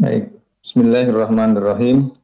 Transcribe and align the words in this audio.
Baik, 0.00 0.32
Bismillahirrahmanirrahim. 0.64 2.16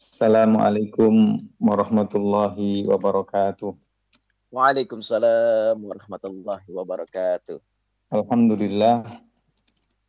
Assalamualaikum 0.00 1.44
warahmatullahi 1.60 2.88
wabarakatuh. 2.88 3.76
Waalaikumsalam 4.48 5.76
warahmatullahi 5.76 6.64
wabarakatuh. 6.72 7.60
Alhamdulillah. 8.16 9.12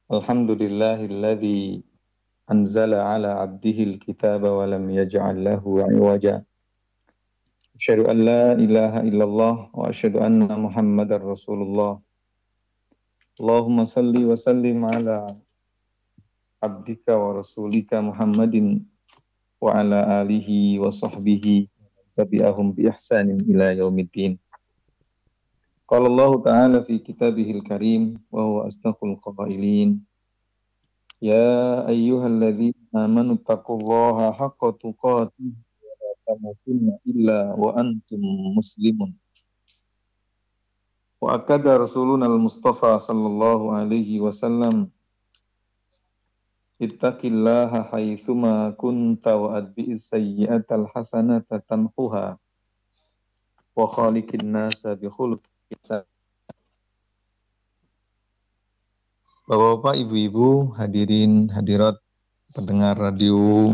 Alhamdulillahilladzi 0.08 1.84
anzala 2.48 3.20
ala 3.20 3.44
abdihi 3.44 4.00
alkitaba 4.00 4.48
wa 4.48 4.64
lam 4.64 4.88
yaj'al 4.88 5.44
lahu 5.44 5.84
'iwaja. 5.84 6.48
Asyhadu 7.76 8.08
an 8.08 8.18
la 8.24 8.56
ilaha 8.56 9.04
illallah 9.04 9.56
wa 9.76 9.92
asyhadu 9.92 10.24
anna 10.24 10.56
Muhammadar 10.56 11.20
Rasulullah. 11.20 12.00
Allahumma 13.44 13.84
salli 13.84 14.24
wa 14.24 14.40
sallim 14.40 14.88
ala 14.88 15.36
abdika 16.62 17.14
wa 17.14 17.38
Muhammadin 18.02 18.82
wa 19.62 19.78
ala 19.78 20.22
alihi 20.26 20.82
wa 20.82 20.90
sahbihi 20.90 21.70
tabi'ahum 22.18 22.74
bi 22.74 22.90
ihsanin 22.90 23.38
ila 23.46 23.74
yaumiddin. 23.78 24.42
Allah 26.10 26.32
Ta'ala 26.44 26.78
fi 26.84 27.00
kitabihil 27.00 27.64
karim 27.64 28.18
wa 28.28 28.44
huwa 28.44 28.62
astaqul 28.68 29.16
qailin 29.24 30.04
Ya 31.18 31.82
ayyuhalladzina 31.90 33.10
amanu 33.10 33.42
taqullaha 33.42 34.36
haqqa 34.38 34.78
tuqatih 34.78 35.56
wa 36.28 36.38
la 36.38 36.94
illa 37.08 37.56
wa 37.58 37.74
antum 37.74 38.22
muslimun. 38.54 39.18
Wa 41.18 41.42
akada 41.42 41.82
al-Mustafa 42.22 43.02
sallallahu 43.02 43.74
alaihi 43.74 44.22
wasallam 44.22 44.94
Ittaqillaha 46.78 47.90
haitsuma 47.90 48.70
kunta 48.78 49.34
wa 49.34 49.58
adbi'is 49.58 50.14
sayyi'atal 50.14 50.86
hasanata 50.94 51.58
tamhuha 51.66 52.38
wa 53.74 53.86
khaliqin 53.90 54.46
nasa 54.46 54.94
bi 54.94 55.10
khuluqin 55.10 56.06
Bapak-bapak, 59.48 59.96
ibu-ibu, 59.96 60.76
hadirin, 60.76 61.48
hadirat, 61.48 61.96
pendengar 62.52 63.00
radio 63.00 63.72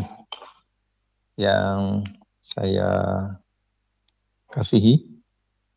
yang 1.33 2.05
saya 2.39 2.89
kasihi. 4.53 5.01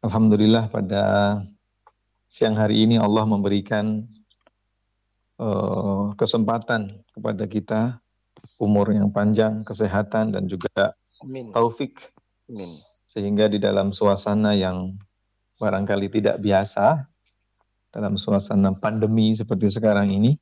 Alhamdulillah 0.04 0.69
pada 0.69 1.04
siang 2.28 2.60
hari 2.60 2.84
ini 2.84 3.00
Allah 3.00 3.24
memberikan 3.24 4.04
uh, 5.41 6.12
kesempatan 6.20 7.05
kepada 7.17 7.45
kita 7.48 7.81
umur 8.61 8.92
yang 8.92 9.09
panjang, 9.09 9.64
kesehatan 9.64 10.36
dan 10.36 10.45
juga 10.47 10.92
Amin. 11.25 11.50
taufik. 11.56 12.12
Amin. 12.53 12.77
Sehingga 13.09 13.48
di 13.48 13.56
dalam 13.56 13.97
suasana 13.97 14.53
yang 14.53 15.00
barangkali 15.56 16.12
tidak 16.12 16.37
biasa, 16.44 17.09
dalam 17.89 18.20
suasana 18.20 18.77
pandemi 18.77 19.33
seperti 19.33 19.72
sekarang 19.72 20.12
ini, 20.12 20.37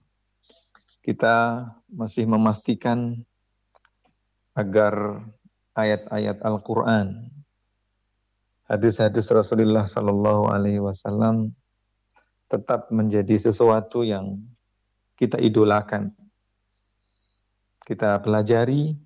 kita 1.06 1.70
masih 1.86 2.26
memastikan 2.26 3.22
agar 4.58 5.22
ayat-ayat 5.78 6.42
Al-Quran, 6.42 7.30
hadis-hadis 8.66 9.30
Rasulullah 9.30 9.86
Sallallahu 9.86 10.50
Alaihi 10.50 10.82
Wasallam 10.82 11.54
tetap 12.50 12.90
menjadi 12.90 13.38
sesuatu 13.38 14.02
yang 14.02 14.42
kita 15.14 15.38
idolakan. 15.38 16.10
Kita 17.84 18.18
pelajari, 18.24 18.96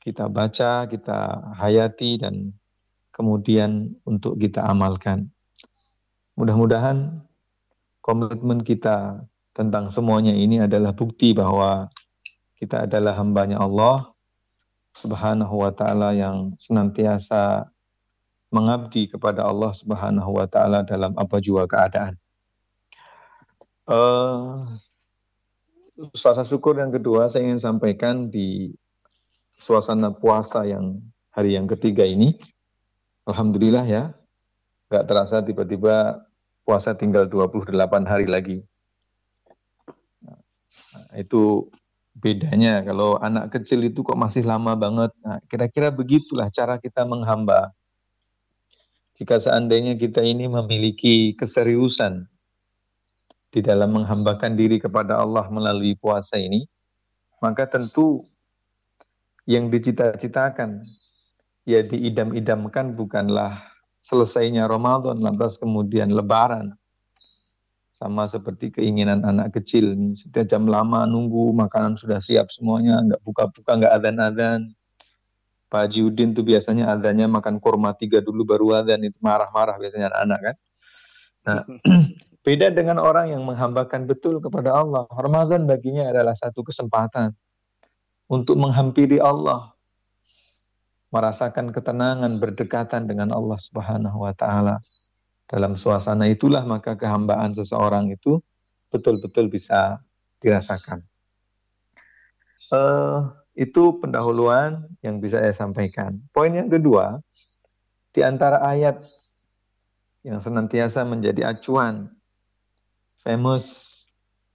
kita 0.00 0.32
baca, 0.32 0.88
kita 0.88 1.18
hayati, 1.60 2.16
dan 2.20 2.56
kemudian 3.12 3.92
untuk 4.08 4.40
kita 4.40 4.64
amalkan. 4.64 5.28
Mudah-mudahan 6.40 7.20
komitmen 8.00 8.64
kita 8.64 9.26
tentang 9.52 9.90
semuanya 9.92 10.32
ini 10.32 10.62
adalah 10.62 10.94
bukti 10.94 11.34
bahwa 11.34 11.90
kita 12.56 12.86
adalah 12.88 13.18
hambanya 13.18 13.58
Allah 13.58 14.14
subhanahu 14.96 15.66
wa 15.66 15.70
ta'ala 15.74 16.14
yang 16.14 16.54
senantiasa 16.62 17.70
mengabdi 18.48 19.10
kepada 19.10 19.44
Allah 19.44 19.74
subhanahu 19.76 20.40
wa 20.40 20.46
ta'ala 20.48 20.86
dalam 20.86 21.12
apa 21.18 21.36
jua 21.42 21.68
keadaan. 21.68 22.16
Uh, 23.88 24.78
Rasa 25.98 26.46
syukur 26.46 26.78
yang 26.78 26.94
kedua 26.94 27.26
saya 27.26 27.42
ingin 27.42 27.58
sampaikan 27.58 28.30
di 28.30 28.70
suasana 29.58 30.14
puasa 30.14 30.62
yang 30.62 31.02
hari 31.34 31.58
yang 31.58 31.66
ketiga 31.66 32.06
ini. 32.06 32.38
Alhamdulillah 33.26 33.82
ya, 33.82 34.14
nggak 34.86 35.04
terasa 35.10 35.42
tiba-tiba 35.42 36.22
puasa 36.62 36.94
tinggal 36.94 37.26
28 37.26 37.74
hari 38.06 38.30
lagi. 38.30 38.62
Nah, 40.22 40.38
itu 41.18 41.66
bedanya 42.14 42.86
kalau 42.86 43.18
anak 43.18 43.58
kecil 43.58 43.82
itu 43.82 44.06
kok 44.06 44.14
masih 44.14 44.46
lama 44.46 44.78
banget. 44.78 45.10
Nah, 45.26 45.42
kira-kira 45.50 45.90
begitulah 45.90 46.46
cara 46.54 46.78
kita 46.78 47.02
menghamba. 47.02 47.74
Jika 49.18 49.42
seandainya 49.42 49.98
kita 49.98 50.22
ini 50.22 50.46
memiliki 50.46 51.34
keseriusan 51.34 52.30
di 53.48 53.60
dalam 53.64 53.96
menghambakan 53.96 54.54
diri 54.54 54.76
kepada 54.76 55.16
Allah 55.16 55.48
melalui 55.48 55.96
puasa 55.96 56.36
ini, 56.36 56.68
maka 57.40 57.64
tentu 57.64 58.26
yang 59.48 59.72
dicita-citakan, 59.72 60.84
ya 61.64 61.80
diidam-idamkan 61.80 62.92
bukanlah 62.92 63.64
selesainya 64.04 64.68
Ramadan, 64.68 65.24
lantas 65.24 65.56
kemudian 65.56 66.12
lebaran. 66.12 66.76
Sama 67.96 68.30
seperti 68.30 68.70
keinginan 68.70 69.26
anak 69.26 69.58
kecil 69.58 69.90
nih, 69.96 70.14
setiap 70.14 70.46
jam 70.46 70.68
lama 70.70 71.02
nunggu 71.08 71.50
makanan 71.56 71.98
sudah 71.98 72.22
siap 72.22 72.46
semuanya, 72.54 73.00
nggak 73.02 73.20
buka-buka, 73.24 73.70
nggak 73.74 73.92
adan-adan. 73.96 74.60
Pak 75.68 75.80
Haji 75.84 76.00
Udin 76.08 76.32
tuh 76.32 76.46
biasanya 76.46 76.94
adanya 76.94 77.28
makan 77.28 77.60
kurma 77.60 77.92
tiga 77.92 78.24
dulu 78.24 78.46
baru 78.46 78.80
adan, 78.84 79.04
itu 79.04 79.18
marah-marah 79.20 79.76
biasanya 79.76 80.14
anak-anak 80.14 80.40
kan. 80.40 80.56
Nah, 81.44 81.60
Beda 82.46 82.70
dengan 82.70 83.02
orang 83.02 83.34
yang 83.34 83.42
menghambakan 83.44 84.06
betul 84.06 84.38
kepada 84.38 84.72
Allah. 84.72 85.04
Ramadan 85.10 85.66
baginya 85.66 86.08
adalah 86.08 86.38
satu 86.38 86.62
kesempatan 86.62 87.34
untuk 88.30 88.56
menghampiri 88.60 89.18
Allah, 89.18 89.74
merasakan 91.10 91.74
ketenangan 91.74 92.38
berdekatan 92.38 93.08
dengan 93.08 93.34
Allah 93.34 93.58
Subhanahu 93.58 94.22
wa 94.22 94.32
taala. 94.36 94.78
Dalam 95.48 95.80
suasana 95.80 96.28
itulah 96.28 96.62
maka 96.62 96.94
kehambaan 96.94 97.56
seseorang 97.56 98.12
itu 98.12 98.38
betul-betul 98.92 99.48
bisa 99.48 99.98
dirasakan. 100.44 101.00
Uh, 102.68 103.32
itu 103.56 103.96
pendahuluan 103.98 104.86
yang 105.00 105.18
bisa 105.18 105.40
saya 105.40 105.56
sampaikan. 105.56 106.20
Poin 106.36 106.52
yang 106.52 106.68
kedua, 106.68 107.18
di 108.12 108.20
antara 108.20 108.60
ayat 108.60 109.00
yang 110.20 110.38
senantiasa 110.44 111.02
menjadi 111.08 111.48
acuan 111.48 112.12
famous, 113.28 113.68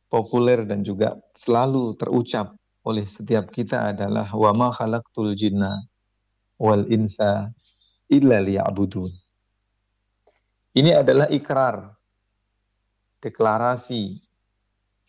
populer 0.10 0.66
dan 0.66 0.82
juga 0.82 1.22
selalu 1.38 1.94
terucap 2.02 2.58
oleh 2.82 3.06
setiap 3.06 3.46
kita 3.54 3.94
adalah 3.94 4.34
wa 4.34 4.50
ma 4.58 4.74
khalaqtul 4.74 5.38
jinna 5.38 5.86
wal 6.58 6.82
insa 6.90 7.54
illa 8.10 8.42
liya'budun. 8.42 9.14
Ini 10.74 11.06
adalah 11.06 11.30
ikrar, 11.30 11.94
deklarasi, 13.22 14.18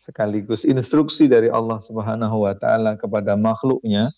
sekaligus 0.05 0.61
instruksi 0.61 1.25
dari 1.25 1.49
Allah 1.49 1.81
Subhanahu 1.81 2.45
wa 2.45 2.53
taala 2.53 2.93
kepada 3.01 3.33
makhluknya 3.33 4.13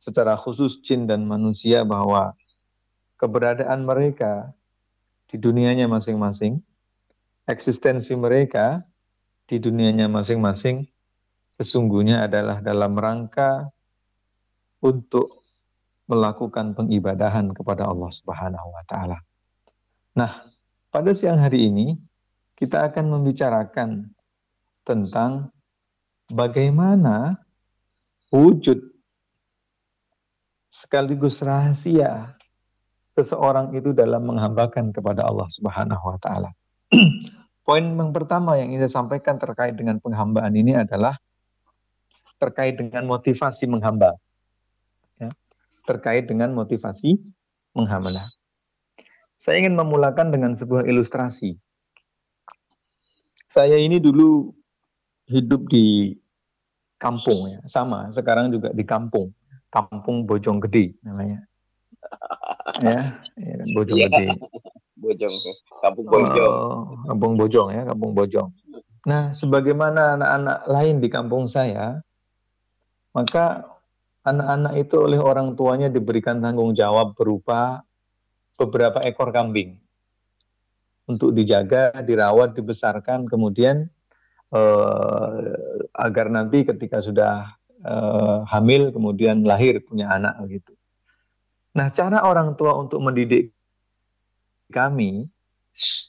secara 0.00 0.40
khusus 0.40 0.80
jin 0.80 1.04
dan 1.04 1.28
manusia 1.28 1.84
bahwa 1.84 2.32
keberadaan 3.20 3.84
mereka 3.84 4.48
di 5.28 5.36
dunianya 5.36 5.84
masing-masing 5.84 6.64
eksistensi 7.44 8.16
mereka 8.16 8.80
di 9.44 9.60
dunianya 9.60 10.08
masing-masing 10.08 10.88
sesungguhnya 11.60 12.26
adalah 12.26 12.64
dalam 12.64 12.96
rangka 12.96 13.68
untuk 14.82 15.44
melakukan 16.04 16.76
pengibadahan 16.76 17.48
kepada 17.56 17.88
Allah 17.88 18.10
Subhanahu 18.12 18.68
wa 18.68 18.84
taala. 18.84 19.18
Nah, 20.16 20.40
pada 20.92 21.10
siang 21.16 21.40
hari 21.40 21.72
ini 21.72 21.96
kita 22.54 22.92
akan 22.92 23.18
membicarakan 23.18 24.12
tentang 24.84 25.48
bagaimana 26.28 27.40
wujud 28.28 28.78
sekaligus 30.74 31.40
rahasia 31.40 32.36
seseorang 33.16 33.72
itu 33.72 33.96
dalam 33.96 34.28
menghambakan 34.28 34.92
kepada 34.92 35.24
Allah 35.24 35.48
Subhanahu 35.48 36.04
wa 36.04 36.18
taala. 36.20 36.50
Poin 37.64 37.80
yang 37.80 38.12
pertama 38.12 38.60
yang 38.60 38.68
ingin 38.68 38.84
saya 38.84 39.00
sampaikan 39.00 39.40
terkait 39.40 39.72
dengan 39.72 39.96
penghambaan 39.96 40.52
ini 40.52 40.76
adalah 40.76 41.16
terkait 42.36 42.76
dengan 42.76 43.08
motivasi 43.08 43.64
menghamba. 43.64 44.20
Ya, 45.16 45.32
terkait 45.88 46.28
dengan 46.28 46.52
motivasi 46.52 47.16
menghamba. 47.72 48.28
Saya 49.40 49.64
ingin 49.64 49.80
memulakan 49.80 50.28
dengan 50.28 50.52
sebuah 50.52 50.84
ilustrasi. 50.84 51.56
Saya 53.48 53.80
ini 53.80 53.96
dulu 53.96 54.52
hidup 55.32 55.64
di 55.72 56.12
kampung 57.00 57.48
ya, 57.48 57.64
sama. 57.64 58.12
Sekarang 58.12 58.52
juga 58.52 58.76
di 58.76 58.84
kampung, 58.84 59.32
kampung 59.72 60.28
Bojong 60.28 60.60
Gede 60.68 61.00
namanya. 61.00 61.40
ya, 62.84 63.00
ya 63.40 64.34
Bojong 65.04 65.34
kampung 65.84 66.06
Bojong. 66.08 66.52
Oh, 66.52 66.80
kampung 67.04 67.32
Bojong 67.36 67.68
ya, 67.76 67.82
kampung 67.84 68.12
Bojong. 68.16 68.48
Nah, 69.04 69.36
sebagaimana 69.36 70.16
anak-anak 70.16 70.58
lain 70.64 70.96
di 71.04 71.08
kampung 71.12 71.44
saya, 71.46 72.00
maka 73.12 73.68
anak-anak 74.24 74.74
itu 74.80 74.96
oleh 74.96 75.20
orang 75.20 75.52
tuanya 75.54 75.92
diberikan 75.92 76.40
tanggung 76.40 76.72
jawab 76.72 77.12
berupa 77.12 77.84
beberapa 78.56 79.04
ekor 79.04 79.30
kambing 79.30 79.76
untuk 81.04 81.36
dijaga, 81.36 81.92
dirawat, 82.00 82.56
dibesarkan, 82.56 83.28
kemudian 83.28 83.92
eh, 84.50 85.32
agar 85.92 86.26
nanti 86.32 86.64
ketika 86.64 87.04
sudah 87.04 87.54
eh, 87.84 88.38
hamil 88.48 88.88
kemudian 88.90 89.44
lahir 89.44 89.84
punya 89.84 90.08
anak 90.08 90.40
gitu. 90.48 90.72
Nah, 91.74 91.90
cara 91.92 92.22
orang 92.24 92.54
tua 92.56 92.72
untuk 92.78 93.02
mendidik 93.02 93.53
kami 94.74 95.30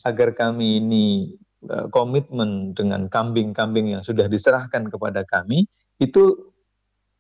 agar 0.02 0.34
kami 0.34 0.82
ini 0.82 1.38
Eh, 1.66 1.88
komitmen 1.90 2.78
dengan 2.78 3.10
kambing-kambing 3.10 3.98
yang 3.98 4.04
sudah 4.06 4.30
diserahkan 4.30 4.86
kepada 4.86 5.26
kami 5.26 5.66
itu 5.98 6.54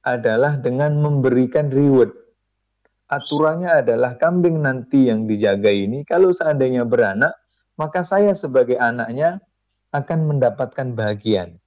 adalah 0.06 0.62
dengan 0.62 1.02
memberikan 1.02 1.74
reward. 1.74 2.14
Aturannya 3.10 3.82
adalah 3.82 4.22
kambing 4.22 4.62
nanti 4.62 5.10
yang 5.10 5.26
dijaga 5.26 5.74
ini 5.74 6.06
kalau 6.06 6.30
seandainya 6.30 6.86
beranak, 6.86 7.34
maka 7.74 8.06
saya 8.06 8.38
sebagai 8.38 8.78
anaknya 8.78 9.42
akan 9.90 10.30
mendapatkan 10.30 10.94
bagian. 10.94 11.58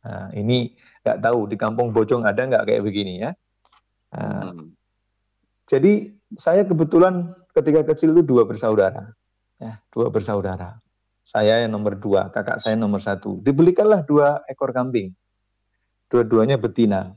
Nah, 0.00 0.32
ini 0.32 0.72
nggak 1.04 1.20
tahu 1.20 1.52
di 1.52 1.56
kampung 1.60 1.92
Bojong 1.92 2.24
ada 2.24 2.48
nggak 2.48 2.64
kayak 2.64 2.82
begini 2.86 3.28
ya. 3.28 3.30
Nah, 4.16 4.56
hmm. 4.56 4.72
Jadi 5.68 6.16
saya 6.40 6.64
kebetulan 6.64 7.36
ketika 7.52 7.92
kecil 7.92 8.16
itu 8.16 8.24
dua 8.24 8.48
bersaudara, 8.48 9.12
ya 9.62 9.78
dua 9.94 10.10
bersaudara 10.10 10.82
saya 11.32 11.64
yang 11.64 11.72
nomor 11.72 11.96
dua, 11.96 12.28
kakak 12.28 12.60
saya 12.60 12.76
nomor 12.76 13.00
satu. 13.00 13.40
Dibelikanlah 13.40 14.04
dua 14.04 14.44
ekor 14.44 14.76
kambing. 14.76 15.16
Dua-duanya 16.12 16.60
betina. 16.60 17.16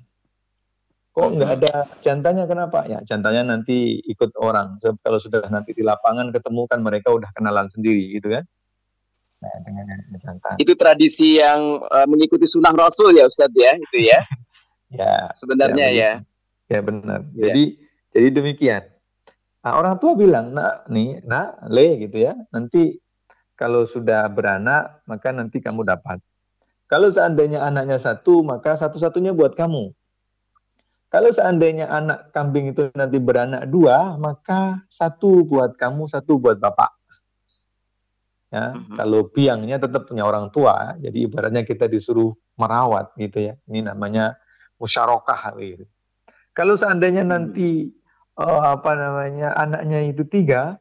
Kok 1.12 1.36
nggak 1.36 1.52
ada 1.60 1.74
jantannya 2.00 2.48
kenapa? 2.48 2.88
Ya 2.88 3.04
jantannya 3.04 3.44
nanti 3.44 4.00
ikut 4.08 4.32
orang. 4.40 4.80
So, 4.80 4.96
kalau 5.04 5.20
sudah 5.20 5.44
nanti 5.52 5.76
di 5.76 5.84
lapangan 5.84 6.32
ketemu 6.32 6.64
kan 6.64 6.80
mereka 6.80 7.12
udah 7.12 7.28
kenalan 7.36 7.68
sendiri 7.68 8.16
gitu 8.16 8.32
kan. 8.32 8.48
Nah, 9.44 9.56
dengan 9.68 9.84
jantan. 10.24 10.56
Itu 10.64 10.80
tradisi 10.80 11.36
yang 11.36 11.84
uh, 11.84 12.08
mengikuti 12.08 12.48
sunnah 12.48 12.72
Rasul 12.72 13.20
ya 13.20 13.28
Ustadz 13.28 13.52
ya 13.52 13.76
itu 13.76 14.00
ya. 14.00 14.20
ya. 15.04 15.28
Sebenarnya 15.36 15.92
ya. 15.92 16.12
Ya, 16.72 16.72
ya 16.72 16.80
benar. 16.80 17.20
Ya. 17.36 17.52
Jadi 17.52 17.64
jadi 18.16 18.28
demikian. 18.32 18.84
Nah, 19.66 19.82
orang 19.82 19.98
tua 19.98 20.14
bilang, 20.14 20.54
nak 20.54 20.86
nih, 20.94 21.26
nak, 21.26 21.66
le 21.74 22.06
gitu 22.06 22.22
ya, 22.22 22.38
nanti 22.54 23.02
kalau 23.58 23.90
sudah 23.90 24.30
beranak, 24.30 25.02
maka 25.10 25.34
nanti 25.34 25.58
kamu 25.58 25.82
dapat. 25.82 26.22
Kalau 26.86 27.10
seandainya 27.10 27.66
anaknya 27.66 27.98
satu, 27.98 28.46
maka 28.46 28.78
satu-satunya 28.78 29.34
buat 29.34 29.58
kamu. 29.58 29.90
Kalau 31.10 31.30
seandainya 31.34 31.90
anak 31.90 32.30
kambing 32.30 32.78
itu 32.78 32.94
nanti 32.94 33.18
beranak 33.18 33.66
dua, 33.66 34.14
maka 34.22 34.86
satu 34.94 35.42
buat 35.42 35.74
kamu, 35.82 36.14
satu 36.14 36.38
buat 36.38 36.62
bapak. 36.62 36.92
Ya, 38.54 38.78
mm-hmm. 38.78 38.96
kalau 39.02 39.20
biangnya 39.34 39.82
tetap 39.82 40.06
punya 40.06 40.30
orang 40.30 40.54
tua, 40.54 40.94
jadi 41.02 41.26
ibaratnya 41.26 41.66
kita 41.66 41.90
disuruh 41.90 42.38
merawat 42.54 43.18
gitu 43.18 43.50
ya. 43.50 43.58
Ini 43.66 43.90
namanya 43.90 44.38
musyarakah 44.78 45.58
gitu. 45.58 45.90
Kalau 46.54 46.78
seandainya 46.78 47.26
mm-hmm. 47.26 47.34
nanti 47.34 47.70
oh, 48.40 48.62
apa 48.62 48.92
namanya 48.96 49.56
anaknya 49.56 50.12
itu 50.12 50.24
tiga, 50.28 50.80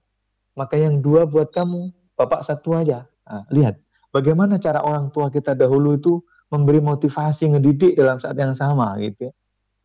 maka 0.58 0.78
yang 0.78 1.02
dua 1.02 1.26
buat 1.26 1.50
kamu, 1.54 1.90
bapak 2.18 2.46
satu 2.46 2.78
aja. 2.78 3.06
Nah, 3.26 3.44
lihat 3.50 3.80
bagaimana 4.14 4.60
cara 4.60 4.82
orang 4.84 5.10
tua 5.10 5.30
kita 5.30 5.56
dahulu 5.56 5.98
itu 5.98 6.22
memberi 6.52 6.78
motivasi 6.78 7.50
ngedidik 7.50 7.98
dalam 7.98 8.22
saat 8.22 8.38
yang 8.38 8.54
sama 8.54 8.94
gitu 9.02 9.30
ya. 9.30 9.34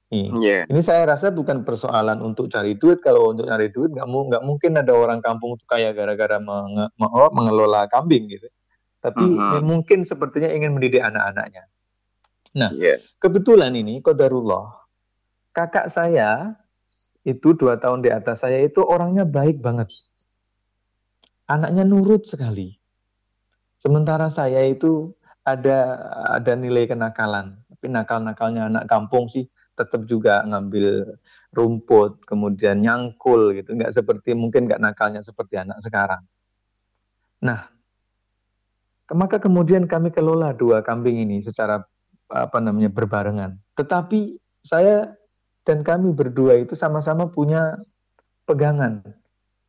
Yeah. 0.09 0.65
Ini 0.65 0.81
saya 0.81 1.05
rasa 1.05 1.29
bukan 1.29 1.61
persoalan 1.61 2.25
untuk 2.25 2.49
cari 2.49 2.73
duit. 2.73 2.97
Kalau 3.05 3.29
untuk 3.29 3.45
cari 3.45 3.69
duit 3.69 3.93
nggak 3.93 4.09
mu 4.09 4.25
mungkin 4.41 4.73
ada 4.81 4.89
orang 4.97 5.21
kampung 5.21 5.53
itu 5.53 5.69
kaya 5.69 5.93
gara-gara 5.93 6.41
menge 6.41 6.89
mengelola 7.29 7.85
kambing 7.85 8.25
gitu. 8.25 8.49
Tapi 9.05 9.21
uh 9.21 9.61
-huh. 9.61 9.61
mungkin 9.61 10.09
sepertinya 10.09 10.49
ingin 10.49 10.73
mendidik 10.73 11.05
anak-anaknya. 11.05 11.69
Nah, 12.57 12.73
yeah. 12.73 12.97
kebetulan 13.21 13.77
ini 13.77 14.01
kodarullah 14.01 14.81
kakak 15.53 15.93
saya 15.93 16.57
itu 17.27 17.55
dua 17.55 17.75
tahun 17.79 18.05
di 18.05 18.09
atas 18.09 18.43
saya 18.43 18.63
itu 18.63 18.79
orangnya 18.83 19.27
baik 19.27 19.59
banget 19.59 19.91
anaknya 21.49 21.83
nurut 21.83 22.29
sekali. 22.29 22.77
Sementara 23.81 24.29
saya 24.29 24.61
itu 24.69 25.11
ada 25.41 25.97
ada 26.29 26.53
nilai 26.53 26.85
kenakalan, 26.85 27.57
tapi 27.73 27.89
nakal-nakalnya 27.89 28.69
anak 28.69 28.85
kampung 28.85 29.25
sih 29.33 29.49
tetap 29.73 30.05
juga 30.05 30.45
ngambil 30.45 31.17
rumput, 31.49 32.21
kemudian 32.29 32.85
nyangkul 32.85 33.57
gitu, 33.57 33.73
nggak 33.73 33.95
seperti 33.97 34.37
mungkin 34.37 34.69
nggak 34.69 34.83
nakalnya 34.83 35.25
seperti 35.25 35.57
anak 35.57 35.79
sekarang. 35.81 36.21
Nah, 37.39 37.71
maka 39.15 39.41
kemudian 39.41 39.87
kami 39.89 40.11
kelola 40.13 40.53
dua 40.53 40.83
kambing 40.85 41.23
ini 41.23 41.41
secara 41.41 41.81
apa 42.29 42.59
namanya 42.59 42.91
berbarengan. 42.91 43.57
Tetapi 43.79 44.37
saya 44.61 45.07
dan 45.67 45.83
kami 45.83 46.11
berdua 46.15 46.59
itu 46.59 46.73
sama-sama 46.77 47.29
punya 47.29 47.75
pegangan 48.45 49.03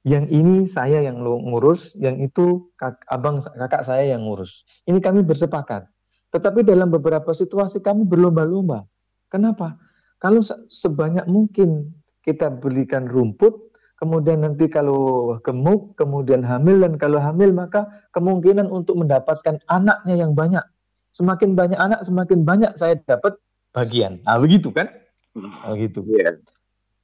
yang 0.01 0.33
ini 0.33 0.65
saya 0.65 1.05
yang 1.05 1.21
ngurus, 1.21 1.93
yang 2.01 2.17
itu 2.25 2.73
kak, 2.81 3.05
abang 3.13 3.45
kakak 3.45 3.85
saya 3.85 4.17
yang 4.17 4.25
ngurus. 4.25 4.65
Ini 4.89 4.97
kami 4.97 5.21
bersepakat. 5.21 5.85
Tetapi 6.33 6.65
dalam 6.65 6.89
beberapa 6.89 7.37
situasi 7.37 7.85
kami 7.85 8.09
berlomba-lomba. 8.09 8.89
Kenapa? 9.29 9.77
Kalau 10.17 10.41
sebanyak 10.73 11.29
mungkin 11.29 11.93
kita 12.25 12.49
berikan 12.49 13.09
rumput, 13.13 13.77
kemudian 14.01 14.41
nanti 14.41 14.73
kalau 14.73 15.37
gemuk, 15.45 15.97
kemudian 16.01 16.41
hamil, 16.49 16.81
dan 16.81 16.97
kalau 16.97 17.21
hamil 17.21 17.53
maka 17.53 17.85
kemungkinan 18.17 18.73
untuk 18.73 18.97
mendapatkan 18.97 19.61
anaknya 19.69 20.17
yang 20.17 20.33
banyak. 20.33 20.65
Semakin 21.13 21.53
banyak 21.53 21.77
anak, 21.77 22.09
semakin 22.09 22.47
banyak 22.49 22.73
saya 22.81 22.97
dapat 23.05 23.37
bagian. 23.77 24.25
Nah 24.25 24.41
begitu 24.41 24.73
kan? 24.73 24.89
Nah, 25.37 25.75
begitu. 25.75 26.03
Yeah. 26.11 26.43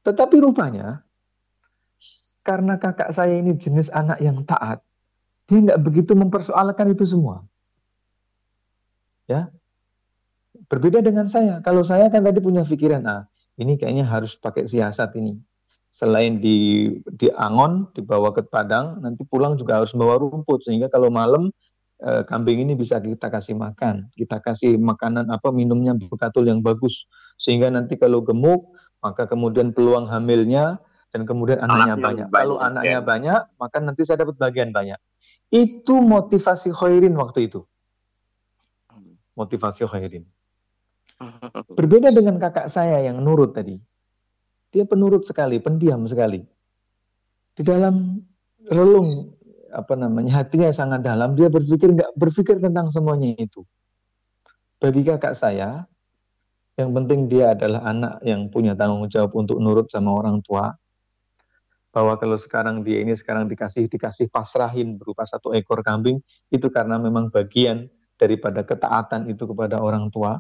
Tetapi 0.03 0.39
rupanya 0.43 1.07
karena 2.47 2.79
kakak 2.79 3.11
saya 3.11 3.35
ini 3.43 3.59
jenis 3.59 3.91
anak 3.91 4.23
yang 4.23 4.47
taat, 4.47 4.79
dia 5.51 5.59
nggak 5.59 5.83
begitu 5.83 6.15
mempersoalkan 6.15 6.95
itu 6.95 7.03
semua. 7.07 7.43
Ya, 9.27 9.51
berbeda 10.71 11.03
dengan 11.03 11.27
saya. 11.27 11.59
Kalau 11.67 11.83
saya 11.83 12.07
kan 12.07 12.23
tadi 12.23 12.39
punya 12.39 12.63
pikiran, 12.63 13.03
ah 13.03 13.27
ini 13.59 13.75
kayaknya 13.75 14.07
harus 14.07 14.39
pakai 14.39 14.71
siasat 14.71 15.19
ini. 15.19 15.35
Selain 15.91 16.39
di 16.39 16.87
di 17.19 17.27
angon, 17.35 17.91
dibawa 17.91 18.31
ke 18.31 18.47
padang, 18.47 19.03
nanti 19.03 19.27
pulang 19.27 19.59
juga 19.59 19.83
harus 19.83 19.91
bawa 19.91 20.23
rumput 20.23 20.63
sehingga 20.63 20.87
kalau 20.87 21.11
malam 21.11 21.51
eh, 21.99 22.23
kambing 22.31 22.63
ini 22.63 22.79
bisa 22.79 23.03
kita 23.03 23.27
kasih 23.27 23.59
makan, 23.59 24.07
kita 24.15 24.39
kasih 24.39 24.79
makanan 24.79 25.27
apa 25.35 25.51
minumnya 25.51 25.99
bekatul 25.99 26.47
yang 26.47 26.63
bagus 26.63 27.09
sehingga 27.37 27.69
nanti 27.69 28.01
kalau 28.01 28.25
gemuk 28.25 28.77
maka 29.05 29.29
kemudian 29.29 29.71
peluang 29.71 30.09
hamilnya 30.11 30.81
dan 31.15 31.25
kemudian 31.25 31.63
anaknya, 31.63 31.95
banyak. 31.97 32.27
banyak. 32.27 32.27
Kalau 32.29 32.57
anaknya 32.61 33.01
ya. 33.01 33.05
banyak, 33.05 33.41
maka 33.57 33.77
nanti 33.81 34.03
saya 34.05 34.27
dapat 34.27 34.37
bagian 34.37 34.75
banyak. 34.75 34.99
Itu 35.49 36.03
motivasi 36.03 36.75
khairin 36.75 37.15
waktu 37.15 37.49
itu. 37.49 37.63
Motivasi 39.39 39.87
khairin. 39.87 40.25
Berbeda 41.79 42.13
dengan 42.13 42.37
kakak 42.37 42.69
saya 42.69 43.01
yang 43.01 43.23
nurut 43.23 43.57
tadi. 43.57 43.81
Dia 44.75 44.85
penurut 44.85 45.25
sekali, 45.25 45.57
pendiam 45.63 46.05
sekali. 46.05 46.45
Di 47.57 47.63
dalam 47.65 48.21
relung 48.69 49.33
apa 49.73 49.97
namanya 49.97 50.45
hatinya 50.45 50.69
sangat 50.69 51.01
dalam, 51.01 51.33
dia 51.33 51.49
berpikir 51.49 51.97
nggak 51.97 52.13
berpikir 52.19 52.61
tentang 52.61 52.93
semuanya 52.93 53.33
itu. 53.41 53.65
Bagi 54.77 55.01
kakak 55.01 55.33
saya, 55.33 55.89
yang 56.77 56.93
penting 56.93 57.27
dia 57.33 57.57
adalah 57.57 57.89
anak 57.89 58.21
yang 58.21 58.53
punya 58.53 58.77
tanggung 58.77 59.09
jawab 59.09 59.33
untuk 59.33 59.57
nurut 59.59 59.89
sama 59.89 60.13
orang 60.13 60.45
tua, 60.45 60.77
bahwa 61.89 62.21
kalau 62.21 62.37
sekarang 62.37 62.85
dia 62.85 63.01
ini 63.01 63.17
sekarang 63.17 63.49
dikasih 63.49 63.89
dikasih 63.89 64.29
pasrahin 64.29 65.01
berupa 65.01 65.25
satu 65.25 65.57
ekor 65.57 65.81
kambing 65.81 66.21
itu 66.53 66.69
karena 66.69 67.01
memang 67.01 67.33
bagian 67.33 67.89
daripada 68.21 68.61
ketaatan 68.61 69.33
itu 69.33 69.49
kepada 69.49 69.81
orang 69.81 70.13
tua. 70.13 70.37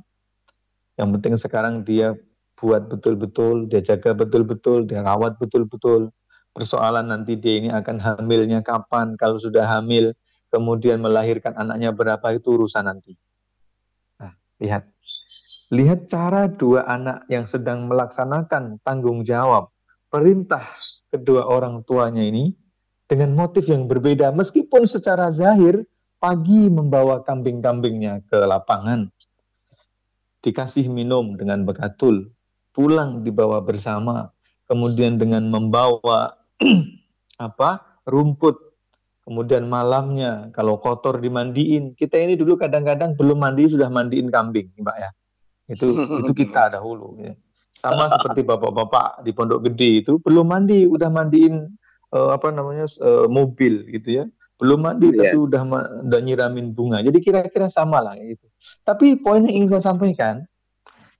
Yang 1.00 1.08
penting 1.16 1.34
sekarang 1.40 1.74
dia 1.88 2.12
buat 2.56 2.88
betul-betul, 2.88 3.72
dia 3.72 3.80
jaga 3.80 4.12
betul-betul, 4.12 4.84
dia 4.84 5.00
rawat 5.00 5.40
betul-betul. 5.40 6.12
Persoalan 6.52 7.08
nanti 7.08 7.36
dia 7.36 7.60
ini 7.60 7.68
akan 7.68 7.96
hamilnya 8.00 8.64
kapan, 8.64 9.16
kalau 9.20 9.36
sudah 9.36 9.68
hamil, 9.68 10.16
kemudian 10.48 11.00
melahirkan 11.00 11.52
anaknya 11.52 11.92
berapa 11.92 12.24
itu 12.32 12.56
urusan 12.56 12.88
nanti. 12.88 13.12
Nah, 14.20 14.32
lihat. 14.60 14.88
Lihat 15.74 16.06
cara 16.06 16.46
dua 16.46 16.86
anak 16.86 17.26
yang 17.26 17.50
sedang 17.50 17.90
melaksanakan 17.90 18.78
tanggung 18.86 19.26
jawab 19.26 19.74
perintah 20.06 20.62
kedua 21.10 21.42
orang 21.42 21.82
tuanya 21.82 22.22
ini 22.22 22.54
dengan 23.10 23.34
motif 23.34 23.66
yang 23.66 23.90
berbeda 23.90 24.30
meskipun 24.30 24.86
secara 24.86 25.34
zahir 25.34 25.82
pagi 26.22 26.70
membawa 26.70 27.26
kambing-kambingnya 27.26 28.22
ke 28.30 28.38
lapangan. 28.46 29.10
Dikasih 30.38 30.86
minum 30.86 31.34
dengan 31.34 31.66
bekatul 31.66 32.30
pulang 32.70 33.26
dibawa 33.26 33.58
bersama 33.58 34.30
kemudian 34.70 35.18
dengan 35.18 35.50
membawa 35.50 36.38
apa 37.46 37.70
rumput. 38.06 38.62
Kemudian 39.26 39.66
malamnya 39.66 40.54
kalau 40.54 40.78
kotor 40.78 41.18
dimandiin. 41.18 41.98
Kita 41.98 42.14
ini 42.14 42.38
dulu 42.38 42.54
kadang-kadang 42.54 43.18
belum 43.18 43.42
mandi 43.42 43.66
sudah 43.66 43.90
mandiin 43.90 44.30
kambing 44.30 44.70
Mbak 44.78 44.98
ya 45.02 45.10
itu 45.66 45.86
itu 46.26 46.32
kita 46.34 46.68
dahulu 46.78 47.18
ya. 47.20 47.34
Sama 47.82 48.10
seperti 48.10 48.42
bapak-bapak 48.42 49.22
di 49.22 49.30
Pondok 49.30 49.62
Gede 49.70 50.02
itu 50.02 50.18
belum 50.18 50.48
mandi 50.48 50.88
udah 50.88 51.06
mandiin 51.12 51.70
uh, 52.10 52.34
apa 52.34 52.50
namanya 52.50 52.88
uh, 52.98 53.30
mobil 53.30 53.86
gitu 53.90 54.22
ya. 54.22 54.24
Belum 54.56 54.80
mandi 54.80 55.12
yeah. 55.12 55.30
tapi 55.30 55.36
udah 55.36 55.62
udah 56.08 56.20
nyiramin 56.24 56.72
bunga. 56.72 57.04
Jadi 57.04 57.20
kira-kira 57.20 57.68
sama 57.68 58.00
lah 58.00 58.16
itu. 58.16 58.48
Tapi 58.82 59.20
poin 59.20 59.44
yang 59.44 59.64
ingin 59.64 59.76
saya 59.76 59.92
sampaikan 59.92 60.48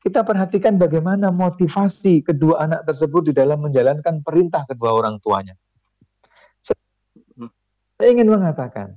kita 0.07 0.23
perhatikan 0.23 0.79
bagaimana 0.79 1.35
motivasi 1.35 2.23
kedua 2.23 2.63
anak 2.63 2.87
tersebut 2.87 3.27
di 3.27 3.33
dalam 3.35 3.59
menjalankan 3.59 4.23
perintah 4.23 4.63
kedua 4.63 4.95
orang 4.95 5.19
tuanya. 5.19 5.59
Saya 7.97 8.09
ingin 8.15 8.31
mengatakan, 8.31 8.95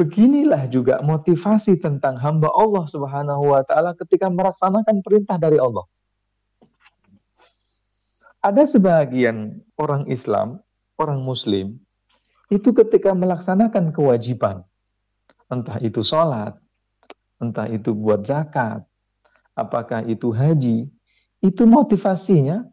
Beginilah 0.00 0.64
juga 0.72 1.04
motivasi 1.04 1.76
tentang 1.76 2.16
hamba 2.16 2.48
Allah 2.56 2.88
Subhanahu 2.88 3.52
wa 3.52 3.60
taala 3.60 3.92
ketika 3.92 4.32
melaksanakan 4.32 5.04
perintah 5.04 5.36
dari 5.36 5.60
Allah. 5.60 5.84
Ada 8.40 8.64
sebagian 8.64 9.60
orang 9.76 10.08
Islam, 10.08 10.64
orang 10.96 11.20
muslim 11.20 11.76
itu 12.48 12.72
ketika 12.72 13.12
melaksanakan 13.12 13.92
kewajiban, 13.92 14.64
entah 15.52 15.76
itu 15.84 16.00
sholat, 16.00 16.56
entah 17.36 17.68
itu 17.68 17.92
buat 17.92 18.24
zakat, 18.24 18.80
apakah 19.52 20.00
itu 20.08 20.32
haji, 20.32 20.88
itu 21.44 21.62
motivasinya 21.68 22.64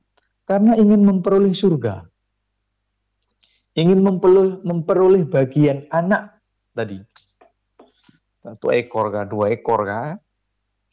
karena 0.47 0.79
ingin 0.79 1.03
memperoleh 1.03 1.51
surga. 1.51 2.07
Ingin 3.75 3.99
memperoleh, 3.99 4.63
memperoleh 4.63 5.27
bagian 5.27 5.91
anak 5.91 6.39
tadi 6.71 7.16
satu 8.47 8.71
ekor 8.71 9.11
kah, 9.11 9.27
dua 9.27 9.51
ekor 9.51 9.83
kah? 9.83 10.15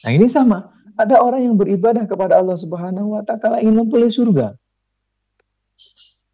Nah 0.02 0.10
ini 0.10 0.26
sama. 0.34 0.74
Ada 0.98 1.22
orang 1.22 1.46
yang 1.46 1.54
beribadah 1.54 2.06
kepada 2.06 2.38
Allah 2.38 2.58
Subhanahu 2.58 3.14
wa 3.14 3.22
taala 3.22 3.62
ingin 3.62 3.86
memperoleh 3.86 4.10
surga. 4.10 4.58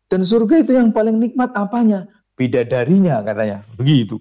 Dan 0.08 0.24
surga 0.24 0.64
itu 0.64 0.72
yang 0.76 0.96
paling 0.96 1.20
nikmat 1.20 1.52
apanya? 1.52 2.08
Bidadarinya 2.40 3.20
katanya. 3.20 3.64
Begitu. 3.76 4.16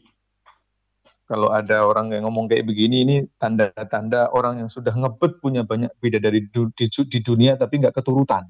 Kalau 1.29 1.53
ada 1.53 1.85
orang 1.85 2.09
yang 2.09 2.25
ngomong 2.25 2.49
kayak 2.49 2.65
begini, 2.65 3.05
ini 3.05 3.15
tanda-tanda 3.37 4.33
orang 4.33 4.65
yang 4.65 4.69
sudah 4.69 4.91
ngebet 4.91 5.37
punya 5.39 5.61
banyak 5.61 5.93
bidadari 6.01 6.49
di, 6.49 6.59
di, 6.73 6.85
di 6.89 7.19
dunia 7.21 7.53
tapi 7.55 7.79
nggak 7.79 7.95
keturutan. 7.95 8.49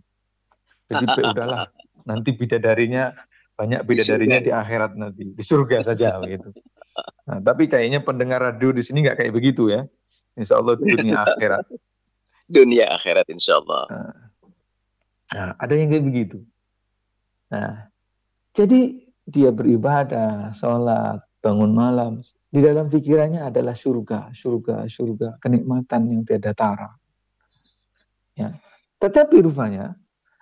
Jadi 0.90 1.06
udahlah, 1.06 1.70
nanti 2.08 2.34
bidadarinya 2.34 3.14
banyak 3.60 3.84
bidadarinya 3.84 4.40
di 4.40 4.52
akhirat 4.56 4.96
nanti, 4.96 5.36
di 5.36 5.44
surga 5.44 5.84
saja 5.84 6.16
gitu. 6.32 6.56
Nah, 7.28 7.44
tapi 7.44 7.68
kayaknya 7.68 8.00
pendengar 8.00 8.40
radio 8.40 8.72
di 8.72 8.80
sini 8.88 9.04
nggak 9.04 9.20
kayak 9.20 9.36
begitu 9.36 9.68
ya. 9.68 9.84
Insya 10.40 10.64
Allah 10.64 10.80
dunia 10.80 11.20
akhirat. 11.28 11.68
dunia 12.50 12.88
akhirat 12.96 13.28
insya 13.28 13.60
Allah. 13.60 13.84
Nah, 13.92 14.16
nah, 15.36 15.52
ada 15.60 15.74
yang 15.76 15.92
kayak 15.92 16.06
begitu. 16.08 16.38
Nah, 17.52 17.92
jadi 18.56 19.06
dia 19.30 19.54
beribadah, 19.54 20.56
sholat, 20.58 21.22
bangun 21.44 21.76
malam. 21.76 22.26
Di 22.50 22.66
dalam 22.66 22.90
pikirannya 22.90 23.46
adalah 23.46 23.78
surga, 23.78 24.34
surga, 24.34 24.90
surga, 24.90 25.38
kenikmatan 25.38 26.10
yang 26.10 26.22
tiada 26.26 26.58
tara. 26.58 26.90
Ya. 28.34 28.58
Tetapi 28.98 29.46
rupanya 29.46 29.94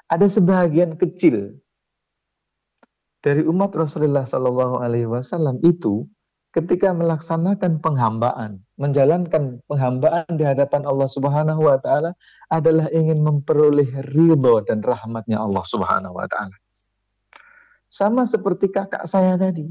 ada 0.07 0.31
sebagian 0.31 0.95
kecil 0.95 1.59
dari 3.27 3.43
umat 3.43 3.75
Rasulullah 3.75 4.23
Shallallahu 4.23 4.79
Alaihi 4.79 5.11
Wasallam 5.11 5.59
itu 5.59 6.07
ketika 6.55 6.95
melaksanakan 6.95 7.83
penghambaan, 7.83 8.63
menjalankan 8.79 9.59
penghambaan 9.67 10.23
di 10.39 10.47
hadapan 10.47 10.87
Allah 10.87 11.11
Subhanahu 11.11 11.67
wa 11.67 11.75
taala 11.75 12.15
adalah 12.47 12.87
ingin 12.95 13.19
memperoleh 13.19 14.07
ridho 14.15 14.63
dan 14.63 14.79
rahmatnya 14.79 15.43
Allah 15.43 15.59
Subhanahu 15.67 16.15
wa 16.15 16.23
taala. 16.31 16.55
Sama 17.91 18.23
seperti 18.23 18.71
kakak 18.71 19.03
saya 19.11 19.35
tadi. 19.35 19.67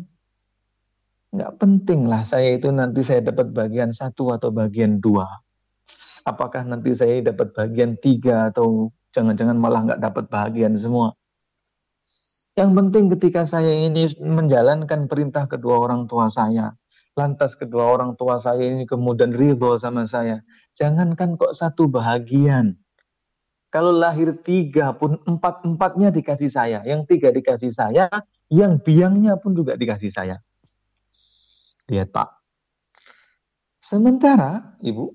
Nggak 1.32 1.56
penting 1.56 2.04
lah 2.04 2.28
saya 2.28 2.60
itu 2.60 2.68
nanti 2.68 3.08
saya 3.08 3.24
dapat 3.24 3.56
bagian 3.56 3.96
satu 3.96 4.36
atau 4.36 4.52
bagian 4.52 5.00
dua. 5.00 5.24
Apakah 6.28 6.60
nanti 6.68 6.92
saya 6.92 7.24
dapat 7.24 7.56
bagian 7.56 7.96
tiga 8.04 8.52
atau 8.52 8.92
jangan-jangan 9.16 9.56
malah 9.56 9.80
nggak 9.88 10.02
dapat 10.04 10.28
bagian 10.28 10.76
semua. 10.76 11.16
Yang 12.56 12.70
penting 12.72 13.04
ketika 13.12 13.44
saya 13.44 13.68
ini 13.68 14.16
menjalankan 14.16 15.12
perintah 15.12 15.44
kedua 15.44 15.76
orang 15.76 16.08
tua 16.08 16.32
saya, 16.32 16.72
lantas 17.12 17.52
kedua 17.52 17.84
orang 17.84 18.16
tua 18.16 18.40
saya 18.40 18.64
ini 18.64 18.88
kemudian 18.88 19.36
ridho 19.36 19.76
sama 19.76 20.08
saya, 20.08 20.40
jangankan 20.72 21.36
kok 21.36 21.52
satu 21.52 21.84
bahagian. 21.84 22.80
Kalau 23.68 23.92
lahir 23.92 24.40
tiga 24.40 24.96
pun 24.96 25.20
empat-empatnya 25.28 26.08
dikasih 26.08 26.48
saya, 26.48 26.80
yang 26.88 27.04
tiga 27.04 27.28
dikasih 27.28 27.76
saya, 27.76 28.08
yang 28.48 28.80
biangnya 28.80 29.36
pun 29.36 29.52
juga 29.52 29.76
dikasih 29.76 30.08
saya. 30.08 30.40
Lihat 31.92 32.08
Pak. 32.08 32.40
Sementara, 33.84 34.80
Ibu, 34.80 35.12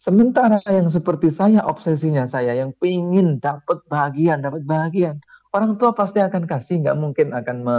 sementara 0.00 0.56
yang 0.72 0.88
seperti 0.88 1.28
saya 1.28 1.60
obsesinya 1.68 2.24
saya, 2.24 2.56
yang 2.56 2.72
pingin 2.72 3.36
dapat 3.36 3.84
bagian, 3.84 4.40
dapat 4.40 4.64
bagian, 4.64 5.20
orang 5.54 5.78
tua 5.78 5.94
pasti 5.94 6.18
akan 6.18 6.50
kasih, 6.50 6.82
nggak 6.82 6.98
mungkin 6.98 7.30
akan 7.30 7.56
me, 7.62 7.76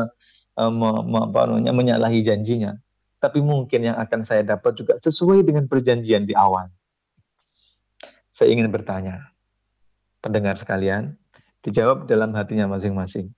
e, 0.56 0.64
me, 0.72 0.90
me, 1.04 1.20
apa 1.28 1.52
namanya, 1.52 1.74
menyalahi 1.76 2.24
janjinya. 2.24 2.80
Tapi 3.20 3.44
mungkin 3.44 3.92
yang 3.92 3.98
akan 4.00 4.24
saya 4.24 4.48
dapat 4.48 4.80
juga 4.80 4.96
sesuai 5.04 5.44
dengan 5.44 5.68
perjanjian 5.68 6.24
di 6.24 6.32
awal. 6.32 6.72
Saya 8.32 8.56
ingin 8.56 8.72
bertanya, 8.72 9.36
pendengar 10.24 10.56
sekalian, 10.56 11.20
dijawab 11.68 12.08
dalam 12.08 12.32
hatinya 12.32 12.72
masing-masing. 12.72 13.32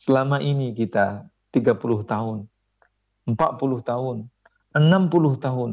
Selama 0.00 0.40
ini 0.40 0.72
kita 0.72 1.28
30 1.52 1.76
tahun, 2.08 2.48
40 3.28 3.36
tahun, 3.84 4.16
60 4.72 5.44
tahun, 5.44 5.70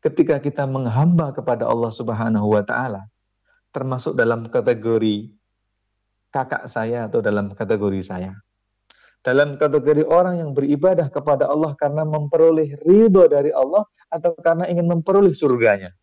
ketika 0.00 0.40
kita 0.40 0.64
menghamba 0.64 1.36
kepada 1.36 1.68
Allah 1.68 1.92
Subhanahu 1.92 2.56
wa 2.56 2.64
taala, 2.64 3.10
termasuk 3.76 4.16
dalam 4.16 4.48
kategori 4.48 5.35
kakak 6.36 6.68
saya 6.68 7.08
atau 7.08 7.24
dalam 7.24 7.56
kategori 7.56 8.04
saya. 8.04 8.36
Dalam 9.24 9.56
kategori 9.56 10.04
orang 10.04 10.44
yang 10.44 10.50
beribadah 10.52 11.08
kepada 11.08 11.48
Allah 11.48 11.72
karena 11.80 12.04
memperoleh 12.04 12.76
ridho 12.84 13.24
dari 13.26 13.50
Allah 13.50 13.88
atau 14.12 14.36
karena 14.38 14.68
ingin 14.68 14.84
memperoleh 14.86 15.32
surganya. 15.32 15.96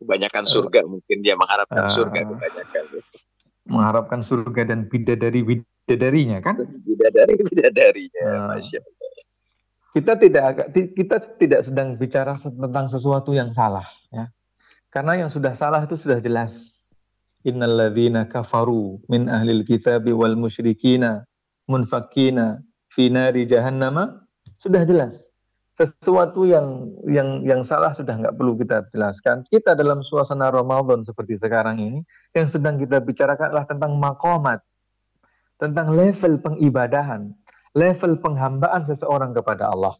Kebanyakan 0.00 0.44
surga 0.44 0.80
mungkin 0.88 1.16
dia 1.20 1.36
mengharapkan 1.36 1.84
uh, 1.84 1.88
surga 1.88 2.20
kebanyakan. 2.26 2.84
Mengharapkan 3.64 4.20
surga 4.26 4.62
dan 4.68 4.90
bidadari 4.90 5.40
bidadarinya 5.46 6.44
kan? 6.44 6.60
Bidadari 6.84 7.40
bidadarinya, 7.40 8.24
uh, 8.28 8.48
masya 8.56 8.82
Allah. 8.82 9.12
Kita 9.94 10.12
tidak 10.18 10.74
kita 10.74 11.16
tidak 11.38 11.60
sedang 11.70 11.94
bicara 11.94 12.34
tentang 12.42 12.90
sesuatu 12.90 13.30
yang 13.30 13.54
salah. 13.54 13.86
Karena 14.94 15.26
yang 15.26 15.30
sudah 15.34 15.58
salah 15.58 15.82
itu 15.82 15.98
sudah 15.98 16.22
jelas. 16.22 16.54
Innalladzina 17.42 18.30
kafaru 18.30 19.02
min 19.10 19.26
ahlil 19.26 19.66
kitabi 19.66 20.14
wal 20.14 20.38
musyrikina 20.38 21.26
munfakina 21.66 22.62
fi 22.94 23.10
nari 23.10 23.42
jahannama 23.50 24.22
sudah 24.62 24.86
jelas. 24.86 25.18
Sesuatu 25.74 26.46
yang 26.46 26.94
yang 27.10 27.42
yang 27.42 27.66
salah 27.66 27.90
sudah 27.98 28.14
nggak 28.14 28.38
perlu 28.38 28.54
kita 28.54 28.86
jelaskan. 28.94 29.42
Kita 29.50 29.74
dalam 29.74 30.06
suasana 30.06 30.54
Ramadan 30.54 31.02
seperti 31.02 31.42
sekarang 31.42 31.82
ini 31.82 31.98
yang 32.30 32.46
sedang 32.46 32.78
kita 32.78 33.02
bicarakan 33.02 33.50
adalah 33.50 33.66
tentang 33.66 33.98
makomat, 33.98 34.62
tentang 35.58 35.90
level 35.90 36.38
pengibadahan, 36.38 37.34
level 37.74 38.22
penghambaan 38.22 38.86
seseorang 38.86 39.34
kepada 39.34 39.74
Allah. 39.74 39.98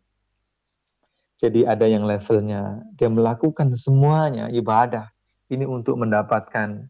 Jadi 1.44 1.68
ada 1.68 1.84
yang 1.84 2.08
levelnya 2.08 2.80
dia 2.96 3.12
melakukan 3.12 3.76
semuanya 3.76 4.48
ibadah 4.48 5.12
ini 5.52 5.68
untuk 5.68 6.00
mendapatkan 6.00 6.88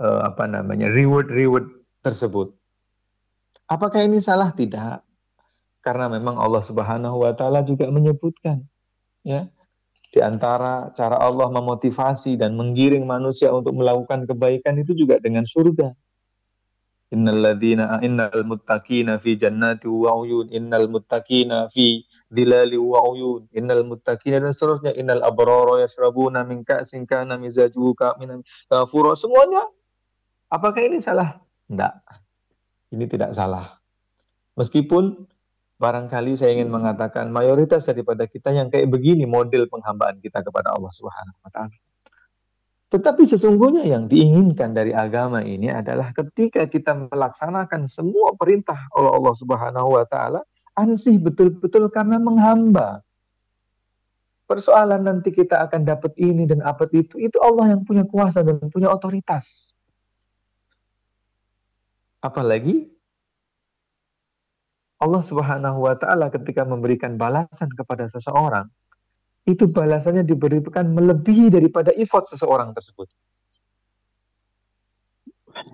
uh, 0.00 0.20
apa 0.24 0.48
namanya 0.48 0.88
reward-reward 0.88 1.68
tersebut. 2.00 2.56
Apakah 3.68 4.00
ini 4.08 4.24
salah? 4.24 4.56
Tidak. 4.56 5.04
Karena 5.84 6.08
memang 6.08 6.40
Allah 6.40 6.64
Subhanahu 6.64 7.28
wa 7.28 7.36
taala 7.36 7.60
juga 7.60 7.92
menyebutkan 7.92 8.64
ya 9.20 9.52
di 10.08 10.24
antara 10.24 10.88
cara 10.96 11.20
Allah 11.20 11.52
memotivasi 11.52 12.40
dan 12.40 12.56
menggiring 12.56 13.04
manusia 13.04 13.52
untuk 13.52 13.76
melakukan 13.76 14.24
kebaikan 14.24 14.80
itu 14.80 14.96
juga 14.96 15.20
dengan 15.20 15.44
surga. 15.44 15.92
Innal 17.12 17.52
ladina 17.52 18.00
innal 18.00 18.48
muttaqina 18.48 19.20
fi 19.20 19.36
jannati 19.36 19.84
wa 19.84 20.16
uyun 20.24 20.48
innal 20.48 20.88
muttaqina 20.88 21.68
fi 21.68 22.00
dilali 22.34 22.74
wa 22.74 23.06
uyun 23.06 23.46
innal 23.54 23.86
muttaqina 23.86 24.42
dan 24.42 24.50
seterusnya 24.50 24.92
innal 24.98 25.22
abrara 25.22 25.86
yashrabuna 25.86 26.42
min 26.42 26.66
ka'sin 26.66 27.06
kana 27.06 27.38
mizajuhu 27.38 27.94
ka'minan 27.94 28.42
kafura 28.66 29.14
semuanya 29.14 29.70
apakah 30.50 30.82
ini 30.82 30.98
salah? 30.98 31.38
Tidak. 31.70 31.94
Ini 32.94 33.04
tidak 33.06 33.34
salah. 33.38 33.78
Meskipun 34.54 35.26
barangkali 35.82 36.38
saya 36.38 36.54
ingin 36.54 36.70
mengatakan 36.70 37.30
mayoritas 37.34 37.82
daripada 37.82 38.30
kita 38.30 38.54
yang 38.54 38.70
kayak 38.70 38.86
begini 38.86 39.26
model 39.26 39.66
penghambaan 39.66 40.22
kita 40.22 40.42
kepada 40.46 40.70
Allah 40.74 40.92
Subhanahu 40.94 41.38
wa 41.42 41.50
taala. 41.50 41.76
Tetapi 42.94 43.26
sesungguhnya 43.26 43.82
yang 43.90 44.06
diinginkan 44.06 44.70
dari 44.70 44.94
agama 44.94 45.42
ini 45.42 45.66
adalah 45.66 46.14
ketika 46.14 46.70
kita 46.70 46.94
melaksanakan 47.10 47.90
semua 47.90 48.38
perintah 48.38 48.86
oleh 48.94 49.10
Allah 49.10 49.34
Subhanahu 49.34 49.88
wa 49.98 50.06
taala, 50.06 50.46
ansih 50.74 51.16
betul-betul 51.18 51.90
karena 51.90 52.18
menghamba. 52.18 53.02
Persoalan 54.44 55.08
nanti 55.08 55.32
kita 55.32 55.56
akan 55.64 55.88
dapat 55.88 56.12
ini 56.20 56.44
dan 56.44 56.60
apa 56.60 56.84
itu, 56.92 57.16
itu 57.16 57.40
Allah 57.40 57.72
yang 57.72 57.82
punya 57.88 58.04
kuasa 58.04 58.44
dan 58.44 58.60
punya 58.68 58.92
otoritas. 58.92 59.72
Apalagi 62.20 62.92
Allah 65.00 65.22
Subhanahu 65.24 65.84
wa 65.84 65.96
taala 65.96 66.28
ketika 66.28 66.64
memberikan 66.64 67.16
balasan 67.16 67.72
kepada 67.72 68.08
seseorang, 68.12 68.68
itu 69.44 69.64
balasannya 69.64 70.24
diberikan 70.24 70.92
melebihi 70.92 71.52
daripada 71.52 71.92
effort 71.96 72.28
seseorang 72.32 72.72
tersebut. 72.72 73.08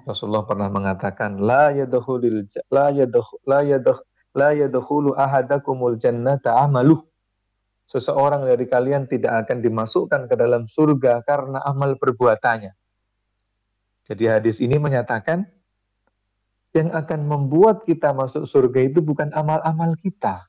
Rasulullah 0.04 0.44
pernah 0.44 0.68
mengatakan 0.68 1.38
la 1.40 1.70
la 1.70 2.90
yadkhul 2.90 3.42
la 3.46 3.60
yadkhul 3.64 4.09
la 4.34 4.54
yadkhulu 4.54 5.16
ahadakumul 5.18 5.98
jannata 5.98 6.54
amaluh. 6.58 7.02
Seseorang 7.90 8.46
dari 8.46 8.70
kalian 8.70 9.10
tidak 9.10 9.46
akan 9.46 9.58
dimasukkan 9.66 10.30
ke 10.30 10.34
dalam 10.38 10.70
surga 10.70 11.26
karena 11.26 11.58
amal 11.66 11.98
perbuatannya. 11.98 12.70
Jadi 14.06 14.24
hadis 14.30 14.62
ini 14.62 14.78
menyatakan 14.78 15.42
yang 16.70 16.94
akan 16.94 17.26
membuat 17.26 17.82
kita 17.82 18.14
masuk 18.14 18.46
surga 18.46 18.94
itu 18.94 19.02
bukan 19.02 19.34
amal-amal 19.34 19.98
kita. 19.98 20.46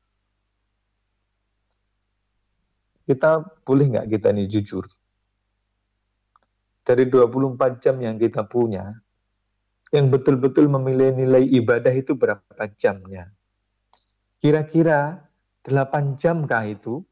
Kita 3.09 3.41
boleh 3.65 3.85
nggak 3.97 4.07
kita 4.13 4.29
ini 4.29 4.45
jujur? 4.45 4.85
Dari 6.85 7.09
24 7.09 7.81
jam 7.81 7.97
yang 7.97 8.21
kita 8.21 8.45
punya, 8.45 8.93
yang 9.89 10.13
betul-betul 10.13 10.69
memilih 10.69 11.17
nilai 11.17 11.41
ibadah 11.57 11.93
itu 11.93 12.13
berapa 12.13 12.69
jamnya? 12.77 13.33
Kira-kira 14.41 15.21
8 15.61 16.17
jam 16.17 16.49
kah 16.49 16.65
itu 16.65 17.05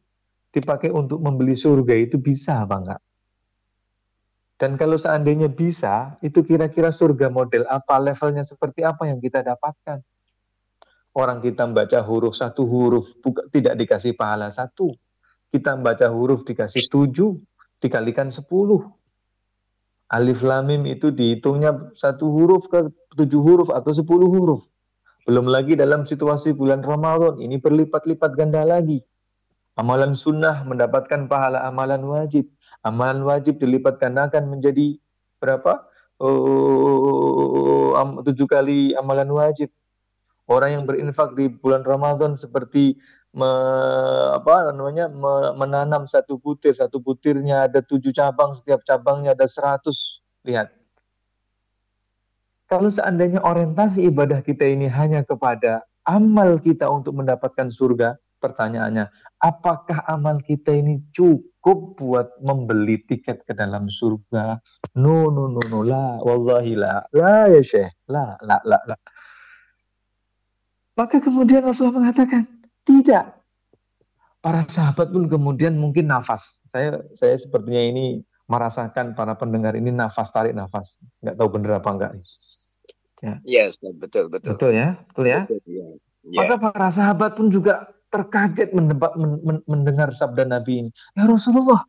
dipakai 0.49 0.89
untuk 0.89 1.21
membeli 1.21 1.53
surga 1.53 1.93
itu 1.93 2.17
bisa 2.17 2.65
apa 2.65 2.75
enggak? 2.81 3.01
Dan 4.59 4.75
kalau 4.75 4.99
seandainya 4.99 5.47
bisa, 5.47 6.19
itu 6.19 6.43
kira-kira 6.43 6.91
surga 6.91 7.31
model 7.31 7.63
apa, 7.71 7.95
levelnya 7.95 8.43
seperti 8.43 8.83
apa 8.83 9.07
yang 9.07 9.23
kita 9.23 9.39
dapatkan. 9.39 10.03
Orang 11.15 11.39
kita 11.39 11.63
membaca 11.63 11.95
huruf 12.03 12.35
satu 12.35 12.67
huruf 12.67 13.07
buka, 13.23 13.47
tidak 13.55 13.79
dikasih 13.79 14.19
pahala 14.19 14.51
satu. 14.51 14.91
Kita 15.49 15.79
membaca 15.79 16.11
huruf 16.11 16.43
dikasih 16.43 16.91
tujuh, 16.91 17.39
dikalikan 17.79 18.35
sepuluh. 18.35 18.83
Alif 20.11 20.43
lamim 20.43 20.85
itu 20.91 21.09
dihitungnya 21.09 21.95
satu 21.95 22.27
huruf 22.27 22.67
ke 22.67 22.91
tujuh 23.15 23.39
huruf 23.39 23.69
atau 23.71 23.95
sepuluh 23.95 24.27
huruf. 24.27 24.68
Belum 25.29 25.45
lagi 25.45 25.77
dalam 25.77 26.09
situasi 26.09 26.57
bulan 26.57 26.81
Ramadan, 26.81 27.37
ini 27.37 27.61
berlipat-lipat 27.61 28.33
ganda 28.33 28.65
lagi. 28.65 28.97
Amalan 29.77 30.17
sunnah 30.17 30.65
mendapatkan 30.65 31.29
pahala 31.29 31.69
amalan 31.69 32.01
wajib 32.01 32.49
Amalan 32.79 33.27
wajib 33.27 33.59
dilipat 33.59 33.99
gandakan 33.99 34.47
menjadi 34.47 34.95
berapa? 35.43 35.83
Oh, 36.19 37.91
tujuh 38.23 38.47
kali 38.47 38.95
amalan 38.95 39.27
wajib. 39.35 39.67
Orang 40.47 40.79
yang 40.79 40.83
berinfak 40.87 41.35
di 41.35 41.51
bulan 41.51 41.83
Ramadan 41.83 42.39
seperti 42.39 42.95
me, 43.35 43.49
apa 44.33 44.71
namanya 44.73 45.11
me, 45.11 45.53
menanam 45.59 46.07
satu 46.07 46.39
butir, 46.39 46.73
satu 46.73 47.03
butirnya 47.03 47.67
ada 47.69 47.83
tujuh 47.83 48.15
cabang, 48.15 48.57
setiap 48.63 48.81
cabangnya 48.87 49.35
ada 49.35 49.45
seratus. 49.45 50.23
Lihat. 50.47 50.78
Kalau 52.69 52.93
seandainya 52.93 53.41
orientasi 53.41 54.05
ibadah 54.13 54.45
kita 54.45 54.61
ini 54.61 54.85
hanya 54.85 55.25
kepada 55.25 55.89
amal 56.05 56.61
kita 56.61 56.85
untuk 56.85 57.17
mendapatkan 57.17 57.73
surga, 57.73 58.21
pertanyaannya, 58.37 59.09
apakah 59.41 60.05
amal 60.05 60.37
kita 60.45 60.77
ini 60.77 61.01
cukup 61.09 61.97
buat 61.97 62.29
membeli 62.45 63.01
tiket 63.09 63.41
ke 63.49 63.57
dalam 63.57 63.89
surga? 63.89 64.61
No, 64.93 65.33
no, 65.33 65.49
no, 65.49 65.61
no, 65.65 65.81
la, 65.81 66.21
wallahi 66.21 66.77
la, 66.77 67.01
la 67.09 67.49
ya 67.49 67.61
syekh, 67.65 67.89
la, 68.05 68.37
la, 68.45 68.61
la, 68.61 68.77
la. 68.85 68.95
Maka 70.93 71.17
kemudian 71.25 71.65
Rasulullah 71.65 72.05
mengatakan, 72.05 72.45
tidak. 72.85 73.33
Para 74.45 74.63
sahabat 74.69 75.09
pun 75.09 75.25
kemudian 75.25 75.73
mungkin 75.73 76.05
nafas. 76.05 76.45
Saya 76.69 77.01
saya 77.17 77.35
sepertinya 77.35 77.81
ini 77.81 78.21
merasakan 78.49 79.13
para 79.13 79.37
pendengar 79.37 79.77
ini 79.77 79.93
nafas 79.93 80.33
tarik 80.33 80.57
nafas. 80.57 80.97
Nggak 81.21 81.37
tahu 81.37 81.49
benar 81.53 81.71
apa 81.79 81.89
enggak. 81.93 82.11
Ya. 83.21 83.35
Yes, 83.45 83.77
betul, 83.85 84.27
betul. 84.33 84.57
Betul 84.57 84.71
ya, 84.73 84.97
betul 85.11 85.25
ya. 85.29 85.41
Betul, 85.45 85.61
ya. 85.69 85.87
Maka 86.33 86.55
para 86.57 86.89
sahabat 86.89 87.37
pun 87.37 87.53
juga 87.53 87.93
terkaget 88.09 88.73
mendebat, 88.73 89.13
mendengar 89.69 90.09
sabda 90.17 90.49
Nabi 90.49 90.87
ini. 90.87 90.89
Ya 91.13 91.29
Rasulullah, 91.29 91.85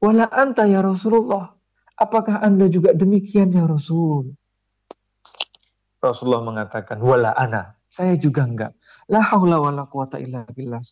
wala 0.00 0.26
anta 0.32 0.64
ya 0.64 0.80
Rasulullah, 0.80 1.52
apakah 2.00 2.40
anda 2.40 2.66
juga 2.72 2.96
demikian 2.96 3.52
ya 3.52 3.68
Rasul? 3.68 4.32
Rasulullah 6.02 6.42
mengatakan, 6.42 6.98
wala 6.98 7.36
ana, 7.36 7.76
saya 7.92 8.16
juga 8.16 8.48
enggak. 8.48 8.72
La 9.06 9.22
haula 9.22 9.60
wala 9.60 9.86
quwata 9.86 10.18
illa 10.18 10.42
billah. 10.50 10.82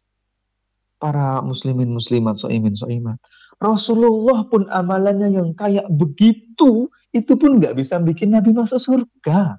Para 1.01 1.41
muslimin 1.41 1.91
muslimat 1.97 2.37
so'imin 2.37 2.77
so'imat. 2.77 3.17
Rasulullah 3.57 4.45
pun 4.49 4.69
amalannya 4.69 5.33
yang 5.33 5.57
kayak 5.57 5.89
begitu, 5.89 6.93
itu 7.11 7.33
pun 7.41 7.57
nggak 7.57 7.77
bisa 7.77 7.97
bikin 8.01 8.37
Nabi 8.37 8.53
masuk 8.53 8.81
surga 8.81 9.57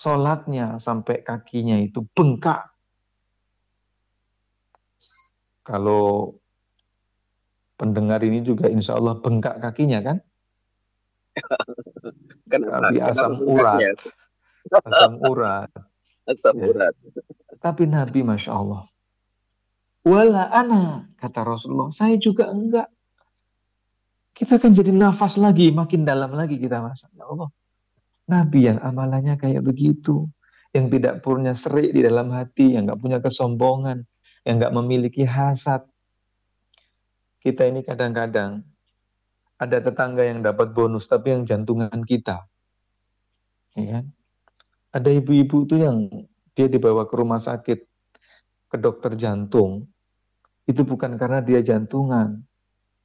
sholatnya 0.00 0.80
sampai 0.80 1.20
kakinya 1.20 1.76
itu 1.76 2.00
bengkak. 2.16 2.72
Kalau 5.60 6.40
pendengar 7.76 8.24
ini 8.24 8.40
juga 8.40 8.72
insya 8.72 8.96
Allah 8.96 9.20
bengkak 9.20 9.60
kakinya 9.60 10.00
kan? 10.00 10.16
Kenapa? 12.50 12.88
Tapi 12.88 12.96
asam 13.04 13.34
urat. 13.44 13.80
Asam 14.72 15.14
urat. 15.20 15.70
Asam 16.30 16.54
ya. 16.56 16.66
urat. 16.72 16.94
Tapi 17.60 17.84
Nabi 17.84 18.24
Masya 18.24 18.50
Allah. 18.56 18.88
Wala 20.00 20.48
ana, 20.48 21.04
kata 21.20 21.44
Rasulullah. 21.44 21.92
Saya 21.92 22.16
juga 22.16 22.48
enggak. 22.48 22.88
Kita 24.32 24.56
kan 24.56 24.72
jadi 24.72 24.88
nafas 24.88 25.36
lagi, 25.36 25.68
makin 25.68 26.08
dalam 26.08 26.32
lagi 26.32 26.56
kita 26.56 26.80
Masya 26.80 27.12
Allah. 27.20 27.52
Nabi 28.30 28.72
yang 28.72 28.80
amalannya 28.80 29.36
kayak 29.36 29.60
begitu, 29.60 30.24
yang 30.72 30.88
tidak 30.88 31.20
punya 31.20 31.52
serik 31.52 31.92
di 31.92 32.00
dalam 32.00 32.32
hati, 32.32 32.78
yang 32.78 32.88
nggak 32.88 33.00
punya 33.02 33.18
kesombongan, 33.20 34.06
yang 34.46 34.56
nggak 34.56 34.72
memiliki 34.72 35.26
hasad. 35.28 35.84
Kita 37.42 37.68
ini 37.68 37.84
kadang-kadang 37.84 38.64
ada 39.60 39.76
tetangga 39.82 40.24
yang 40.24 40.40
dapat 40.40 40.72
bonus, 40.72 41.04
tapi 41.04 41.36
yang 41.36 41.42
jantungan 41.44 42.00
kita. 42.06 42.48
Ya 43.76 44.00
kan? 44.00 44.04
Ada 44.96 45.10
ibu-ibu 45.20 45.68
tuh 45.68 45.78
yang 45.84 46.08
dia 46.56 46.70
dibawa 46.70 47.04
ke 47.04 47.14
rumah 47.18 47.42
sakit, 47.42 47.89
ke 48.70 48.78
dokter 48.78 49.18
jantung, 49.18 49.90
itu 50.64 50.86
bukan 50.86 51.18
karena 51.18 51.42
dia 51.42 51.60
jantungan, 51.60 52.46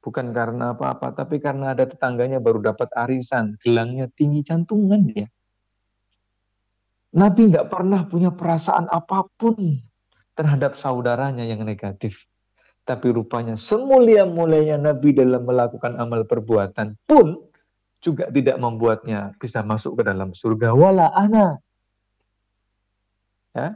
Bukan 0.06 0.30
karena 0.30 0.70
apa-apa, 0.70 1.10
tapi 1.18 1.42
karena 1.42 1.74
ada 1.74 1.82
tetangganya 1.82 2.38
baru 2.38 2.62
dapat 2.62 2.94
arisan, 2.94 3.58
gelangnya 3.58 4.06
tinggi 4.14 4.46
jantungan 4.46 5.02
dia. 5.02 5.26
Nabi 7.10 7.50
nggak 7.50 7.66
pernah 7.66 8.06
punya 8.06 8.30
perasaan 8.30 8.86
apa 8.86 9.26
pun 9.34 9.82
terhadap 10.38 10.78
saudaranya 10.78 11.42
yang 11.42 11.66
negatif. 11.66 12.14
Tapi 12.86 13.10
rupanya 13.10 13.58
semulia-mulianya 13.58 14.78
Nabi 14.78 15.10
dalam 15.10 15.42
melakukan 15.42 15.98
amal 15.98 16.22
perbuatan 16.22 16.94
pun 17.02 17.42
juga 17.98 18.30
tidak 18.30 18.62
membuatnya 18.62 19.34
bisa 19.42 19.66
masuk 19.66 19.98
ke 19.98 20.02
dalam 20.06 20.30
surga. 20.38 20.70
Wala 20.70 21.10
ana. 21.18 21.58
Ya. 23.58 23.74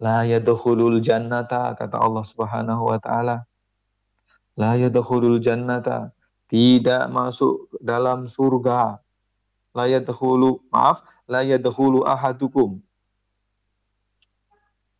La 0.00 0.24
yadkhulul 0.24 1.04
jannata 1.04 1.76
kata 1.76 2.00
Allah 2.00 2.24
Subhanahu 2.24 2.88
wa 2.88 2.96
taala. 2.96 3.44
La 4.56 4.74
yadkhulul 4.80 5.44
jannata 5.44 6.10
tidak 6.48 7.06
masuk 7.12 7.68
dalam 7.84 8.26
surga. 8.32 8.96
La 9.76 9.84
yadkhulu 9.86 10.64
maaf, 10.72 11.04
la 11.30 11.46
yadkhulu 11.46 12.02
ahadukum 12.02 12.80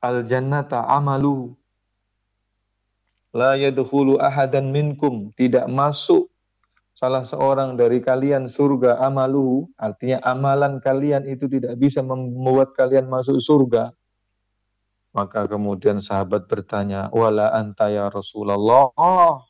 al 0.00 0.24
jannata 0.24 0.80
amalu 0.88 1.52
la 3.36 3.54
yadkhulu 3.54 4.16
ahadan 4.16 4.72
minkum 4.72 5.28
tidak 5.36 5.68
masuk 5.68 6.32
salah 6.96 7.24
seorang 7.28 7.76
dari 7.76 8.00
kalian 8.00 8.48
surga 8.48 8.96
amalu 9.04 9.68
artinya 9.76 10.18
amalan 10.24 10.80
kalian 10.80 11.28
itu 11.28 11.46
tidak 11.46 11.76
bisa 11.76 12.00
membuat 12.00 12.72
kalian 12.72 13.06
masuk 13.12 13.38
surga 13.44 13.92
maka 15.10 15.46
kemudian 15.50 15.98
sahabat 16.02 16.46
bertanya 16.46 17.10
wala 17.10 17.50
anta 17.54 17.90
ya 17.90 18.06
Rasulullah? 18.10 18.90
Oh, 18.94 19.42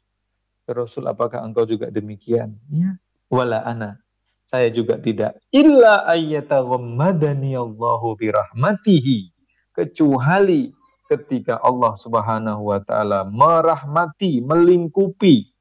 ya 0.64 0.72
Rasul 0.72 1.04
apakah 1.08 1.44
engkau 1.44 1.68
juga 1.68 1.92
demikian? 1.92 2.56
Ya 2.72 2.96
wala 3.30 3.62
ana. 3.62 4.02
Saya 4.50 4.66
juga 4.74 4.98
tidak. 4.98 5.38
Illa 5.54 6.02
ayyataghammadani 6.10 7.54
Allahu 7.54 8.18
birahmatihi. 8.18 9.30
Kecuali 9.70 10.74
ketika 11.06 11.62
Allah 11.62 11.94
Subhanahu 11.94 12.74
wa 12.74 12.82
taala 12.82 13.22
merahmati, 13.22 14.42
melingkupi, 14.42 15.54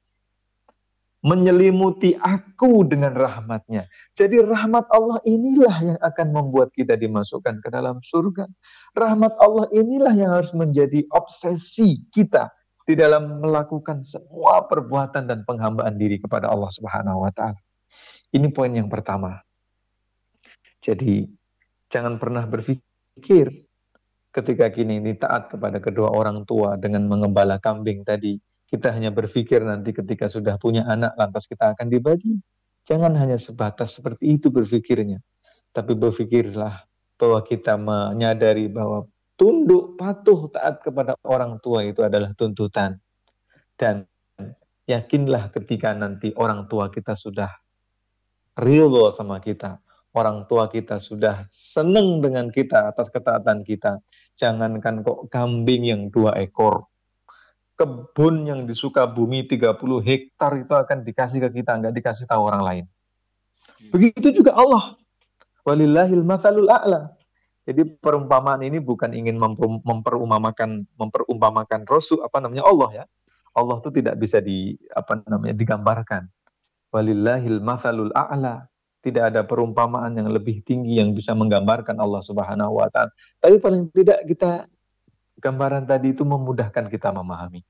menyelimuti 1.22 2.18
aku 2.18 2.82
dengan 2.90 3.14
rahmatnya. 3.14 3.86
Jadi 4.18 4.42
rahmat 4.42 4.90
Allah 4.90 5.22
inilah 5.22 5.78
yang 5.94 6.00
akan 6.02 6.28
membuat 6.34 6.74
kita 6.74 6.98
dimasukkan 6.98 7.62
ke 7.62 7.70
dalam 7.70 8.02
surga. 8.02 8.50
Rahmat 8.98 9.38
Allah 9.38 9.70
inilah 9.70 10.14
yang 10.18 10.32
harus 10.34 10.52
menjadi 10.52 11.06
obsesi 11.14 12.02
kita 12.10 12.50
di 12.90 12.98
dalam 12.98 13.38
melakukan 13.38 14.02
semua 14.02 14.66
perbuatan 14.66 15.30
dan 15.30 15.46
penghambaan 15.46 15.94
diri 15.94 16.18
kepada 16.18 16.50
Allah 16.50 16.74
Subhanahu 16.74 17.22
wa 17.22 17.30
taala. 17.30 17.62
Ini 18.34 18.50
poin 18.50 18.74
yang 18.74 18.90
pertama. 18.90 19.38
Jadi 20.82 21.30
jangan 21.90 22.18
pernah 22.18 22.50
berpikir 22.50 23.70
ketika 24.34 24.66
kini 24.74 24.98
ini 24.98 25.14
taat 25.18 25.54
kepada 25.54 25.78
kedua 25.78 26.10
orang 26.10 26.46
tua 26.50 26.78
dengan 26.82 27.06
mengembala 27.06 27.62
kambing 27.62 28.02
tadi, 28.02 28.42
kita 28.70 28.94
hanya 28.94 29.14
berpikir 29.14 29.62
nanti 29.62 29.94
ketika 29.94 30.30
sudah 30.30 30.58
punya 30.58 30.86
anak 30.90 31.14
lantas 31.14 31.46
kita 31.46 31.78
akan 31.78 31.94
dibagi. 31.94 32.42
Jangan 32.90 33.14
hanya 33.22 33.38
sebatas 33.38 34.02
seperti 34.02 34.34
itu 34.42 34.50
berpikirnya. 34.50 35.22
Tapi 35.70 35.94
berpikirlah 35.94 36.89
bahwa 37.20 37.44
kita 37.44 37.76
menyadari 37.76 38.72
bahwa 38.72 39.04
tunduk 39.36 40.00
patuh 40.00 40.48
taat 40.56 40.80
kepada 40.80 41.20
orang 41.28 41.60
tua 41.60 41.84
itu 41.84 42.00
adalah 42.00 42.32
tuntutan. 42.34 42.96
Dan 43.76 44.08
yakinlah 44.88 45.52
ketika 45.52 45.92
nanti 45.92 46.32
orang 46.40 46.72
tua 46.72 46.88
kita 46.88 47.20
sudah 47.20 47.52
ridho 48.56 49.12
sama 49.12 49.44
kita, 49.44 49.84
orang 50.16 50.48
tua 50.48 50.72
kita 50.72 51.04
sudah 51.04 51.52
senang 51.52 52.24
dengan 52.24 52.48
kita 52.48 52.96
atas 52.96 53.12
ketaatan 53.12 53.68
kita, 53.68 54.00
Jangankan 54.40 55.04
kok 55.04 55.28
kambing 55.28 55.84
yang 55.84 56.08
dua 56.08 56.32
ekor, 56.40 56.88
kebun 57.76 58.48
yang 58.48 58.64
disuka 58.64 59.04
bumi 59.04 59.44
30 59.44 59.76
hektar 60.00 60.56
itu 60.64 60.72
akan 60.72 61.04
dikasih 61.04 61.44
ke 61.44 61.60
kita, 61.60 61.76
nggak 61.76 61.92
dikasih 61.92 62.24
tahu 62.24 62.48
orang 62.48 62.64
lain. 62.64 62.86
Begitu 63.92 64.40
juga 64.40 64.56
Allah. 64.56 64.96
Walillahil 65.68 66.24
mathalul 66.24 66.72
a'la. 66.72 67.12
Jadi 67.70 67.86
perumpamaan 68.02 68.66
ini 68.66 68.82
bukan 68.82 69.14
ingin 69.14 69.38
memperumpamakan 69.86 70.90
memperumpamakan 70.98 71.86
Rasul 71.86 72.26
apa 72.26 72.42
namanya 72.42 72.66
Allah 72.66 73.04
ya. 73.04 73.06
Allah 73.54 73.78
itu 73.78 73.90
tidak 73.94 74.16
bisa 74.18 74.42
di 74.42 74.74
apa 74.96 75.22
namanya 75.30 75.54
digambarkan. 75.54 76.26
Walillahil 76.90 77.62
mathalul 77.62 78.14
a'la. 78.16 78.66
Tidak 79.00 79.32
ada 79.32 79.48
perumpamaan 79.48 80.12
yang 80.12 80.28
lebih 80.28 80.60
tinggi 80.68 81.00
yang 81.00 81.16
bisa 81.16 81.32
menggambarkan 81.32 81.96
Allah 82.04 82.20
Subhanahu 82.20 82.84
wa 82.84 82.92
taala. 82.92 83.16
Tapi 83.40 83.56
paling 83.56 83.88
tidak 83.96 84.28
kita 84.28 84.68
gambaran 85.40 85.88
tadi 85.88 86.12
itu 86.12 86.28
memudahkan 86.28 86.92
kita 86.92 87.16
memahami. 87.16 87.64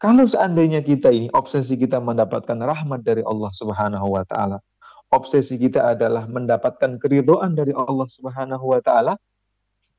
Kalau 0.00 0.24
seandainya 0.24 0.80
kita 0.80 1.12
ini 1.12 1.28
obsesi 1.34 1.76
kita 1.76 2.00
mendapatkan 2.00 2.56
rahmat 2.56 3.04
dari 3.04 3.20
Allah 3.20 3.52
Subhanahu 3.52 4.16
wa 4.16 4.24
taala, 4.24 4.64
obsesi 5.08 5.56
kita 5.56 5.96
adalah 5.96 6.24
mendapatkan 6.28 7.00
keridhaan 7.00 7.56
dari 7.56 7.72
Allah 7.72 8.08
Subhanahu 8.08 8.64
wa 8.76 8.80
taala, 8.84 9.14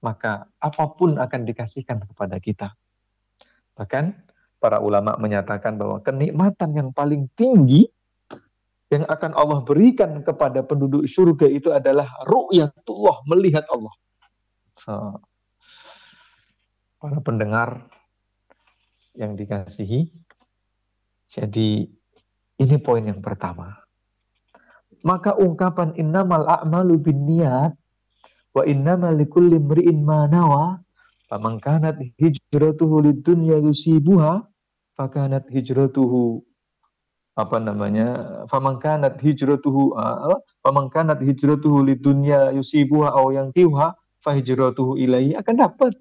maka 0.05 0.47
apa 0.61 0.85
pun 0.95 1.17
akan 1.17 1.41
dikasihkan 1.43 2.05
kepada 2.05 2.37
kita. 2.37 2.71
Bahkan 3.75 4.05
para 4.59 4.83
ulama 4.83 5.15
menyatakan 5.17 5.79
bahwa 5.79 6.03
kenikmatan 6.03 6.75
yang 6.75 6.89
paling 6.91 7.31
tinggi 7.33 7.87
yang 8.89 9.05
akan 9.05 9.37
Allah 9.37 9.61
berikan 9.61 10.25
kepada 10.25 10.65
penduduk 10.65 11.05
surga 11.05 11.45
itu 11.45 11.69
adalah 11.69 12.09
ru'yatullah, 12.25 13.21
melihat 13.29 13.65
Allah. 13.69 13.93
So, 14.81 15.21
para 16.97 17.21
pendengar 17.21 17.85
yang 19.13 19.37
dikasihi, 19.37 20.09
jadi 21.29 21.69
ini 22.59 22.75
poin 22.81 23.05
yang 23.05 23.21
pertama. 23.21 23.88
Maka 25.05 25.35
ungkapan 25.35 25.95
innamal 25.95 26.43
a'malu 26.43 26.99
bin 26.99 27.23
niat 27.23 27.71
wa 28.51 28.63
innamal 28.67 29.15
likulli 29.15 29.57
mri'in 29.57 30.03
ma 30.03 30.27
nawa. 30.27 30.79
Faman 31.29 31.61
kanat 31.61 32.01
hijratuhu 32.17 33.05
lid 33.05 33.21
dunya 33.21 33.61
yusibuha 33.61 34.41
fakanat 34.97 35.45
hijratuhu 35.47 36.41
apa 37.39 37.55
namanya 37.55 38.07
famangkanat 38.51 39.15
hijratuhu 39.23 39.95
apa 39.95 40.43
famangkanat 40.59 41.23
hijratuhu 41.23 41.87
lidunya 41.87 42.51
yusibuha 42.51 43.15
aw 43.15 43.31
yang 43.31 43.55
tiwa 43.55 43.95
fahijratuhu 44.19 44.99
ilaihi 44.99 45.39
akan 45.39 45.55
dapat. 45.55 45.95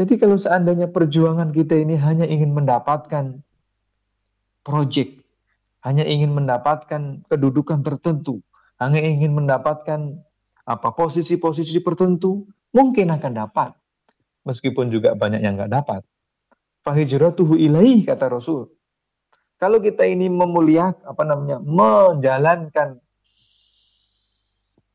Jadi 0.00 0.16
kalau 0.16 0.40
seandainya 0.40 0.88
perjuangan 0.88 1.52
kita 1.52 1.76
ini 1.76 2.00
hanya 2.00 2.24
ingin 2.24 2.54
mendapatkan 2.56 3.42
project 4.64 5.17
hanya 5.86 6.04
ingin 6.04 6.34
mendapatkan 6.34 7.22
kedudukan 7.30 7.86
tertentu. 7.86 8.42
Hanya 8.78 9.02
ingin 9.02 9.34
mendapatkan 9.34 10.18
apa 10.68 10.88
posisi-posisi 10.94 11.78
tertentu 11.82 12.46
mungkin 12.70 13.14
akan 13.14 13.32
dapat. 13.34 13.70
Meskipun 14.46 14.90
juga 14.90 15.14
banyak 15.18 15.42
yang 15.42 15.58
nggak 15.58 15.72
dapat. 15.72 16.02
Fahijratuhu 16.86 17.58
ilaihi 17.58 18.06
kata 18.06 18.30
Rasul. 18.32 18.70
Kalau 19.58 19.82
kita 19.82 20.06
ini 20.06 20.30
memuliakan 20.30 21.02
apa 21.02 21.22
namanya 21.26 21.58
menjalankan 21.58 23.02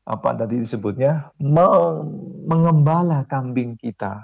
apa 0.04 0.28
tadi 0.36 0.60
disebutnya 0.60 1.32
mengembala 2.44 3.24
kambing 3.28 3.76
kita, 3.76 4.20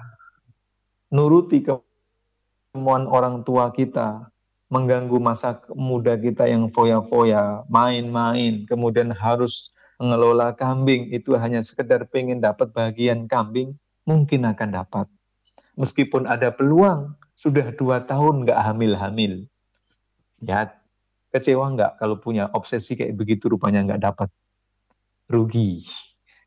nuruti 1.13 1.65
kemauan 1.65 3.05
orang 3.09 3.41
tua 3.41 3.69
kita, 3.73 4.29
mengganggu 4.71 5.19
masa 5.19 5.59
muda 5.75 6.15
kita 6.15 6.47
yang 6.47 6.71
foya-foya, 6.71 7.67
main-main, 7.67 8.63
kemudian 8.63 9.11
harus 9.11 9.75
mengelola 9.99 10.55
kambing 10.55 11.11
itu 11.11 11.35
hanya 11.35 11.59
sekedar 11.59 12.07
pengen 12.07 12.39
dapat 12.39 12.71
bagian 12.71 13.27
kambing, 13.27 13.75
mungkin 14.07 14.47
akan 14.47 14.71
dapat. 14.71 15.11
Meskipun 15.75 16.23
ada 16.23 16.55
peluang, 16.55 17.19
sudah 17.35 17.75
dua 17.75 18.07
tahun 18.07 18.47
nggak 18.47 18.59
hamil-hamil. 18.71 19.43
Ya, 20.39 20.71
kecewa 21.35 21.75
nggak 21.75 21.99
kalau 21.99 22.15
punya 22.23 22.47
obsesi 22.55 22.95
kayak 22.95 23.19
begitu 23.19 23.51
rupanya 23.51 23.83
nggak 23.83 24.01
dapat. 24.07 24.29
Rugi. 25.27 25.83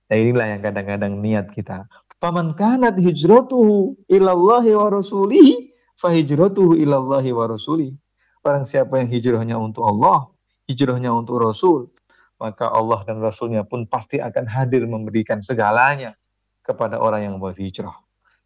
Nah 0.08 0.16
inilah 0.16 0.46
yang 0.48 0.62
kadang-kadang 0.64 1.12
niat 1.20 1.52
kita. 1.52 1.88
Paman 2.20 2.56
kanat 2.56 2.96
hijratuhu 2.96 4.00
ilallahi 4.08 4.72
wa 4.72 4.88
rasulihi 4.88 5.76
fahijratuhu 6.00 6.76
ilallahi 6.80 7.32
wa 7.36 7.44
rasulihi. 7.52 8.03
Barang 8.44 8.68
siapa 8.68 9.00
yang 9.00 9.08
hijrahnya 9.08 9.56
untuk 9.56 9.88
Allah, 9.88 10.28
hijrahnya 10.68 11.08
untuk 11.16 11.40
Rasul, 11.40 11.88
maka 12.36 12.68
Allah 12.68 13.00
dan 13.08 13.24
Rasulnya 13.24 13.64
pun 13.64 13.88
pasti 13.88 14.20
akan 14.20 14.44
hadir 14.44 14.84
memberikan 14.84 15.40
segalanya 15.40 16.12
kepada 16.60 17.00
orang 17.00 17.24
yang 17.24 17.36
berhijrah. 17.40 17.96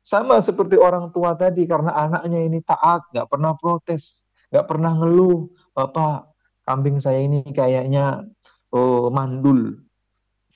Sama 0.07 0.39
seperti 0.39 0.79
orang 0.79 1.11
tua 1.11 1.35
tadi, 1.35 1.67
karena 1.67 1.91
anaknya 1.99 2.47
ini 2.47 2.63
taat, 2.63 3.11
nggak 3.11 3.27
pernah 3.27 3.59
protes 3.59 4.23
nggak 4.49 4.65
pernah 4.65 4.97
ngeluh, 4.97 5.45
Bapak, 5.77 6.33
kambing 6.65 7.05
saya 7.05 7.21
ini 7.21 7.45
kayaknya 7.53 8.25
oh, 8.73 9.13
mandul. 9.13 9.77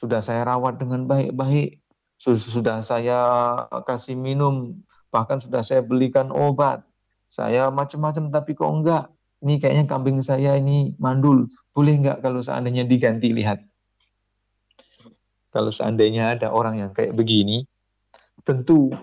Sudah 0.00 0.24
saya 0.24 0.48
rawat 0.48 0.80
dengan 0.80 1.04
baik-baik, 1.04 1.82
sudah 2.22 2.80
saya 2.80 3.20
kasih 3.84 4.16
minum 4.16 4.80
Bahkan 5.12 5.44
sudah 5.44 5.60
saya 5.60 5.84
belikan 5.84 6.32
obat. 6.32 6.80
Saya 7.28 7.68
macam-macam 7.68 8.32
tapi 8.32 8.56
kok 8.56 8.72
enggak. 8.72 9.04
Ini 9.42 9.58
kayaknya 9.58 9.84
kambing 9.90 10.22
saya 10.22 10.54
ini 10.54 10.94
mandul. 11.02 11.50
Boleh 11.74 11.98
enggak 11.98 12.22
kalau 12.22 12.38
seandainya 12.46 12.86
diganti 12.86 13.34
lihat? 13.34 13.58
Kalau 15.50 15.74
seandainya 15.74 16.38
ada 16.38 16.54
orang 16.54 16.78
yang 16.78 16.90
kayak 16.94 17.12
begini, 17.12 17.66
tentu 18.46 18.94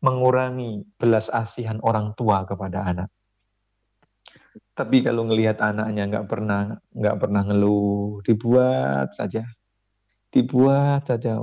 mengurangi 0.00 0.82
belas 0.96 1.28
asihan 1.28 1.76
orang 1.84 2.16
tua 2.16 2.48
kepada 2.48 2.88
anak. 2.88 3.08
Tapi 4.76 5.04
kalau 5.04 5.28
ngelihat 5.28 5.60
anaknya 5.60 6.08
nggak 6.08 6.26
pernah 6.28 6.80
nggak 6.92 7.16
pernah 7.20 7.42
ngeluh, 7.44 8.20
dibuat 8.24 9.12
saja, 9.12 9.44
dibuat 10.32 11.04
saja, 11.04 11.36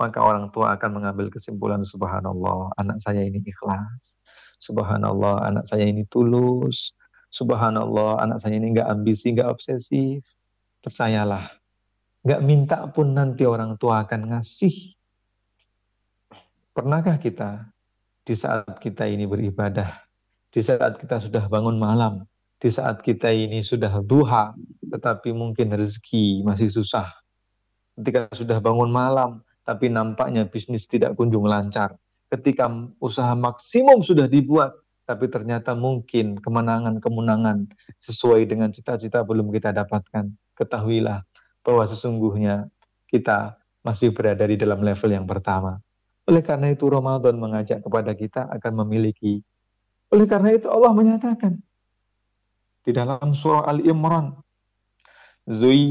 maka 0.00 0.18
orang 0.20 0.52
tua 0.52 0.76
akan 0.76 1.00
mengambil 1.00 1.28
kesimpulan 1.32 1.84
Subhanallah, 1.84 2.72
anak 2.80 3.00
saya 3.00 3.24
ini 3.24 3.40
ikhlas, 3.40 4.20
Subhanallah, 4.60 5.48
anak 5.48 5.64
saya 5.68 5.88
ini 5.88 6.04
tulus, 6.08 6.92
Subhanallah, 7.34 8.22
anak 8.22 8.46
saya 8.46 8.54
ini 8.62 8.78
nggak 8.78 8.86
ambisi, 8.86 9.34
nggak 9.34 9.50
obsesif. 9.50 10.22
Percayalah, 10.78 11.50
nggak 12.22 12.40
minta 12.46 12.78
pun 12.86 13.10
nanti 13.10 13.42
orang 13.42 13.74
tua 13.74 14.06
akan 14.06 14.30
ngasih. 14.30 14.94
Pernahkah 16.70 17.18
kita 17.18 17.74
di 18.22 18.38
saat 18.38 18.78
kita 18.78 19.10
ini 19.10 19.26
beribadah, 19.26 19.98
di 20.54 20.62
saat 20.62 20.94
kita 21.02 21.26
sudah 21.26 21.50
bangun 21.50 21.74
malam, 21.74 22.22
di 22.62 22.70
saat 22.70 23.02
kita 23.02 23.34
ini 23.34 23.66
sudah 23.66 23.98
duha, 24.06 24.54
tetapi 24.94 25.34
mungkin 25.34 25.74
rezeki 25.74 26.46
masih 26.46 26.70
susah. 26.70 27.10
Ketika 27.98 28.30
sudah 28.30 28.62
bangun 28.62 28.94
malam, 28.94 29.42
tapi 29.66 29.90
nampaknya 29.90 30.46
bisnis 30.46 30.86
tidak 30.86 31.18
kunjung 31.18 31.50
lancar. 31.50 31.98
Ketika 32.30 32.70
usaha 33.02 33.34
maksimum 33.34 34.06
sudah 34.06 34.30
dibuat, 34.30 34.83
tapi 35.04 35.28
ternyata 35.28 35.76
mungkin 35.76 36.40
kemenangan-kemenangan 36.40 37.68
sesuai 38.04 38.48
dengan 38.48 38.72
cita-cita 38.72 39.20
belum 39.20 39.52
kita 39.52 39.72
dapatkan. 39.76 40.32
Ketahuilah 40.56 41.24
bahwa 41.60 41.84
sesungguhnya 41.88 42.68
kita 43.08 43.60
masih 43.84 44.16
berada 44.16 44.48
di 44.48 44.56
dalam 44.56 44.80
level 44.80 45.12
yang 45.12 45.28
pertama. 45.28 45.80
Oleh 46.24 46.40
karena 46.40 46.72
itu 46.72 46.88
Ramadan 46.88 47.36
mengajak 47.36 47.84
kepada 47.84 48.16
kita 48.16 48.48
akan 48.48 48.72
memiliki. 48.84 49.44
Oleh 50.08 50.24
karena 50.24 50.56
itu 50.56 50.72
Allah 50.72 50.96
menyatakan, 50.96 51.60
di 52.84 52.92
dalam 52.92 53.32
surah 53.32 53.64
Al-Imran. 53.68 54.36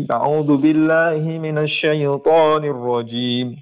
A'udzu 0.09 0.55
billahi 0.57 1.37
minasyaitonir 1.37 2.77
rajim. 2.77 3.61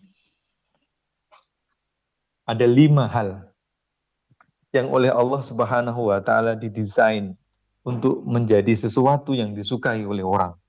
Ada 2.51 2.67
lima 2.67 3.07
hal 3.07 3.47
yang 4.75 4.91
oleh 4.91 5.07
Allah 5.07 5.39
Subhanahu 5.39 6.11
wa 6.11 6.19
taala 6.19 6.59
didesain 6.59 7.31
untuk 7.87 8.27
menjadi 8.27 8.75
sesuatu 8.75 9.31
yang 9.31 9.55
disukai 9.55 10.03
oleh 10.03 10.19
orang. 10.19 10.59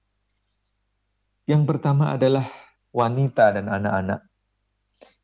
Yang 1.51 1.63
pertama 1.67 2.15
adalah 2.15 2.47
wanita 2.95 3.59
dan 3.59 3.67
anak-anak. 3.67 4.23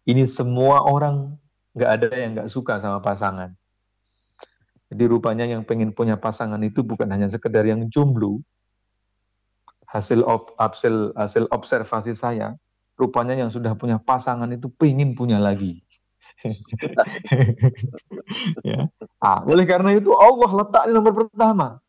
Ini 0.02 0.26
semua 0.26 0.82
orang 0.82 1.38
nggak 1.78 1.90
ada 1.94 2.08
yang 2.10 2.34
nggak 2.34 2.50
suka 2.50 2.82
sama 2.82 2.98
pasangan. 2.98 3.54
Jadi 4.90 5.04
rupanya 5.06 5.46
yang 5.46 5.62
pengen 5.62 5.94
punya 5.94 6.18
pasangan 6.18 6.58
itu 6.64 6.82
bukan 6.82 7.06
hanya 7.12 7.30
sekedar 7.30 7.62
yang 7.70 7.86
jomblo. 7.92 8.42
Hasil 9.86 10.26
op, 10.26 10.58
hasil, 10.58 11.14
hasil 11.14 11.46
observasi 11.54 12.18
saya, 12.18 12.58
rupanya 12.98 13.38
yang 13.38 13.54
sudah 13.54 13.78
punya 13.78 14.02
pasangan 14.02 14.50
itu 14.50 14.66
pengen 14.74 15.14
punya 15.14 15.38
lagi. 15.38 15.86
Ya. 18.62 18.86
ah, 19.18 19.42
oleh 19.42 19.66
karena 19.66 19.98
itu 19.98 20.14
Allah 20.14 20.50
letak 20.54 20.84
di 20.86 20.92
nomor 20.94 21.14
pertama. 21.26 21.82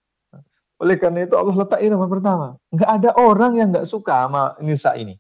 Oleh 0.79 0.95
karena 0.95 1.27
itu 1.27 1.35
Allah 1.37 1.55
letak 1.59 1.79
di 1.83 1.89
nomor 1.91 2.09
pertama. 2.09 2.57
Nggak 2.73 2.91
ada 3.01 3.09
orang 3.19 3.51
yang 3.59 3.69
nggak 3.69 3.89
suka 3.89 4.25
sama 4.25 4.55
Nisa 4.63 4.95
ini. 4.97 5.19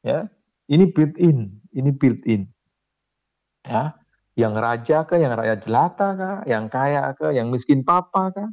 Ya, 0.00 0.30
ini 0.70 0.88
built 0.88 1.18
in, 1.18 1.58
ini 1.74 1.90
built 1.92 2.22
in. 2.24 2.48
Ya, 3.66 3.98
yang 4.38 4.54
raja 4.54 5.02
kah, 5.04 5.18
yang 5.18 5.34
rakyat 5.34 5.66
jelata 5.66 6.08
kah, 6.14 6.36
yang 6.46 6.70
kaya 6.70 7.10
kah, 7.18 7.34
yang 7.34 7.50
miskin 7.50 7.82
papa 7.82 8.30
kah, 8.30 8.48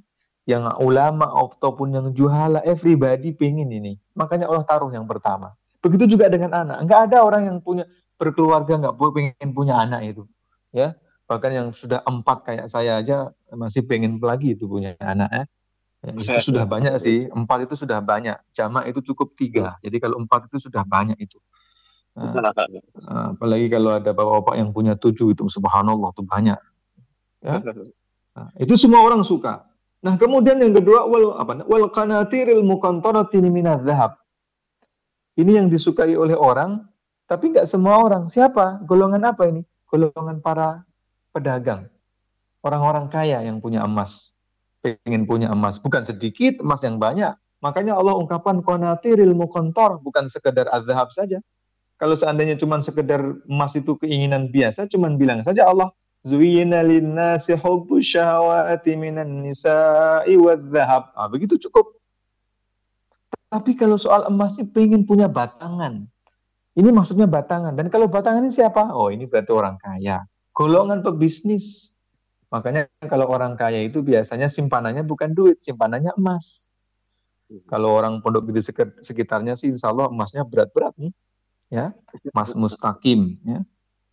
yang 0.50 0.66
ulama 0.82 1.30
ataupun 1.30 1.94
yang 1.94 2.08
juhala, 2.18 2.66
everybody 2.66 3.30
pengen 3.32 3.70
ini. 3.70 4.02
Makanya 4.18 4.50
Allah 4.50 4.66
taruh 4.66 4.90
yang 4.90 5.06
pertama. 5.06 5.54
Begitu 5.86 6.18
juga 6.18 6.26
dengan 6.34 6.66
anak. 6.66 6.82
Enggak 6.82 7.00
ada 7.14 7.22
orang 7.22 7.46
yang 7.46 7.58
punya 7.62 7.86
berkeluarga 8.16 8.80
nggak 8.80 8.96
pengen 8.98 9.50
punya 9.52 9.80
anak 9.80 10.16
itu, 10.16 10.24
ya. 10.72 10.96
Bahkan 11.26 11.52
yang 11.52 11.68
sudah 11.74 12.06
empat 12.06 12.46
kayak 12.46 12.66
saya 12.70 13.02
aja 13.02 13.34
masih 13.50 13.82
pengen 13.90 14.22
lagi 14.22 14.54
itu 14.54 14.70
punya 14.70 14.94
anak 15.02 15.30
ya. 15.34 15.44
ya 16.06 16.10
itu 16.14 16.54
sudah 16.54 16.70
banyak 16.74 17.02
sih, 17.02 17.34
empat 17.34 17.66
itu 17.66 17.74
sudah 17.74 17.98
banyak. 18.00 18.38
Jamak 18.54 18.86
itu 18.90 19.02
cukup 19.14 19.34
tiga. 19.34 19.74
Jadi 19.82 19.98
kalau 19.98 20.22
empat 20.22 20.48
itu 20.54 20.70
sudah 20.70 20.86
banyak 20.86 21.18
itu. 21.18 21.42
Nah, 22.16 23.36
apalagi 23.36 23.68
kalau 23.68 23.92
ada 23.92 24.16
bapak-bapak 24.16 24.56
yang 24.56 24.72
punya 24.72 24.96
tujuh 24.96 25.36
itu 25.36 25.44
subhanallah 25.52 26.16
itu 26.16 26.24
banyak. 26.24 26.60
Ya? 27.44 27.60
Nah, 28.36 28.52
itu 28.60 28.76
semua 28.76 29.00
orang 29.00 29.24
suka. 29.24 29.64
Nah, 30.04 30.20
kemudian 30.20 30.60
yang 30.60 30.76
kedua 30.76 31.08
wal 31.08 31.40
apa? 31.40 31.64
Wal 31.72 31.88
qanatiril 31.88 32.68
muqantarati 32.68 33.40
minaz 33.48 33.80
zahab. 33.88 34.20
Ini 35.40 35.64
yang 35.64 35.68
disukai 35.72 36.20
oleh 36.20 36.36
orang, 36.36 36.84
tapi 37.26 37.54
nggak 37.54 37.70
semua 37.70 38.02
orang. 38.02 38.30
Siapa? 38.30 38.82
Golongan 38.86 39.22
apa 39.26 39.50
ini? 39.50 39.62
Golongan 39.90 40.42
para 40.42 40.86
pedagang. 41.34 41.90
Orang-orang 42.66 43.10
kaya 43.10 43.46
yang 43.46 43.62
punya 43.62 43.86
emas. 43.86 44.34
Pengen 44.82 45.26
punya 45.30 45.50
emas. 45.54 45.78
Bukan 45.82 46.06
sedikit, 46.06 46.62
emas 46.62 46.82
yang 46.82 46.98
banyak. 46.98 47.34
Makanya 47.62 47.98
Allah 47.98 48.18
ungkapkan 48.18 48.62
qanatiril 48.62 49.34
muqantar. 49.34 50.02
Bukan 50.02 50.30
sekedar 50.30 50.70
azhab 50.70 51.10
saja 51.14 51.42
kalau 51.96 52.16
seandainya 52.20 52.60
cuma 52.60 52.84
sekedar 52.84 53.24
emas 53.48 53.72
itu 53.72 53.96
keinginan 53.96 54.52
biasa, 54.52 54.84
cuma 54.92 55.08
bilang 55.16 55.48
saja 55.48 55.64
Allah, 55.64 55.96
Zuyina 56.28 56.84
linnasi 56.84 57.56
hubbu 57.56 58.04
syahawati 58.04 59.00
minan 59.00 59.48
nisa'i. 59.48 60.36
Ah, 60.36 61.28
begitu 61.32 61.56
cukup. 61.68 61.96
Tapi 63.48 63.80
kalau 63.80 63.96
soal 63.96 64.28
emasnya 64.28 64.68
pengen 64.68 65.08
punya 65.08 65.32
batangan. 65.32 66.12
Ini 66.76 66.90
maksudnya 66.92 67.28
batangan. 67.28 67.76
Dan 67.76 67.88
kalau 67.88 68.12
batangan 68.12 68.44
ini 68.44 68.54
siapa? 68.54 68.92
Oh 68.92 69.08
ini 69.08 69.24
berarti 69.26 69.52
orang 69.56 69.80
kaya. 69.80 70.28
Golongan 70.52 71.04
pebisnis. 71.04 71.96
Makanya 72.52 72.88
kalau 73.08 73.32
orang 73.32 73.56
kaya 73.56 73.84
itu 73.84 74.04
biasanya 74.04 74.52
simpanannya 74.52 75.04
bukan 75.04 75.32
duit, 75.32 75.60
simpanannya 75.64 76.12
emas. 76.20 76.68
Kalau 77.72 77.96
orang 77.96 78.20
pondok 78.20 78.50
di 78.52 78.62
sekitarnya 79.02 79.56
sih 79.56 79.72
insya 79.72 79.94
Allah 79.94 80.10
emasnya 80.10 80.44
berat-berat 80.44 80.98
nih 80.98 81.14
ya 81.70 81.94
Mas 82.34 82.54
Mustaqim 82.54 83.38
ya 83.42 83.60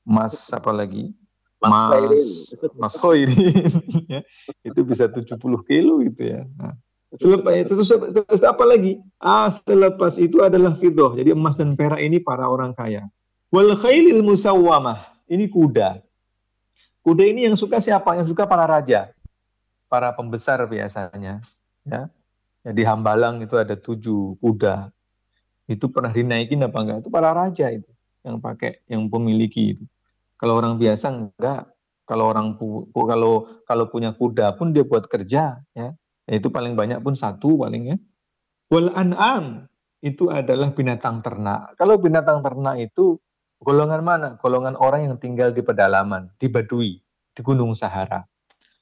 Mas 0.04 0.34
apa 0.52 0.72
lagi 0.72 1.12
Mas 1.62 1.74
Mas, 1.78 1.86
Mas 2.74 2.94
Khairin 2.98 3.38
ya 4.18 4.20
itu 4.66 4.80
bisa 4.82 5.06
70 5.06 5.38
kilo 5.68 6.02
gitu 6.02 6.22
ya 6.22 6.42
nah, 6.56 6.74
selepas 7.20 7.52
itu 7.52 7.72
terus, 7.76 7.90
terus 7.92 8.42
apa 8.44 8.64
lagi? 8.64 8.96
Ah 9.20 9.52
selepas 9.68 10.16
itu 10.16 10.40
adalah 10.40 10.76
fidoh 10.80 11.12
jadi 11.12 11.36
emas 11.36 11.52
dan 11.58 11.76
perak 11.76 12.00
ini 12.00 12.22
para 12.22 12.48
orang 12.48 12.72
kaya. 12.72 13.08
Wal 13.52 13.76
khailil 13.76 14.24
musawwamah. 14.24 15.12
Ini 15.28 15.48
kuda. 15.48 16.00
Kuda 17.04 17.24
ini 17.24 17.48
yang 17.48 17.56
suka 17.56 17.84
siapa? 17.84 18.16
Yang 18.16 18.32
suka 18.32 18.48
para 18.48 18.64
raja. 18.64 19.12
Para 19.92 20.12
pembesar 20.16 20.64
biasanya 20.64 21.44
ya. 21.84 22.08
Ya, 22.62 22.70
di 22.70 22.86
Hambalang 22.86 23.42
itu 23.42 23.58
ada 23.58 23.74
tujuh 23.74 24.38
kuda. 24.38 24.88
Itu 25.66 25.90
pernah 25.90 26.14
dinaikin 26.14 26.62
apa 26.64 26.78
enggak? 26.80 26.98
Itu 27.04 27.10
para 27.10 27.34
raja 27.34 27.68
itu 27.68 27.90
yang 28.22 28.38
pakai 28.38 28.86
yang 28.88 29.10
pemiliki 29.12 29.76
itu. 29.76 29.84
Kalau 30.40 30.56
orang 30.56 30.80
biasa 30.80 31.12
enggak. 31.12 31.68
Kalau 32.02 32.28
orang 32.28 32.58
kalau 32.92 33.62
kalau 33.64 33.84
punya 33.88 34.12
kuda 34.12 34.58
pun 34.58 34.74
dia 34.74 34.82
buat 34.82 35.06
kerja 35.06 35.62
ya 35.72 35.88
itu 36.30 36.48
paling 36.52 36.78
banyak 36.78 37.02
pun 37.02 37.18
satu 37.18 37.58
paling 37.62 37.94
ya 37.94 37.96
wal 38.70 38.92
an'am 38.94 39.66
itu 40.02 40.30
adalah 40.30 40.74
binatang 40.74 41.22
ternak 41.22 41.74
kalau 41.78 41.98
binatang 41.98 42.42
ternak 42.42 42.78
itu 42.78 43.18
golongan 43.62 44.02
mana 44.02 44.28
golongan 44.38 44.74
orang 44.78 45.10
yang 45.10 45.16
tinggal 45.18 45.54
di 45.54 45.62
pedalaman 45.62 46.30
di 46.38 46.46
badui 46.50 47.02
di 47.32 47.40
Gunung 47.40 47.72
Sahara. 47.72 48.22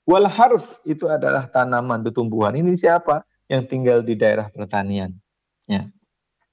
Wal 0.08 0.26
harf 0.26 0.66
itu 0.82 1.06
adalah 1.06 1.46
tanaman 1.46 2.02
tumbuhan. 2.10 2.56
Ini 2.58 2.74
siapa? 2.74 3.22
Yang 3.46 3.62
tinggal 3.70 3.98
di 4.02 4.14
daerah 4.18 4.50
pertanian. 4.50 5.14
Ya. 5.70 5.86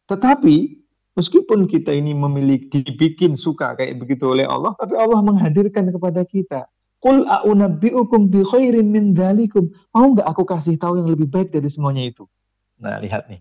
Tetapi 0.06 0.78
meskipun 1.18 1.66
kita 1.66 1.90
ini 1.94 2.14
memiliki 2.14 2.86
dibikin 2.86 3.34
suka 3.34 3.74
kayak 3.74 3.98
begitu 3.98 4.30
oleh 4.30 4.46
Allah, 4.46 4.78
tapi 4.78 4.94
Allah 4.94 5.20
menghadirkan 5.26 5.90
kepada 5.90 6.22
kita. 6.26 6.70
Qul 7.08 7.24
a'unabbi'ukum 7.24 8.28
bi 8.28 8.44
khairin 8.44 8.92
min. 8.92 9.16
Mau 9.96 10.06
nggak 10.12 10.28
aku 10.28 10.44
kasih 10.44 10.76
tahu 10.76 11.00
yang 11.00 11.08
lebih 11.08 11.32
baik 11.32 11.56
dari 11.56 11.72
semuanya 11.72 12.04
itu? 12.04 12.28
Nah, 12.84 13.00
lihat 13.00 13.32
nih. 13.32 13.40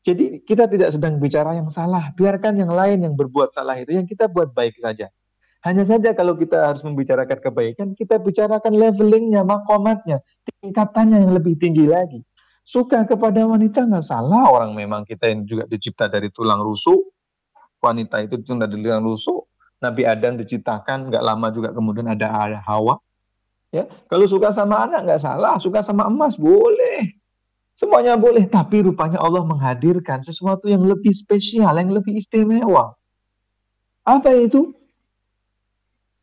Jadi 0.00 0.40
kita 0.48 0.64
tidak 0.64 0.96
sedang 0.96 1.20
bicara 1.20 1.52
yang 1.60 1.68
salah. 1.68 2.08
Biarkan 2.16 2.56
yang 2.56 2.72
lain 2.72 3.04
yang 3.04 3.12
berbuat 3.12 3.52
salah 3.52 3.76
itu 3.76 3.92
yang 3.92 4.08
kita 4.08 4.32
buat 4.32 4.56
baik 4.56 4.80
saja. 4.80 5.12
Hanya 5.60 5.84
saja 5.84 6.16
kalau 6.16 6.40
kita 6.40 6.72
harus 6.72 6.80
membicarakan 6.86 7.36
kebaikan, 7.36 7.92
kita 7.92 8.16
bicarakan 8.16 8.72
levelingnya, 8.78 9.44
makomatnya, 9.44 10.24
tingkatannya 10.62 11.26
yang 11.26 11.34
lebih 11.36 11.58
tinggi 11.60 11.84
lagi. 11.84 12.24
Suka 12.64 13.04
kepada 13.04 13.44
wanita 13.44 13.84
nggak 13.84 14.06
salah, 14.06 14.46
orang 14.46 14.72
memang 14.72 15.04
kita 15.04 15.28
yang 15.28 15.44
juga 15.44 15.68
dicipta 15.68 16.08
dari 16.08 16.32
tulang 16.32 16.64
rusuk. 16.64 17.12
Wanita 17.82 18.24
itu 18.24 18.40
cuma 18.46 18.64
dari 18.64 18.78
tulang 18.80 19.04
rusuk. 19.04 19.52
Nabi 19.80 20.02
Adam 20.08 20.40
diciptakan 20.40 21.12
nggak 21.12 21.24
lama 21.24 21.46
juga 21.52 21.70
kemudian 21.72 22.08
ada, 22.08 22.60
Hawa. 22.64 22.96
Ya, 23.74 23.84
kalau 24.08 24.24
suka 24.24 24.56
sama 24.56 24.88
anak 24.88 25.04
nggak 25.04 25.22
salah, 25.22 25.60
suka 25.60 25.84
sama 25.84 26.08
emas 26.08 26.38
boleh. 26.40 27.12
Semuanya 27.76 28.16
boleh, 28.16 28.48
tapi 28.48 28.80
rupanya 28.80 29.20
Allah 29.20 29.44
menghadirkan 29.44 30.24
sesuatu 30.24 30.64
yang 30.64 30.80
lebih 30.88 31.12
spesial, 31.12 31.76
yang 31.76 31.92
lebih 31.92 32.16
istimewa. 32.16 32.96
Apa 34.00 34.32
itu? 34.32 34.72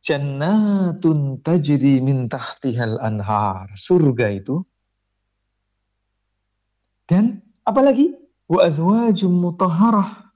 Jannatun 0.02 1.46
tajri 1.46 2.02
min 2.02 2.26
tahtihal 2.26 2.98
anhar. 2.98 3.70
Surga 3.78 4.34
itu. 4.34 4.66
Dan 7.06 7.46
apalagi? 7.62 8.18
Wa 8.50 8.74
azwajum 8.74 9.30
mutahharah. 9.30 10.33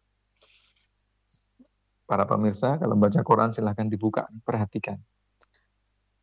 Para 2.08 2.24
pemirsa, 2.24 2.80
kalau 2.80 2.96
baca 2.96 3.20
Quran 3.20 3.52
silahkan 3.52 3.92
dibuka, 3.92 4.32
perhatikan. 4.48 4.96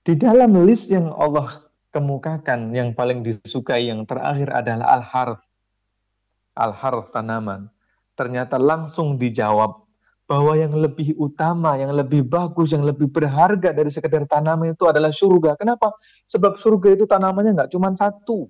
Di 0.01 0.17
dalam 0.17 0.65
list 0.65 0.89
yang 0.89 1.13
Allah 1.13 1.61
kemukakan, 1.93 2.73
yang 2.73 2.97
paling 2.97 3.21
disukai, 3.21 3.93
yang 3.93 4.09
terakhir 4.09 4.49
adalah 4.49 4.97
al-harf. 4.97 5.41
Al-harf 6.57 7.13
tanaman. 7.13 7.69
Ternyata 8.17 8.57
langsung 8.57 9.21
dijawab 9.21 9.85
bahwa 10.25 10.57
yang 10.57 10.73
lebih 10.73 11.13
utama, 11.21 11.77
yang 11.77 11.93
lebih 11.93 12.25
bagus, 12.25 12.73
yang 12.73 12.83
lebih 12.83 13.13
berharga 13.13 13.77
dari 13.77 13.93
sekedar 13.93 14.25
tanaman 14.25 14.73
itu 14.73 14.89
adalah 14.89 15.13
surga. 15.13 15.61
Kenapa? 15.61 15.93
Sebab 16.33 16.65
surga 16.65 16.97
itu 16.97 17.05
tanamannya 17.05 17.53
nggak 17.53 17.73
cuma 17.77 17.93
satu. 17.93 18.49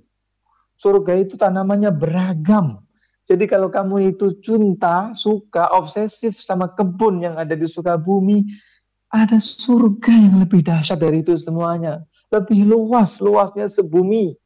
Surga 0.79 1.19
itu 1.19 1.35
tanamannya 1.35 1.91
beragam. 1.91 2.83
Jadi 3.25 3.49
kalau 3.49 3.73
kamu 3.73 4.13
itu 4.13 4.37
cinta, 4.45 5.17
suka, 5.17 5.73
obsesif 5.73 6.37
sama 6.45 6.69
kebun 6.77 7.25
yang 7.25 7.41
ada 7.41 7.57
di 7.57 7.65
Sukabumi, 7.65 8.45
ada 9.09 9.41
surga 9.41 10.13
yang 10.13 10.45
lebih 10.45 10.61
dahsyat 10.61 11.01
dari 11.01 11.25
itu 11.25 11.33
semuanya. 11.41 12.05
Lebih 12.29 12.69
luas, 12.69 13.17
luasnya 13.25 13.71
sebumi. 13.73 14.37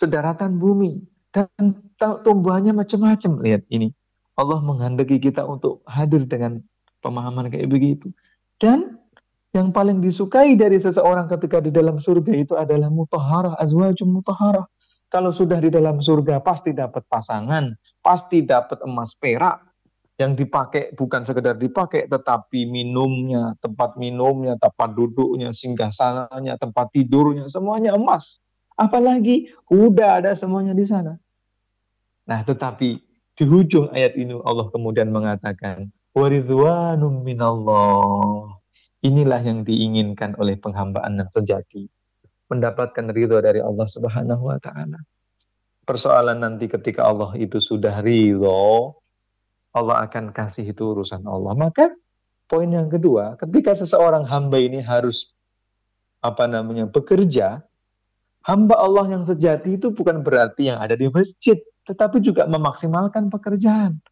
Sedaratan 0.00 0.56
bumi. 0.56 1.04
Dan 1.28 1.76
tumbuhannya 2.00 2.72
macam-macam. 2.72 3.44
Lihat 3.44 3.68
ini 3.68 3.92
Allah 4.40 4.64
menghendaki 4.64 5.20
kita 5.20 5.44
untuk 5.44 5.84
hadir 5.84 6.24
dengan 6.24 6.64
pemahaman 7.04 7.52
kayak 7.52 7.68
begitu. 7.68 8.08
Dan 8.56 8.96
yang 9.50 9.74
paling 9.74 10.00
disukai 10.00 10.54
dari 10.54 10.78
seseorang 10.78 11.26
ketika 11.26 11.58
di 11.60 11.74
dalam 11.74 11.98
surga 11.98 12.32
itu 12.32 12.54
adalah 12.56 12.88
mutaharah, 12.88 13.58
azwajum 13.58 14.08
mutaharah. 14.08 14.64
Kalau 15.10 15.34
sudah 15.34 15.58
di 15.58 15.74
dalam 15.74 15.98
surga 15.98 16.38
pasti 16.38 16.70
dapat 16.70 17.02
pasangan, 17.10 17.74
pasti 17.98 18.46
dapat 18.46 18.78
emas 18.86 19.10
perak 19.18 19.58
yang 20.20 20.38
dipakai 20.38 20.94
bukan 20.94 21.26
sekedar 21.26 21.58
dipakai 21.58 22.06
tetapi 22.06 22.70
minumnya, 22.70 23.58
tempat 23.58 23.98
minumnya, 23.98 24.54
tempat 24.54 24.94
duduknya, 24.94 25.50
singgah 25.50 25.90
sananya, 25.90 26.54
tempat 26.60 26.94
tidurnya 26.94 27.50
semuanya 27.50 27.98
emas. 27.98 28.38
Apalagi 28.78 29.50
kuda 29.66 30.22
ada 30.22 30.32
semuanya 30.38 30.78
di 30.78 30.86
sana. 30.86 31.18
Nah, 32.30 32.46
tetapi 32.46 33.02
di 33.34 33.44
ujung 33.48 33.90
ayat 33.90 34.14
ini 34.14 34.38
Allah 34.46 34.70
kemudian 34.70 35.10
mengatakan, 35.10 35.90
Waridwanum 36.14 37.26
minallah. 37.26 38.60
Inilah 39.00 39.40
yang 39.40 39.64
diinginkan 39.64 40.36
oleh 40.36 40.60
penghambaan 40.60 41.16
yang 41.16 41.30
sejati. 41.32 41.88
Mendapatkan 42.50 43.14
ridho 43.14 43.38
dari 43.38 43.62
Allah 43.62 43.86
subhanahu 43.86 44.50
wa 44.50 44.58
ta'ala. 44.58 44.98
Persoalan 45.86 46.42
nanti 46.42 46.66
ketika 46.66 47.06
Allah 47.06 47.30
itu 47.38 47.62
sudah 47.62 48.02
ridho, 48.02 48.90
Allah 49.70 50.02
akan 50.06 50.34
kasih 50.34 50.66
itu 50.66 50.82
urusan 50.82 51.22
Allah. 51.30 51.54
Maka 51.54 51.94
poin 52.50 52.66
yang 52.66 52.90
kedua, 52.90 53.38
ketika 53.38 53.78
seseorang 53.78 54.26
hamba 54.26 54.58
ini 54.58 54.82
harus 54.82 55.30
apa 56.20 56.50
namanya 56.50 56.90
bekerja, 56.90 57.62
hamba 58.42 58.74
Allah 58.76 59.14
yang 59.14 59.24
sejati 59.24 59.78
itu 59.78 59.94
bukan 59.94 60.26
berarti 60.26 60.74
yang 60.74 60.82
ada 60.82 60.98
di 60.98 61.06
masjid, 61.06 61.56
tetapi 61.86 62.18
juga 62.18 62.50
memaksimalkan 62.50 63.30
pekerjaan. 63.30 64.02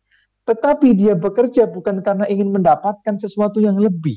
Tetapi 0.48 0.96
dia 0.96 1.12
bekerja 1.12 1.68
bukan 1.68 2.00
karena 2.00 2.24
ingin 2.24 2.48
mendapatkan 2.48 3.20
sesuatu 3.20 3.60
yang 3.60 3.76
lebih. 3.76 4.16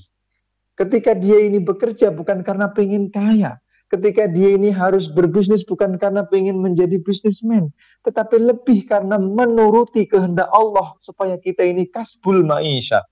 Ketika 0.79 1.11
dia 1.11 1.43
ini 1.43 1.59
bekerja 1.59 2.13
bukan 2.15 2.45
karena 2.47 2.71
pengen 2.71 3.11
kaya. 3.11 3.59
Ketika 3.91 4.23
dia 4.31 4.55
ini 4.55 4.71
harus 4.71 5.11
berbisnis 5.11 5.67
bukan 5.67 5.99
karena 5.99 6.23
pengen 6.23 6.63
menjadi 6.63 6.95
bisnismen. 7.03 7.75
Tetapi 8.07 8.39
lebih 8.39 8.87
karena 8.87 9.19
menuruti 9.19 10.07
kehendak 10.07 10.47
Allah 10.47 10.95
supaya 11.03 11.35
kita 11.35 11.67
ini 11.67 11.91
kasbul 11.91 12.39
maisha. 12.47 13.03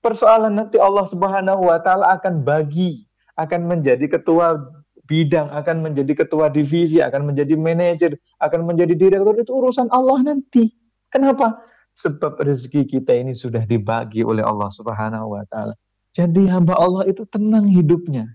Persoalan 0.00 0.56
nanti 0.56 0.80
Allah 0.80 1.04
subhanahu 1.12 1.68
wa 1.68 1.76
ta'ala 1.84 2.16
akan 2.16 2.40
bagi. 2.40 3.04
Akan 3.36 3.68
menjadi 3.68 4.08
ketua 4.08 4.56
bidang, 5.04 5.52
akan 5.52 5.84
menjadi 5.84 6.24
ketua 6.24 6.48
divisi, 6.48 7.04
akan 7.04 7.34
menjadi 7.34 7.54
manajer, 7.60 8.16
akan 8.40 8.60
menjadi 8.64 8.96
direktur 8.96 9.36
itu 9.36 9.52
urusan 9.52 9.92
Allah 9.92 10.22
nanti. 10.22 10.72
Kenapa? 11.12 11.60
Sebab 12.00 12.40
rezeki 12.40 12.88
kita 12.88 13.12
ini 13.12 13.36
sudah 13.36 13.68
dibagi 13.68 14.24
oleh 14.24 14.40
Allah 14.40 14.72
Subhanahu 14.72 15.36
wa 15.36 15.44
taala. 15.50 15.76
Jadi 16.16 16.46
hamba 16.48 16.78
Allah 16.78 17.04
itu 17.10 17.26
tenang 17.28 17.68
hidupnya. 17.68 18.30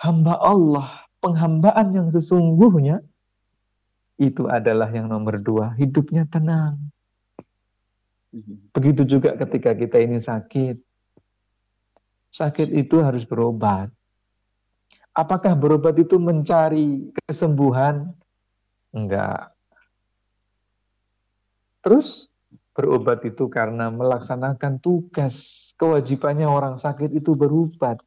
Hamba 0.00 0.40
Allah, 0.40 1.04
penghambaan 1.20 1.92
yang 1.92 2.08
sesungguhnya 2.08 3.04
itu 4.16 4.48
adalah 4.48 4.88
yang 4.88 5.12
nomor 5.12 5.36
dua, 5.36 5.76
hidupnya 5.76 6.24
tenang. 6.24 6.80
Begitu 8.72 9.04
juga 9.04 9.36
ketika 9.36 9.76
kita 9.76 10.00
ini 10.00 10.20
sakit. 10.24 10.76
Sakit 12.32 12.68
itu 12.72 12.96
harus 13.04 13.28
berobat. 13.28 13.92
Apakah 15.12 15.52
berobat 15.52 15.98
itu 16.00 16.16
mencari 16.16 17.12
kesembuhan? 17.26 18.08
Enggak. 18.94 19.52
Terus 21.84 22.30
berobat 22.72 23.20
itu 23.26 23.50
karena 23.52 23.92
melaksanakan 23.92 24.78
tugas 24.78 25.34
kewajibannya 25.76 26.46
orang 26.46 26.78
sakit 26.78 27.12
itu 27.12 27.34
berobat. 27.36 28.00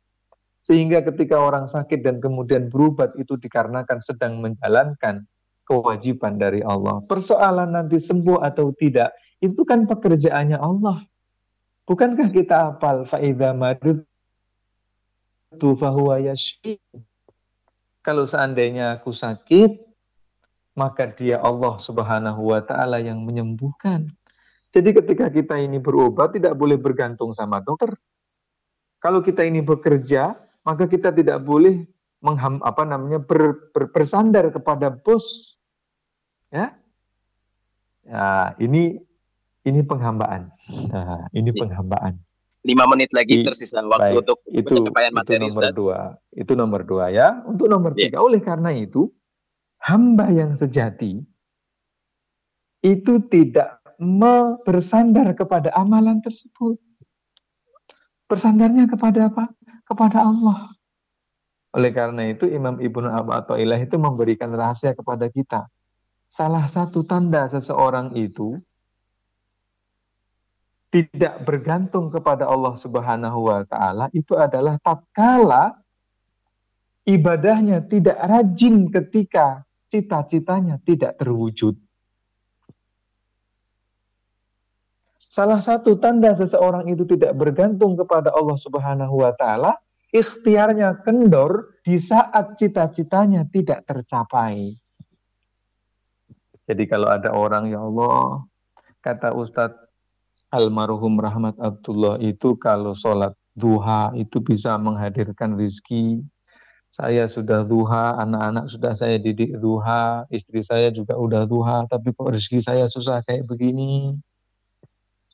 Sehingga 0.64 1.04
ketika 1.04 1.44
orang 1.44 1.68
sakit 1.68 2.00
dan 2.00 2.24
kemudian 2.24 2.72
berobat 2.72 3.12
itu 3.20 3.36
dikarenakan 3.36 4.00
sedang 4.00 4.40
menjalankan 4.40 5.28
kewajiban 5.68 6.40
dari 6.40 6.64
Allah. 6.64 7.04
Persoalan 7.04 7.76
nanti 7.76 8.00
sembuh 8.00 8.40
atau 8.40 8.72
tidak, 8.76 9.12
itu 9.44 9.64
kan 9.68 9.84
pekerjaannya 9.84 10.56
Allah. 10.56 11.04
Bukankah 11.84 12.32
kita 12.32 12.56
hafal 12.80 13.04
faida 13.12 13.52
madud 13.52 14.08
fahuwa 15.60 16.18
yashfi. 16.24 16.80
Kalau 18.04 18.28
seandainya 18.28 19.00
aku 19.00 19.16
sakit, 19.16 19.80
maka 20.76 21.08
dia 21.12 21.40
Allah 21.40 21.80
Subhanahu 21.80 22.52
wa 22.52 22.60
taala 22.64 23.00
yang 23.00 23.22
menyembuhkan. 23.24 24.12
Jadi 24.74 24.90
ketika 24.90 25.30
kita 25.30 25.56
ini 25.62 25.78
berobat 25.78 26.34
tidak 26.34 26.58
boleh 26.58 26.76
bergantung 26.82 27.32
sama 27.38 27.62
dokter. 27.62 27.94
Kalau 28.98 29.22
kita 29.22 29.46
ini 29.46 29.62
bekerja, 29.62 30.34
maka 30.64 30.88
kita 30.88 31.12
tidak 31.12 31.44
boleh 31.44 31.84
mengham, 32.24 32.64
apa 32.64 32.84
namanya 32.88 33.20
ber, 33.20 33.72
ber, 33.76 33.92
bersandar 33.92 34.48
kepada 34.52 34.92
bos. 34.92 35.56
Ya. 36.52 36.76
Ya, 38.04 38.56
ini 38.60 39.00
ini 39.64 39.80
penghambaan. 39.84 40.52
Nah, 40.92 41.28
ini 41.40 41.56
penghambaan 41.56 42.20
lima 42.64 42.88
menit 42.88 43.12
lagi 43.12 43.44
tersisa 43.44 43.84
waktu 43.84 44.16
baik, 44.16 44.20
untuk 44.24 44.40
itu, 44.48 44.72
pencapaian 44.72 45.12
materi. 45.12 45.36
Itu 45.36 45.44
nomor 45.44 45.60
Ustaz. 45.60 45.76
dua. 45.76 46.00
Itu 46.32 46.52
nomor 46.56 46.82
dua 46.88 47.06
ya. 47.12 47.28
Untuk 47.44 47.68
nomor 47.68 47.92
yeah. 47.94 48.08
tiga, 48.08 48.18
oleh 48.24 48.40
karena 48.40 48.72
itu 48.72 49.12
hamba 49.84 50.32
yang 50.32 50.56
sejati 50.56 51.20
itu 52.84 53.14
tidak 53.28 53.84
bersandar 54.64 55.28
kepada 55.36 55.76
amalan 55.76 56.24
tersebut. 56.24 56.80
Bersandarnya 58.32 58.88
kepada 58.88 59.28
apa? 59.28 59.52
Kepada 59.94 60.26
Allah. 60.26 60.74
Oleh 61.74 61.90
karena 61.94 62.30
itu 62.30 62.50
Imam 62.50 62.78
Ibnu 62.78 63.10
Ilah 63.58 63.80
itu 63.82 63.98
memberikan 63.98 64.50
rahasia 64.54 64.94
kepada 64.94 65.30
kita. 65.30 65.70
Salah 66.34 66.66
satu 66.70 67.06
tanda 67.06 67.46
seseorang 67.50 68.18
itu 68.18 68.58
tidak 70.94 71.42
bergantung 71.42 72.14
kepada 72.14 72.46
Allah 72.46 72.78
Subhanahu 72.78 73.50
wa 73.50 73.66
taala 73.66 74.14
itu 74.14 74.38
adalah 74.38 74.78
tatkala 74.78 75.82
ibadahnya 77.10 77.82
tidak 77.90 78.18
rajin 78.22 78.94
ketika 78.94 79.66
cita-citanya 79.90 80.78
tidak 80.86 81.18
terwujud. 81.18 81.74
Salah 85.34 85.66
satu 85.66 85.98
tanda 85.98 86.38
seseorang 86.38 86.86
itu 86.94 87.10
tidak 87.10 87.34
bergantung 87.34 87.98
kepada 87.98 88.30
Allah 88.38 88.54
Subhanahu 88.54 89.26
wa 89.26 89.34
taala 89.34 89.74
ikhtiarnya 90.14 91.02
kendor 91.02 91.82
di 91.82 91.98
saat 91.98 92.54
cita-citanya 92.62 93.50
tidak 93.50 93.82
tercapai. 93.90 94.78
Jadi 96.70 96.84
kalau 96.86 97.10
ada 97.10 97.34
orang 97.34 97.66
ya 97.74 97.82
Allah, 97.82 98.46
kata 99.02 99.34
Ustadz 99.34 99.90
almarhum 100.54 101.18
Rahmat 101.18 101.58
Abdullah 101.58 102.22
itu 102.22 102.54
kalau 102.62 102.94
sholat 102.94 103.34
duha 103.58 104.14
itu 104.14 104.38
bisa 104.38 104.78
menghadirkan 104.78 105.58
rizki. 105.58 106.22
Saya 106.94 107.26
sudah 107.26 107.66
duha, 107.66 108.22
anak-anak 108.22 108.70
sudah 108.70 108.94
saya 108.94 109.18
didik 109.18 109.58
duha, 109.58 110.30
istri 110.30 110.62
saya 110.62 110.94
juga 110.94 111.18
udah 111.18 111.50
duha, 111.50 111.90
tapi 111.90 112.14
kok 112.14 112.30
rezeki 112.30 112.62
saya 112.62 112.86
susah 112.86 113.26
kayak 113.26 113.50
begini. 113.50 114.14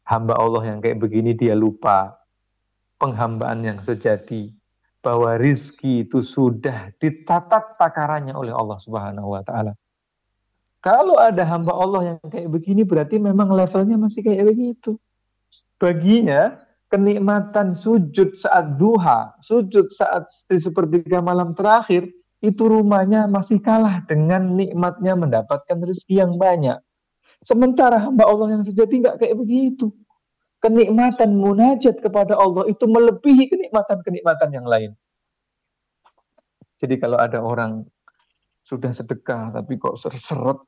Hamba 0.10 0.34
Allah 0.42 0.74
yang 0.74 0.82
kayak 0.82 0.98
begini 0.98 1.38
dia 1.38 1.54
lupa 1.54 2.18
penghambaan 2.98 3.62
yang 3.62 3.80
sejati 3.86 4.50
bahwa 5.06 5.38
rizki 5.38 6.02
itu 6.02 6.26
sudah 6.26 6.90
ditatat 6.98 7.78
takarannya 7.78 8.34
oleh 8.34 8.50
Allah 8.50 8.82
Subhanahu 8.82 9.38
wa 9.38 9.46
taala. 9.46 9.78
Kalau 10.82 11.20
ada 11.20 11.46
hamba 11.46 11.76
Allah 11.76 12.16
yang 12.16 12.18
kayak 12.26 12.50
begini 12.50 12.82
berarti 12.88 13.22
memang 13.22 13.52
levelnya 13.54 14.02
masih 14.02 14.26
kayak 14.26 14.50
begitu. 14.50 14.98
Baginya 15.78 16.58
kenikmatan 16.90 17.78
sujud 17.78 18.40
saat 18.42 18.82
duha, 18.82 19.38
sujud 19.46 19.94
saat 19.94 20.26
di 20.50 20.58
sepertiga 20.58 21.22
malam 21.22 21.54
terakhir 21.54 22.10
itu 22.40 22.64
rumahnya 22.66 23.28
masih 23.28 23.60
kalah 23.60 24.02
dengan 24.08 24.56
nikmatnya 24.56 25.14
mendapatkan 25.20 25.78
rezeki 25.84 26.16
yang 26.24 26.34
banyak. 26.40 26.80
Sementara 27.44 27.98
hamba 28.04 28.28
Allah 28.28 28.60
yang 28.60 28.64
sejati 28.68 29.00
nggak 29.00 29.24
kayak 29.24 29.36
begitu. 29.40 29.92
Kenikmatan 30.60 31.40
munajat 31.40 32.04
kepada 32.04 32.36
Allah 32.36 32.68
itu 32.68 32.84
melebihi 32.84 33.48
kenikmatan-kenikmatan 33.48 34.50
yang 34.52 34.68
lain. 34.68 34.92
Jadi 36.84 37.00
kalau 37.00 37.16
ada 37.16 37.40
orang 37.40 37.88
sudah 38.70 38.94
sedekah 38.94 39.50
tapi 39.50 39.82
kok 39.82 39.98
seret 39.98 40.62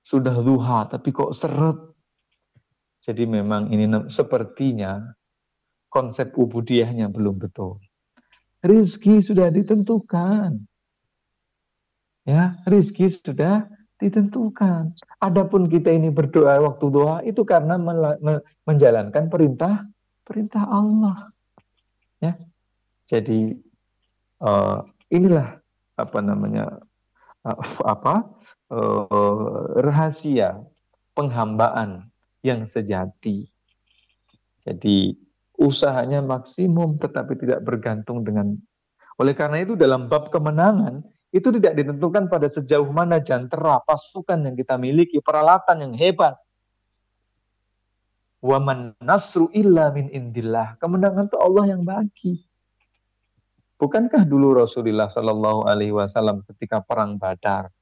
sudah 0.00 0.32
duha 0.40 0.88
tapi 0.88 1.12
kok 1.12 1.36
seret 1.36 1.76
jadi 3.04 3.28
memang 3.28 3.68
ini 3.68 3.84
sepertinya 4.08 4.96
konsep 5.92 6.32
ubudiyahnya 6.32 7.12
belum 7.12 7.36
betul 7.36 7.84
rizki 8.64 9.20
sudah 9.20 9.52
ditentukan 9.52 10.64
ya 12.24 12.56
rizki 12.64 13.12
sudah 13.12 13.68
ditentukan. 14.00 14.96
Adapun 15.20 15.68
kita 15.68 15.92
ini 15.92 16.08
berdoa 16.08 16.56
waktu 16.64 16.86
doa 16.88 17.20
itu 17.22 17.44
karena 17.44 17.76
menjalankan 18.64 19.28
perintah 19.28 19.84
perintah 20.24 20.64
Allah. 20.64 21.28
Ya. 22.18 22.40
Jadi 23.06 23.60
uh, 24.40 24.80
inilah 25.12 25.60
apa 26.00 26.18
namanya 26.24 26.80
uh, 27.44 27.60
apa 27.84 28.24
uh, 28.72 29.84
rahasia 29.84 30.64
penghambaan 31.12 32.08
yang 32.40 32.64
sejati. 32.64 33.44
Jadi 34.64 35.12
usahanya 35.60 36.24
maksimum 36.24 36.96
tetapi 36.96 37.36
tidak 37.36 37.60
bergantung 37.60 38.24
dengan 38.24 38.56
oleh 39.20 39.36
karena 39.36 39.60
itu 39.60 39.76
dalam 39.76 40.08
bab 40.08 40.32
kemenangan 40.32 41.04
itu 41.30 41.48
tidak 41.54 41.78
ditentukan 41.78 42.26
pada 42.26 42.50
sejauh 42.50 42.90
mana 42.90 43.22
jantera 43.22 43.78
pasukan 43.86 44.50
yang 44.50 44.58
kita 44.58 44.74
miliki, 44.74 45.22
peralatan 45.22 45.86
yang 45.86 45.94
hebat. 45.94 46.34
Waman 48.42 48.98
nasru 48.98 49.46
illa 49.54 49.94
min 49.94 50.10
indillah. 50.10 50.74
Kemenangan 50.82 51.30
itu 51.30 51.38
Allah 51.38 51.64
yang 51.70 51.86
bagi. 51.86 52.40
Bukankah 53.80 54.28
dulu 54.28 54.60
Rasulullah 54.60 55.08
Shallallahu 55.08 55.64
Alaihi 55.70 55.94
Wasallam 55.94 56.44
ketika 56.44 56.84
perang 56.84 57.16
Badar 57.16 57.72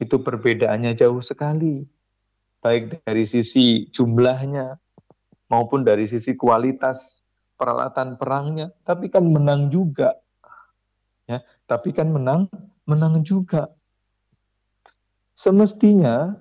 itu 0.00 0.16
perbedaannya 0.20 0.96
jauh 0.96 1.20
sekali, 1.20 1.84
baik 2.64 3.04
dari 3.04 3.24
sisi 3.28 3.88
jumlahnya 3.92 4.76
maupun 5.52 5.84
dari 5.84 6.08
sisi 6.08 6.36
kualitas 6.36 7.20
peralatan 7.56 8.16
perangnya, 8.16 8.72
tapi 8.84 9.12
kan 9.12 9.24
menang 9.28 9.68
juga, 9.68 10.16
tapi 11.70 11.94
kan 11.94 12.10
menang, 12.10 12.50
menang 12.90 13.22
juga. 13.22 13.70
Semestinya 15.38 16.34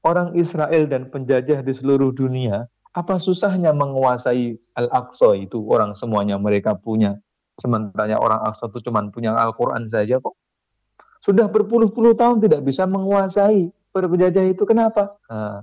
orang 0.00 0.32
Israel 0.40 0.88
dan 0.88 1.12
penjajah 1.12 1.60
di 1.60 1.72
seluruh 1.76 2.16
dunia, 2.16 2.64
apa 2.96 3.20
susahnya 3.20 3.76
menguasai 3.76 4.56
Al-Aqsa 4.80 5.36
itu 5.36 5.60
orang 5.68 5.92
semuanya 5.92 6.40
mereka 6.40 6.72
punya 6.72 7.20
Sementara 7.54 8.18
orang 8.18 8.42
Aqsa 8.50 8.66
itu 8.66 8.90
cuma 8.90 9.06
punya 9.14 9.30
Al-Quran 9.38 9.86
saja 9.86 10.18
kok. 10.18 10.34
Sudah 11.22 11.46
berpuluh-puluh 11.46 12.18
tahun 12.18 12.42
tidak 12.42 12.66
bisa 12.66 12.84
menguasai 12.84 13.70
penjajah 13.94 14.44
itu. 14.50 14.66
Kenapa? 14.66 15.14
Nah, 15.30 15.62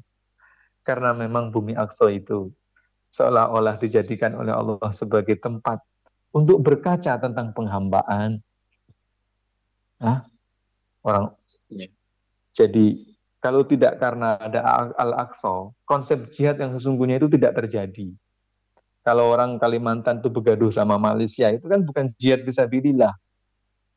karena 0.88 1.12
memang 1.12 1.52
bumi 1.52 1.76
Aqsa 1.76 2.08
itu 2.10 2.50
seolah-olah 3.12 3.76
dijadikan 3.76 4.40
oleh 4.40 4.56
Allah 4.56 4.80
sebagai 4.96 5.36
tempat 5.36 5.84
untuk 6.32 6.64
berkaca 6.64 7.20
tentang 7.20 7.52
penghambaan. 7.52 8.40
Nah, 10.02 10.26
orang 11.06 11.38
ya. 11.70 11.88
jadi 12.58 12.86
kalau 13.42 13.66
tidak 13.66 14.02
karena 14.02 14.38
ada 14.38 14.92
Al-Aqsa, 14.98 15.74
konsep 15.86 16.30
jihad 16.34 16.58
yang 16.62 16.78
sesungguhnya 16.78 17.22
itu 17.22 17.30
tidak 17.30 17.58
terjadi 17.58 18.14
kalau 19.02 19.34
orang 19.34 19.58
Kalimantan 19.58 20.22
itu 20.22 20.30
begaduh 20.30 20.70
sama 20.70 21.02
Malaysia 21.02 21.50
itu 21.50 21.66
kan 21.66 21.82
bukan 21.82 22.14
jihad 22.22 22.46
bisa 22.46 22.70
fisabilillah. 22.70 23.14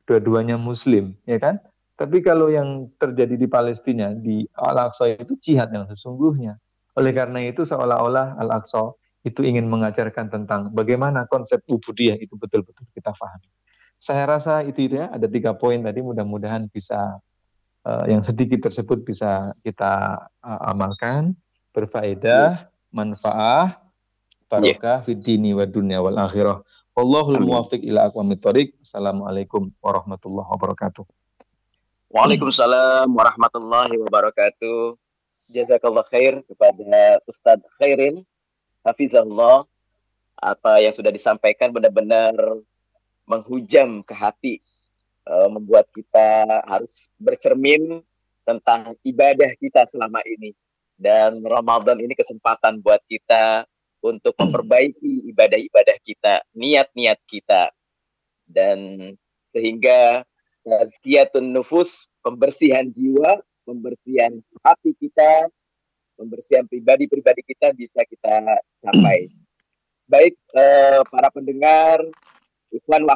Dua-duanya 0.04 0.60
muslim, 0.60 1.16
ya 1.24 1.40
kan? 1.40 1.60
Tapi 1.96 2.20
kalau 2.20 2.52
yang 2.52 2.92
terjadi 3.00 3.40
di 3.40 3.48
Palestina 3.48 4.12
di 4.12 4.44
Al-Aqsa 4.52 5.16
itu 5.16 5.36
jihad 5.40 5.72
yang 5.72 5.88
sesungguhnya. 5.88 6.56
Oleh 6.96 7.12
karena 7.16 7.40
itu 7.44 7.64
seolah-olah 7.64 8.36
Al-Aqsa 8.40 8.96
itu 9.24 9.40
ingin 9.44 9.64
mengajarkan 9.68 10.28
tentang 10.28 10.68
bagaimana 10.72 11.24
konsep 11.28 11.64
ubudiyah 11.64 12.20
itu 12.20 12.36
betul-betul 12.36 12.84
kita 12.92 13.12
pahami. 13.16 13.48
Saya 14.04 14.28
rasa 14.28 14.60
itu 14.68 14.84
ya, 14.92 15.08
ada 15.08 15.24
tiga 15.24 15.56
poin 15.56 15.80
tadi 15.80 16.04
mudah-mudahan 16.04 16.68
bisa 16.68 17.24
uh, 17.88 18.04
yang 18.04 18.20
sedikit 18.20 18.68
tersebut 18.68 19.00
bisa 19.00 19.56
kita 19.64 20.28
uh, 20.44 20.60
amalkan, 20.68 21.32
berfaedah, 21.72 22.68
manfaat, 22.92 23.80
barokah 24.52 25.00
yeah. 25.00 25.06
fid 25.08 25.24
dini 25.24 25.56
wa 25.56 25.64
dunya 25.64 26.04
wal 26.04 26.20
akhirah. 26.20 26.60
Wallahul 26.92 27.48
muwafiq 27.48 27.80
ila 27.80 28.12
aqwamit 28.12 28.44
thoriq. 28.44 28.76
Assalamualaikum 28.84 29.72
warahmatullahi 29.80 30.52
wabarakatuh. 30.52 31.08
Waalaikumsalam 32.12 33.08
warahmatullahi 33.08 33.96
wabarakatuh. 34.04 35.00
Jazakallah 35.48 36.04
khair 36.12 36.44
kepada 36.44 37.24
Ustadz 37.24 37.64
Khairin 37.80 38.20
Hafizahullah 38.84 39.64
apa 40.36 40.84
yang 40.84 40.92
sudah 40.92 41.08
disampaikan 41.08 41.72
benar-benar 41.72 42.36
menghujam 43.24 44.04
ke 44.04 44.14
hati 44.16 44.54
uh, 45.28 45.48
membuat 45.48 45.88
kita 45.92 46.44
harus 46.68 47.08
bercermin 47.16 48.04
tentang 48.44 48.92
ibadah 49.04 49.48
kita 49.56 49.88
selama 49.88 50.20
ini 50.28 50.52
dan 50.94 51.42
Ramadan 51.42 51.98
ini 51.98 52.14
kesempatan 52.14 52.78
buat 52.84 53.02
kita 53.08 53.66
untuk 54.04 54.36
memperbaiki 54.36 55.32
ibadah-ibadah 55.32 55.96
kita, 56.04 56.44
niat-niat 56.52 57.18
kita. 57.24 57.72
Dan 58.44 59.00
sehingga 59.48 60.28
tazkiyatun 60.60 61.56
nufus, 61.56 62.12
pembersihan 62.20 62.84
jiwa, 62.84 63.40
pembersihan 63.64 64.44
hati 64.60 64.92
kita, 65.00 65.48
pembersihan 66.20 66.68
pribadi-pribadi 66.68 67.42
kita 67.42 67.72
bisa 67.72 68.04
kita 68.04 68.44
capai. 68.76 69.32
Baik 70.04 70.36
eh, 70.52 71.00
para 71.08 71.32
pendengar, 71.32 72.04
ikhwan 72.74 73.06
wa 73.06 73.14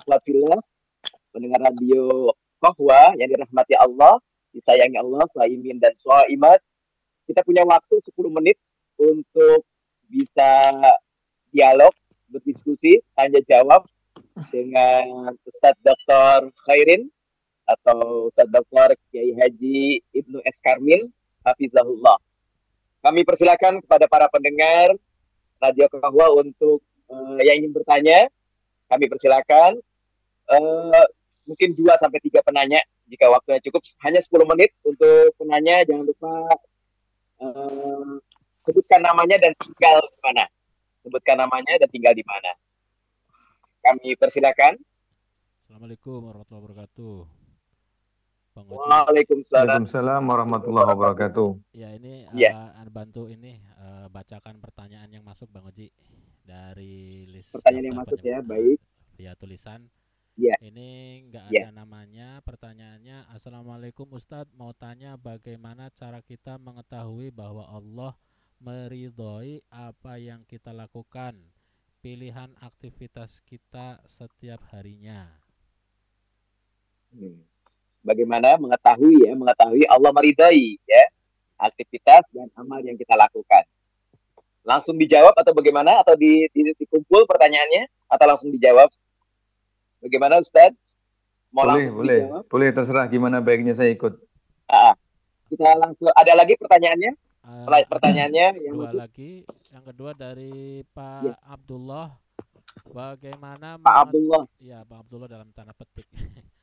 pendengar 1.34 1.60
radio 1.60 2.30
bahwa 2.58 3.14
yang 3.18 3.30
dirahmati 3.30 3.74
Allah, 3.78 4.18
disayangi 4.50 4.98
Allah, 4.98 5.22
saimin 5.30 5.78
dan 5.78 5.94
swaimat, 5.94 6.58
kita 7.28 7.44
punya 7.44 7.62
waktu 7.66 8.00
10 8.00 8.14
menit 8.32 8.58
untuk 8.98 9.62
bisa 10.08 10.72
dialog, 11.52 11.92
berdiskusi, 12.32 13.04
tanya 13.14 13.40
jawab 13.46 13.86
dengan 14.50 15.34
Ustadz 15.44 15.80
Dr. 15.84 16.50
Khairin 16.66 17.06
atau 17.68 18.32
Ustadz 18.32 18.50
Dr. 18.50 18.96
Kiai 19.12 19.36
Haji 19.36 20.02
Ibnu 20.14 20.40
S. 20.42 20.64
Karmin, 20.64 21.00
Hafizahullah. 21.44 22.18
Kami 23.04 23.22
persilakan 23.22 23.84
kepada 23.84 24.10
para 24.10 24.26
pendengar 24.26 24.96
Radio 25.62 25.86
Kahwa 25.90 26.34
untuk 26.34 26.82
uh, 27.10 27.40
yang 27.44 27.62
ingin 27.62 27.72
bertanya, 27.74 28.26
kami 28.88 29.04
persilakan. 29.06 29.78
Uh, 30.48 31.04
mungkin 31.44 31.76
dua 31.76 31.96
sampai 32.00 32.20
tiga 32.24 32.40
penanya 32.40 32.80
jika 33.08 33.28
waktunya 33.28 33.60
cukup. 33.64 33.84
Hanya 34.04 34.20
10 34.20 34.48
menit 34.48 34.72
untuk 34.84 35.36
penanya. 35.36 35.84
Jangan 35.84 36.04
lupa 36.08 36.32
uh, 37.44 38.20
sebutkan 38.64 39.00
namanya 39.04 39.36
dan 39.40 39.52
tinggal 39.56 40.00
di 40.00 40.20
mana. 40.24 40.44
Sebutkan 41.04 41.36
namanya 41.40 41.74
dan 41.80 41.88
tinggal 41.88 42.12
di 42.16 42.24
mana. 42.24 42.52
Kami 43.84 44.16
persilakan. 44.16 44.76
Assalamualaikum 45.68 46.24
warahmatullahi 46.24 46.64
wabarakatuh 46.64 47.37
Bang 48.66 48.74
Waalaikumsalam 48.74 50.22
warahmatullahi 50.26 50.88
wabarakatuh 50.90 51.50
ya 51.70 51.94
ini 51.94 52.26
ya. 52.34 52.74
Uh, 52.74 52.90
bantu 52.90 53.30
ini 53.30 53.62
uh, 53.78 54.10
bacakan 54.10 54.58
pertanyaan 54.58 55.06
yang 55.06 55.22
masuk 55.22 55.46
Bang 55.54 55.68
Oji 55.70 55.94
dari 56.42 57.28
list 57.30 57.54
pertanyaan 57.54 57.94
yang 57.94 57.98
masuk 58.02 58.18
ya 58.24 58.42
baik 58.42 58.82
via 59.14 59.38
tulisan 59.38 59.86
Ya. 60.38 60.54
Ini 60.62 61.18
nggak 61.26 61.50
ya. 61.50 61.66
ada 61.66 61.82
namanya. 61.82 62.38
Pertanyaannya, 62.46 63.26
Assalamualaikum 63.34 64.06
Ustadz, 64.14 64.54
mau 64.54 64.70
tanya 64.70 65.18
bagaimana 65.18 65.90
cara 65.90 66.22
kita 66.22 66.62
mengetahui 66.62 67.34
bahwa 67.34 67.66
Allah 67.66 68.14
meridhoi 68.62 69.66
apa 69.66 70.14
yang 70.22 70.46
kita 70.46 70.70
lakukan, 70.70 71.34
pilihan 71.98 72.54
aktivitas 72.62 73.42
kita 73.42 73.98
setiap 74.06 74.62
harinya. 74.70 75.26
Hmm. 77.10 77.42
Bagaimana 78.08 78.56
mengetahui 78.56 79.28
ya, 79.28 79.36
mengetahui 79.36 79.84
Allah 79.84 80.10
meridhoi 80.16 80.80
ya 80.88 81.04
aktivitas 81.58 82.30
dan 82.32 82.48
amal 82.56 82.80
yang 82.80 82.96
kita 82.96 83.18
lakukan. 83.18 83.66
Langsung 84.62 84.96
dijawab 84.96 85.34
atau 85.36 85.52
bagaimana? 85.52 86.00
Atau 86.00 86.14
di, 86.14 86.46
di, 86.54 86.72
dikumpul 86.76 87.26
pertanyaannya 87.26 87.88
atau 88.08 88.24
langsung 88.24 88.48
dijawab? 88.54 88.88
Bagaimana 89.98 90.38
Ustaz? 90.38 90.72
Mau 91.50 91.64
boleh, 91.64 91.72
langsung 91.74 91.94
boleh. 91.98 92.20
Dijawab? 92.24 92.44
Boleh 92.46 92.68
terserah 92.72 93.06
gimana 93.10 93.36
baiknya 93.42 93.74
saya 93.74 93.90
ikut. 93.90 94.14
Ah, 94.68 94.94
kita 95.48 95.68
langsung 95.76 96.12
ada 96.12 96.32
lagi 96.36 96.54
pertanyaannya? 96.56 97.12
Uh, 97.48 97.64
pertanyaannya 97.88 98.46
yang 98.68 98.74
dua 98.76 99.08
lagi. 99.08 99.48
Yang 99.72 99.84
kedua 99.92 100.10
dari 100.12 100.84
Pak 100.92 101.20
ya. 101.24 101.34
Abdullah. 101.48 102.08
Bagaimana 102.88 103.80
Pak 103.80 103.96
Abdullah? 104.08 104.44
Ya, 104.60 104.84
Pak 104.84 105.04
Abdullah 105.04 105.28
dalam 105.28 105.48
tanda 105.56 105.72
petik. 105.76 106.08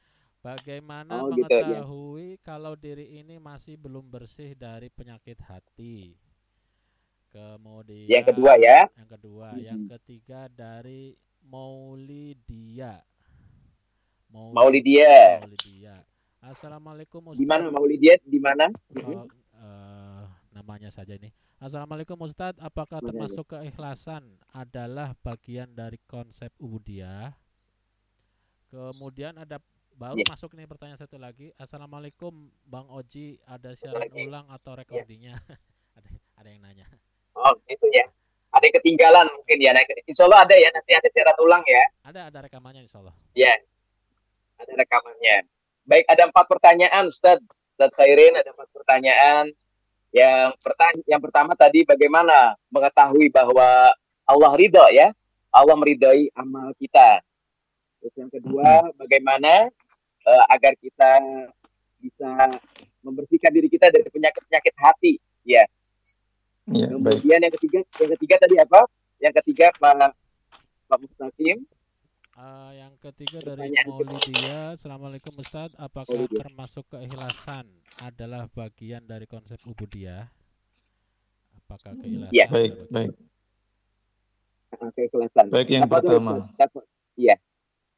Bagaimana 0.46 1.26
oh, 1.26 1.34
mengetahui 1.34 2.38
gitu, 2.38 2.38
ya. 2.38 2.46
kalau 2.46 2.78
diri 2.78 3.18
ini 3.18 3.42
masih 3.42 3.82
belum 3.82 4.06
bersih 4.06 4.54
dari 4.54 4.94
penyakit 4.94 5.42
hati? 5.42 6.14
Kemudian 7.34 8.06
yang 8.06 8.22
kedua 8.30 8.54
ya. 8.62 8.86
Yang 8.94 9.10
kedua, 9.18 9.58
hmm. 9.58 9.66
yang 9.66 9.82
ketiga 9.98 10.46
dari 10.54 11.18
Maulidia. 11.50 13.02
Maulidia. 14.30 15.42
Maulidia. 15.42 16.06
Assalamualaikum 16.46 17.26
Ustaz. 17.34 17.42
Di 17.42 17.50
mana 17.50 17.74
Maulidia? 17.74 18.14
Di 18.22 18.38
mana? 18.38 18.70
Oh, 19.02 19.26
uh, 19.58 20.30
namanya 20.54 20.94
saja 20.94 21.18
ini. 21.18 21.34
Assalamualaikum 21.58 22.22
Ustadz, 22.22 22.62
apakah 22.62 23.02
termasuk 23.02 23.50
keikhlasan 23.50 24.38
adalah 24.54 25.18
bagian 25.26 25.74
dari 25.74 25.98
konsep 26.06 26.54
ubudiyah? 26.62 27.34
Kemudian 28.70 29.42
ada 29.42 29.58
baru 29.96 30.20
yeah. 30.20 30.30
masuk 30.32 30.52
nih 30.54 30.68
pertanyaan 30.68 31.00
satu 31.00 31.16
lagi. 31.16 31.56
Assalamualaikum 31.56 32.52
Bang 32.68 32.92
Oji, 32.92 33.40
ada 33.48 33.72
siaran 33.80 34.12
ulang 34.12 34.46
atau 34.52 34.76
recordingnya? 34.76 35.40
Yeah. 35.40 35.60
ada 35.98 36.10
ada 36.44 36.48
yang 36.52 36.62
nanya. 36.64 36.86
Oh, 37.36 37.56
itu 37.68 37.88
ya 37.96 38.08
ada 38.52 38.64
yang 38.64 38.76
ketinggalan 38.80 39.28
mungkin 39.32 39.58
ya. 39.60 39.72
Nah, 39.72 39.84
insya 40.08 40.28
Allah 40.28 40.48
ada 40.48 40.56
ya 40.56 40.70
nanti 40.72 40.92
ada 40.96 41.08
siaran 41.12 41.38
ulang 41.40 41.64
ya. 41.64 41.84
Ada 42.08 42.20
ada 42.32 42.40
rekamannya 42.44 42.82
insya 42.84 43.00
Allah. 43.04 43.16
Ya, 43.36 43.52
ada 44.60 44.72
rekamannya. 44.76 45.38
Baik, 45.86 46.06
ada 46.12 46.24
empat 46.28 46.46
pertanyaan 46.48 47.04
Ustaz. 47.08 47.40
Ustaz 47.72 47.92
Khairin 47.96 48.36
ada 48.36 48.52
empat 48.52 48.68
pertanyaan. 48.72 49.52
Yang 50.16 50.56
pertanya 50.64 51.04
yang 51.08 51.22
pertama 51.24 51.52
tadi 51.60 51.84
bagaimana 51.84 52.56
mengetahui 52.72 53.28
bahwa 53.32 53.92
Allah 54.24 54.52
ridho 54.56 54.88
ya, 54.92 55.12
Allah 55.52 55.76
meridhoi 55.76 56.32
amal 56.36 56.72
kita. 56.80 57.20
Terus 58.00 58.16
yang 58.16 58.32
kedua, 58.32 58.92
bagaimana 58.96 59.68
uh, 60.26 60.46
agar 60.52 60.74
kita 60.82 61.22
bisa 62.02 62.30
membersihkan 63.02 63.54
diri 63.54 63.70
kita 63.70 63.90
dari 63.90 64.06
penyakit-penyakit 64.10 64.76
hati, 64.78 65.14
ya. 65.46 65.66
Ya, 66.66 66.90
Kemudian 66.90 67.22
baik. 67.22 67.46
yang 67.46 67.54
ketiga, 67.62 67.80
yang 68.02 68.12
ketiga 68.18 68.36
tadi 68.42 68.56
apa? 68.58 68.80
Yang 69.22 69.34
ketiga 69.42 69.70
Pak 69.78 70.18
Pak 70.90 70.98
Mustaqim. 70.98 71.62
Uh, 72.36 72.72
yang 72.76 72.92
ketiga 73.00 73.40
dari 73.40 73.72
Maulidia, 73.88 74.76
Assalamualaikum 74.76 75.32
Ustaz, 75.40 75.72
apakah 75.80 76.20
Maulidia. 76.20 76.44
termasuk 76.44 76.84
keikhlasan 76.92 77.64
adalah 78.02 78.52
bagian 78.52 79.08
dari 79.08 79.24
konsep 79.24 79.56
ubudiyah? 79.64 80.28
Apakah 81.64 81.96
hmm, 81.96 82.02
keikhlasan? 82.04 82.36
Ya. 82.36 82.46
Baik, 82.52 82.72
baik. 82.92 83.12
Keikhlasan. 85.00 85.46
Baik, 85.48 85.68
yang 85.72 85.88
apa 85.88 86.04
pertama. 86.04 86.34
Iya. 87.16 87.40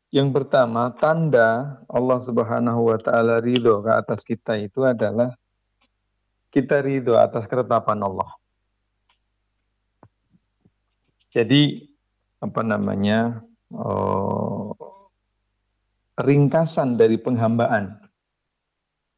Yang 0.07 0.29
pertama, 0.39 0.95
tanda 0.95 1.83
Allah 1.91 2.19
Subhanahu 2.23 2.87
wa 2.87 2.97
taala 2.99 3.43
ridho 3.43 3.83
ke 3.83 3.91
atas 3.91 4.23
kita 4.23 4.55
itu 4.55 4.87
adalah 4.87 5.35
kita 6.47 6.79
ridho 6.79 7.19
atas 7.19 7.43
ketetapan 7.43 7.99
Allah. 7.99 8.31
Jadi 11.35 11.91
apa 12.39 12.61
namanya 12.63 13.43
oh, 13.75 14.71
ringkasan 16.15 16.95
dari 16.95 17.19
penghambaan 17.19 17.99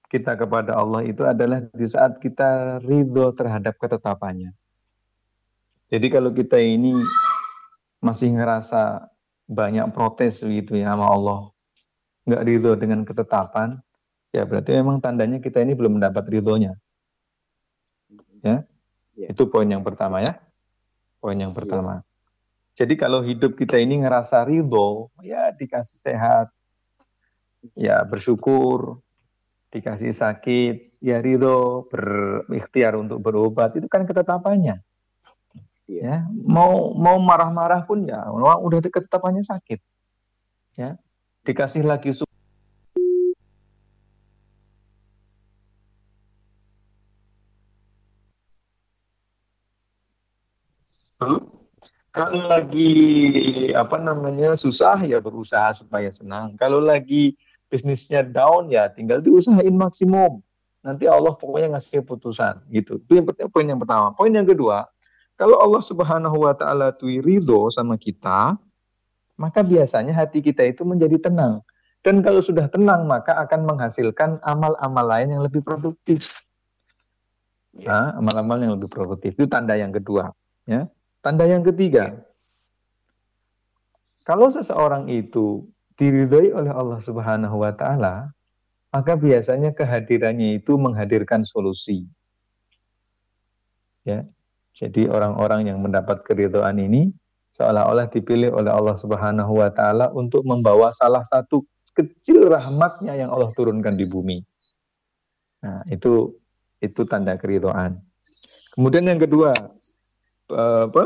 kita 0.09 0.33
kepada 0.41 0.73
Allah 0.73 1.05
itu 1.05 1.21
adalah 1.21 1.61
di 1.69 1.85
saat 1.85 2.17
kita 2.17 2.81
ridho 2.81 3.29
terhadap 3.37 3.77
ketetapannya. 3.77 4.57
Jadi 5.93 6.07
kalau 6.09 6.33
kita 6.33 6.57
ini 6.57 6.97
masih 8.01 8.33
ngerasa 8.33 9.05
banyak 9.49 9.89
protes 9.89 10.37
gitu 10.45 10.77
ya 10.77 10.93
sama 10.93 11.09
Allah, 11.09 11.49
nggak 12.29 12.43
ridho 12.45 12.77
dengan 12.77 13.01
ketetapan, 13.01 13.81
ya 14.29 14.45
berarti 14.45 14.77
memang 14.77 15.01
tandanya 15.01 15.41
kita 15.41 15.65
ini 15.65 15.73
belum 15.73 15.97
mendapat 15.97 16.21
ridhonya. 16.29 16.77
Ya, 18.39 18.63
ya. 19.17 19.27
itu 19.33 19.43
poin 19.49 19.67
yang 19.67 19.81
pertama 19.81 20.21
ya. 20.21 20.37
Poin 21.19 21.35
yang 21.35 21.51
pertama. 21.51 21.99
Ya. 21.99 22.85
Jadi 22.85 22.95
kalau 22.95 23.19
hidup 23.25 23.59
kita 23.59 23.75
ini 23.75 23.99
ngerasa 23.99 24.45
ridho, 24.47 25.11
ya 25.19 25.51
dikasih 25.51 25.99
sehat, 25.99 26.47
ya 27.75 27.99
bersyukur, 28.07 29.03
dikasih 29.73 30.15
sakit, 30.15 30.95
ya 31.03 31.19
ridho, 31.19 31.89
berikhtiar 31.91 32.95
untuk 32.95 33.19
berobat, 33.19 33.75
itu 33.75 33.91
kan 33.91 34.07
ketetapannya. 34.07 34.79
Iya. 35.89 36.01
Ya, 36.05 36.17
mau 36.45 36.93
mau 36.93 37.17
marah-marah 37.17 37.81
pun 37.89 38.05
ya, 38.05 38.29
udah 38.29 38.77
ketetapannya 38.85 39.41
sakit. 39.41 39.81
Ya, 40.77 41.01
dikasih 41.43 41.81
lagi 41.81 42.13
Kalau 52.09 52.41
lagi 52.49 52.91
apa 53.73 53.97
namanya 54.01 54.57
susah 54.57 55.01
ya 55.03 55.17
berusaha 55.21 55.73
supaya 55.77 56.09
senang. 56.13 56.57
Kalau 56.57 56.81
lagi 56.81 57.37
bisnisnya 57.69 58.25
down 58.25 58.69
ya 58.69 58.89
tinggal 58.93 59.21
diusahain 59.21 59.73
maksimum. 59.73 60.41
Nanti 60.79 61.05
Allah 61.05 61.35
pokoknya 61.35 61.75
ngasih 61.75 62.01
keputusan 62.01 62.65
gitu. 62.71 62.97
Itu 63.03 63.19
yang 63.19 63.25
poin 63.51 63.67
yang 63.67 63.77
pertama. 63.77 64.15
Poin 64.15 64.31
yang 64.31 64.47
kedua, 64.47 64.87
kalau 65.39 65.55
Allah 65.55 65.79
Subhanahu 65.79 66.35
wa 66.35 66.51
taala 66.51 66.91
tuh 66.91 67.23
ridho 67.23 67.71
sama 67.71 67.95
kita, 67.95 68.59
maka 69.39 69.63
biasanya 69.63 70.11
hati 70.11 70.43
kita 70.43 70.67
itu 70.67 70.83
menjadi 70.83 71.15
tenang. 71.31 71.63
Dan 72.03 72.19
kalau 72.19 72.43
sudah 72.43 72.67
tenang 72.67 73.07
maka 73.07 73.39
akan 73.39 73.63
menghasilkan 73.63 74.43
amal-amal 74.43 75.07
lain 75.07 75.31
yang 75.31 75.43
lebih 75.47 75.63
produktif. 75.63 76.27
Ya. 77.71 77.87
Nah, 77.87 78.19
amal-amal 78.19 78.59
yang 78.59 78.75
lebih 78.75 78.91
produktif 78.91 79.39
itu 79.39 79.47
tanda 79.47 79.79
yang 79.79 79.95
kedua, 79.95 80.35
ya. 80.67 80.91
Tanda 81.23 81.47
yang 81.47 81.63
ketiga, 81.63 82.19
kalau 84.27 84.51
seseorang 84.51 85.07
itu 85.07 85.63
diridhoi 85.95 86.51
oleh 86.51 86.71
Allah 86.75 86.99
Subhanahu 86.99 87.63
wa 87.63 87.71
taala, 87.71 88.35
maka 88.91 89.15
biasanya 89.15 89.71
kehadirannya 89.71 90.59
itu 90.59 90.75
menghadirkan 90.75 91.47
solusi. 91.47 92.11
Ya. 94.03 94.27
Jadi 94.75 95.09
orang-orang 95.09 95.67
yang 95.67 95.79
mendapat 95.81 96.23
keridhaan 96.23 96.79
ini 96.79 97.11
seolah-olah 97.59 98.07
dipilih 98.07 98.55
oleh 98.55 98.71
Allah 98.71 98.95
Subhanahu 98.95 99.59
wa 99.59 99.69
taala 99.73 100.07
untuk 100.15 100.47
membawa 100.47 100.95
salah 100.95 101.27
satu 101.27 101.67
kecil 101.91 102.47
rahmatnya 102.47 103.19
yang 103.19 103.29
Allah 103.33 103.51
turunkan 103.59 103.99
di 103.99 104.07
bumi. 104.07 104.39
Nah, 105.59 105.83
itu 105.91 106.39
itu 106.79 107.03
tanda 107.03 107.35
keridoan. 107.35 107.99
Kemudian 108.79 109.03
yang 109.03 109.19
kedua, 109.19 109.51
eh, 110.55 110.81
apa? 110.87 111.03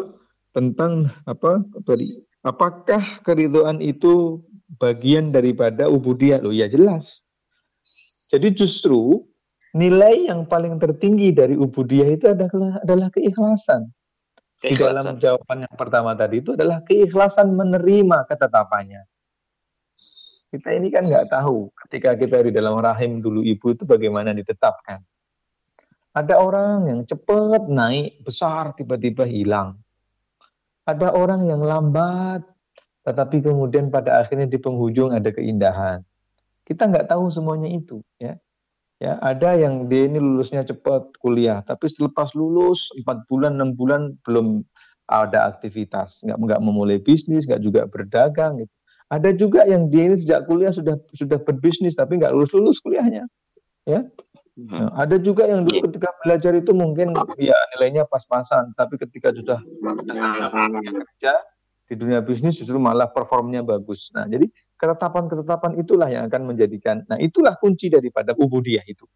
Tentang 0.53 1.09
apa? 1.26 1.66
Apakah 2.45 3.26
keridoan 3.26 3.82
itu 3.82 4.45
bagian 4.78 5.34
daripada 5.34 5.89
ubudiyah? 5.89 6.38
Loh 6.45 6.53
ya 6.53 6.70
jelas. 6.70 7.26
Jadi 8.30 8.53
justru 8.53 9.26
nilai 9.74 10.30
yang 10.30 10.45
paling 10.45 10.78
tertinggi 10.78 11.34
dari 11.34 11.57
ubudiyah 11.57 12.09
itu 12.13 12.26
adalah 12.30 12.80
adalah 12.82 13.07
keikhlasan. 13.09 13.89
Di 14.63 14.80
dalam 14.80 15.19
jawaban 15.19 15.67
yang 15.67 15.76
pertama 15.76 16.15
tadi 16.15 16.39
itu 16.39 16.55
adalah 16.55 16.80
keikhlasan 16.88 17.51
menerima 17.51 18.24
ketetapannya. 18.32 19.03
Kita 20.53 20.69
ini 20.71 20.88
kan 20.93 21.03
nggak 21.03 21.28
tahu 21.34 21.74
ketika 21.86 22.15
kita 22.15 22.47
di 22.47 22.51
dalam 22.53 22.78
rahim 22.80 23.19
dulu 23.19 23.43
ibu 23.43 23.74
itu 23.74 23.84
bagaimana 23.84 24.32
ditetapkan. 24.32 25.01
Ada 26.13 26.38
orang 26.38 26.88
yang 26.88 27.01
cepat 27.09 27.67
naik 27.67 28.21
besar 28.21 28.78
tiba-tiba 28.78 29.26
hilang. 29.26 29.82
Ada 30.86 31.11
orang 31.11 31.49
yang 31.49 31.65
lambat 31.65 32.45
tetapi 33.03 33.43
kemudian 33.43 33.91
pada 33.91 34.24
akhirnya 34.24 34.47
di 34.47 34.55
penghujung 34.55 35.11
ada 35.11 35.28
keindahan. 35.28 35.99
Kita 36.63 36.88
nggak 36.88 37.11
tahu 37.11 37.28
semuanya 37.28 37.67
itu, 37.67 37.99
ya. 38.15 38.39
Ya, 39.04 39.20
ada 39.20 39.60
yang 39.60 39.91
dia 39.91 40.08
ini 40.08 40.16
lulusnya 40.16 40.64
cepat 40.64 41.20
kuliah, 41.20 41.60
tapi 41.68 41.91
selepas 41.91 42.32
lulus 42.39 42.88
4 43.04 43.28
bulan, 43.28 43.60
6 43.60 43.76
bulan 43.76 44.16
belum 44.24 44.64
ada 45.12 45.51
aktivitas, 45.51 46.24
nggak 46.24 46.39
nggak 46.39 46.62
memulai 46.64 47.04
bisnis, 47.04 47.43
nggak 47.43 47.60
juga 47.60 47.84
berdagang 47.84 48.64
gitu. 48.64 48.72
Ada 49.12 49.36
juga 49.36 49.68
yang 49.68 49.91
dia 49.91 50.08
ini 50.08 50.24
sejak 50.24 50.47
kuliah 50.47 50.72
sudah 50.72 50.95
sudah 51.20 51.36
berbisnis 51.36 51.99
tapi 51.99 52.16
nggak 52.16 52.32
lulus 52.32 52.56
lulus 52.56 52.80
kuliahnya, 52.80 53.28
ya. 53.84 54.08
Nah, 54.56 54.95
ada 54.95 55.20
juga 55.20 55.51
yang 55.51 55.68
dulu 55.68 55.91
ketika 55.91 56.16
belajar 56.24 56.56
itu 56.56 56.72
mungkin 56.72 57.12
ya 57.36 57.60
nilainya 57.76 58.08
pas-pasan, 58.08 58.72
tapi 58.80 58.95
ketika 59.04 59.36
sudah 59.36 59.60
kerja 60.80 61.34
di 61.91 61.93
dunia 61.99 62.24
bisnis 62.24 62.56
justru 62.56 62.80
malah 62.80 63.12
performnya 63.12 63.60
bagus. 63.68 64.08
Nah, 64.16 64.32
jadi 64.32 64.47
ketetapan-ketetapan 64.84 65.80
itulah 65.80 66.12
yang 66.12 66.28
akan 66.28 66.52
menjadikan. 66.52 67.08
Nah, 67.08 67.16
itulah 67.16 67.56
kunci 67.56 67.88
daripada 67.88 68.36
ubudiyah 68.36 68.84
itu. 68.84 69.08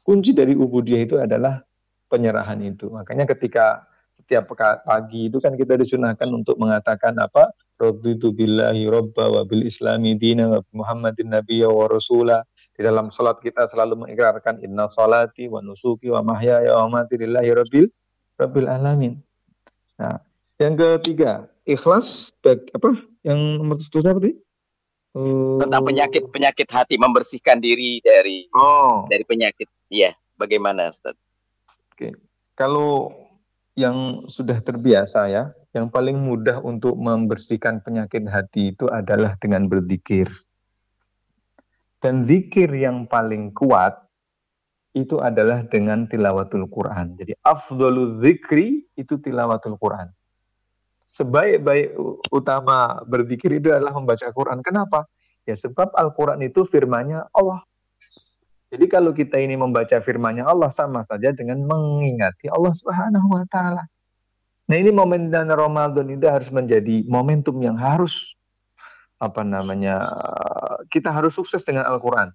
Kunci 0.00 0.32
dari 0.32 0.56
ubudiyah 0.56 1.04
itu 1.04 1.20
adalah 1.20 1.60
penyerahan 2.08 2.56
itu. 2.64 2.88
Makanya 2.88 3.28
ketika 3.28 3.84
setiap 4.16 4.48
pagi 4.88 5.28
itu 5.28 5.44
kan 5.44 5.60
kita 5.60 5.76
disunahkan 5.76 6.32
untuk 6.32 6.56
mengatakan 6.56 7.20
apa? 7.20 7.52
Raditu 7.76 8.32
billahi 8.32 8.88
robba 8.88 9.28
wa 9.28 9.44
bil 9.44 9.68
islami 9.68 10.16
dina 10.16 10.48
wa 10.48 10.64
muhammadin 10.72 11.36
nabiyya 11.36 11.68
wa 11.68 11.84
rasulah. 11.84 12.40
Di 12.72 12.80
dalam 12.80 13.12
salat 13.12 13.44
kita 13.44 13.68
selalu 13.68 14.08
mengikrarkan 14.08 14.64
inna 14.64 14.88
salati 14.88 15.52
wa 15.52 15.60
nusuki 15.60 16.08
wa 16.08 16.24
mahyaya 16.24 16.80
wa 16.80 16.88
mati 16.96 17.20
lillahi 17.20 17.52
rabbil 17.52 17.86
rabbil 18.40 18.68
alamin. 18.72 19.20
Nah, 20.00 20.16
yang 20.56 20.80
ketiga, 20.80 21.44
ikhlas 21.68 22.32
apa? 22.48 22.96
Yang 23.20 23.38
nomor 23.60 23.76
seterusnya 23.84 24.16
apa 24.16 24.47
tentang 25.58 25.82
penyakit 25.82 26.28
penyakit 26.28 26.68
hati 26.68 27.00
membersihkan 27.00 27.58
diri 27.58 27.98
dari 28.04 28.46
oh. 28.52 29.08
dari 29.08 29.24
penyakit. 29.24 29.68
Iya, 29.88 30.12
bagaimana 30.36 30.92
Ustaz? 30.92 31.16
Oke. 31.92 32.12
Kalau 32.52 33.14
yang 33.78 34.28
sudah 34.28 34.58
terbiasa 34.60 35.30
ya, 35.30 35.54
yang 35.72 35.88
paling 35.88 36.18
mudah 36.18 36.60
untuk 36.60 36.98
membersihkan 36.98 37.80
penyakit 37.80 38.26
hati 38.28 38.74
itu 38.76 38.90
adalah 38.90 39.38
dengan 39.40 39.70
berzikir. 39.70 40.28
Dan 41.98 42.30
zikir 42.30 42.70
yang 42.78 43.10
paling 43.10 43.50
kuat 43.50 44.06
itu 44.94 45.18
adalah 45.18 45.66
dengan 45.66 46.06
tilawatul 46.06 46.70
Quran. 46.70 47.18
Jadi 47.18 47.34
afdolul 47.42 48.22
zikri 48.22 48.86
itu 48.94 49.18
tilawatul 49.18 49.78
Quran 49.78 50.10
sebaik-baik 51.08 51.96
utama 52.28 53.00
berzikir 53.08 53.48
itu 53.56 53.72
adalah 53.72 53.96
membaca 53.96 54.28
Quran. 54.28 54.60
Kenapa? 54.60 55.08
Ya 55.48 55.56
sebab 55.56 55.96
Al-Quran 55.96 56.44
itu 56.44 56.68
firmanya 56.68 57.24
Allah. 57.32 57.64
Jadi 58.68 58.84
kalau 58.92 59.16
kita 59.16 59.40
ini 59.40 59.56
membaca 59.56 59.96
firmanya 60.04 60.44
Allah 60.44 60.68
sama 60.68 61.00
saja 61.08 61.32
dengan 61.32 61.64
mengingati 61.64 62.52
Allah 62.52 62.76
Subhanahu 62.76 63.32
wa 63.32 63.44
taala. 63.48 63.88
Nah, 64.68 64.76
ini 64.76 64.92
momen 64.92 65.32
dan 65.32 65.48
Ramadan 65.48 66.04
itu 66.12 66.28
harus 66.28 66.52
menjadi 66.52 67.00
momentum 67.08 67.56
yang 67.64 67.80
harus 67.80 68.36
apa 69.16 69.40
namanya 69.40 70.04
kita 70.92 71.08
harus 71.08 71.32
sukses 71.32 71.64
dengan 71.64 71.88
Al-Quran. 71.88 72.28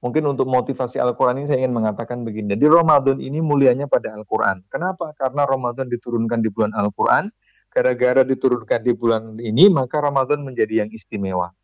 Mungkin 0.00 0.24
untuk 0.24 0.48
motivasi 0.48 0.96
Al-Quran 0.96 1.44
ini 1.44 1.46
saya 1.52 1.60
ingin 1.60 1.76
mengatakan 1.76 2.24
begini. 2.24 2.56
Jadi 2.56 2.64
Ramadan 2.64 3.20
ini 3.20 3.44
mulianya 3.44 3.84
pada 3.84 4.16
Al-Quran. 4.16 4.64
Kenapa? 4.72 5.12
Karena 5.12 5.44
Ramadan 5.44 5.92
diturunkan 5.92 6.40
di 6.40 6.48
bulan 6.48 6.72
Al-Quran 6.72 7.28
gara-gara 7.70 8.26
diturunkan 8.26 8.80
di 8.82 8.92
bulan 8.92 9.38
ini, 9.38 9.70
maka 9.70 10.02
Ramadan 10.02 10.42
menjadi 10.42 10.84
yang 10.84 10.90
istimewa. 10.90 11.54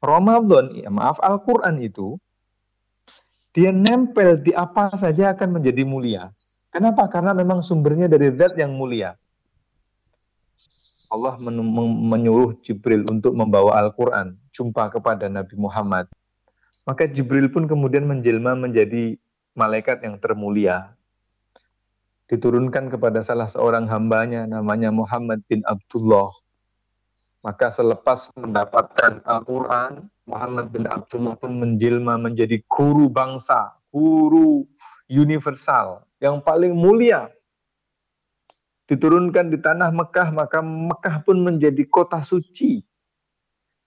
Ramadan, 0.00 0.72
ya 0.72 0.88
maaf, 0.88 1.20
Al-Quran 1.20 1.84
itu, 1.84 2.16
dia 3.52 3.74
nempel 3.74 4.40
di 4.40 4.54
apa 4.56 4.94
saja 4.96 5.36
akan 5.36 5.60
menjadi 5.60 5.84
mulia. 5.84 6.32
Kenapa? 6.72 7.08
Karena 7.08 7.36
memang 7.36 7.60
sumbernya 7.60 8.06
dari 8.08 8.32
zat 8.32 8.56
yang 8.56 8.72
mulia. 8.72 9.16
Allah 11.08 11.40
men 11.40 11.56
menyuruh 12.12 12.60
Jibril 12.60 13.08
untuk 13.08 13.32
membawa 13.32 13.80
Al-Quran, 13.80 14.36
jumpa 14.52 14.92
kepada 14.92 15.26
Nabi 15.26 15.56
Muhammad. 15.56 16.04
Maka 16.84 17.08
Jibril 17.08 17.48
pun 17.48 17.64
kemudian 17.64 18.04
menjelma 18.04 18.56
menjadi 18.56 19.16
malaikat 19.56 20.04
yang 20.04 20.20
termulia 20.20 20.92
diturunkan 22.28 22.92
kepada 22.92 23.24
salah 23.24 23.48
seorang 23.48 23.88
hambanya 23.88 24.44
namanya 24.44 24.92
Muhammad 24.92 25.40
bin 25.48 25.64
Abdullah. 25.64 26.28
Maka 27.40 27.72
selepas 27.72 28.28
mendapatkan 28.36 29.24
Al-Quran, 29.24 30.12
Muhammad 30.28 30.68
bin 30.68 30.84
Abdullah 30.84 31.40
pun 31.40 31.56
menjelma 31.56 32.20
menjadi 32.20 32.60
guru 32.68 33.08
bangsa, 33.08 33.72
guru 33.88 34.68
universal 35.08 36.04
yang 36.20 36.44
paling 36.44 36.76
mulia. 36.76 37.32
Diturunkan 38.88 39.52
di 39.52 39.60
tanah 39.60 39.88
Mekah, 39.92 40.28
maka 40.32 40.60
Mekah 40.60 41.24
pun 41.24 41.40
menjadi 41.40 41.80
kota 41.88 42.20
suci. 42.20 42.84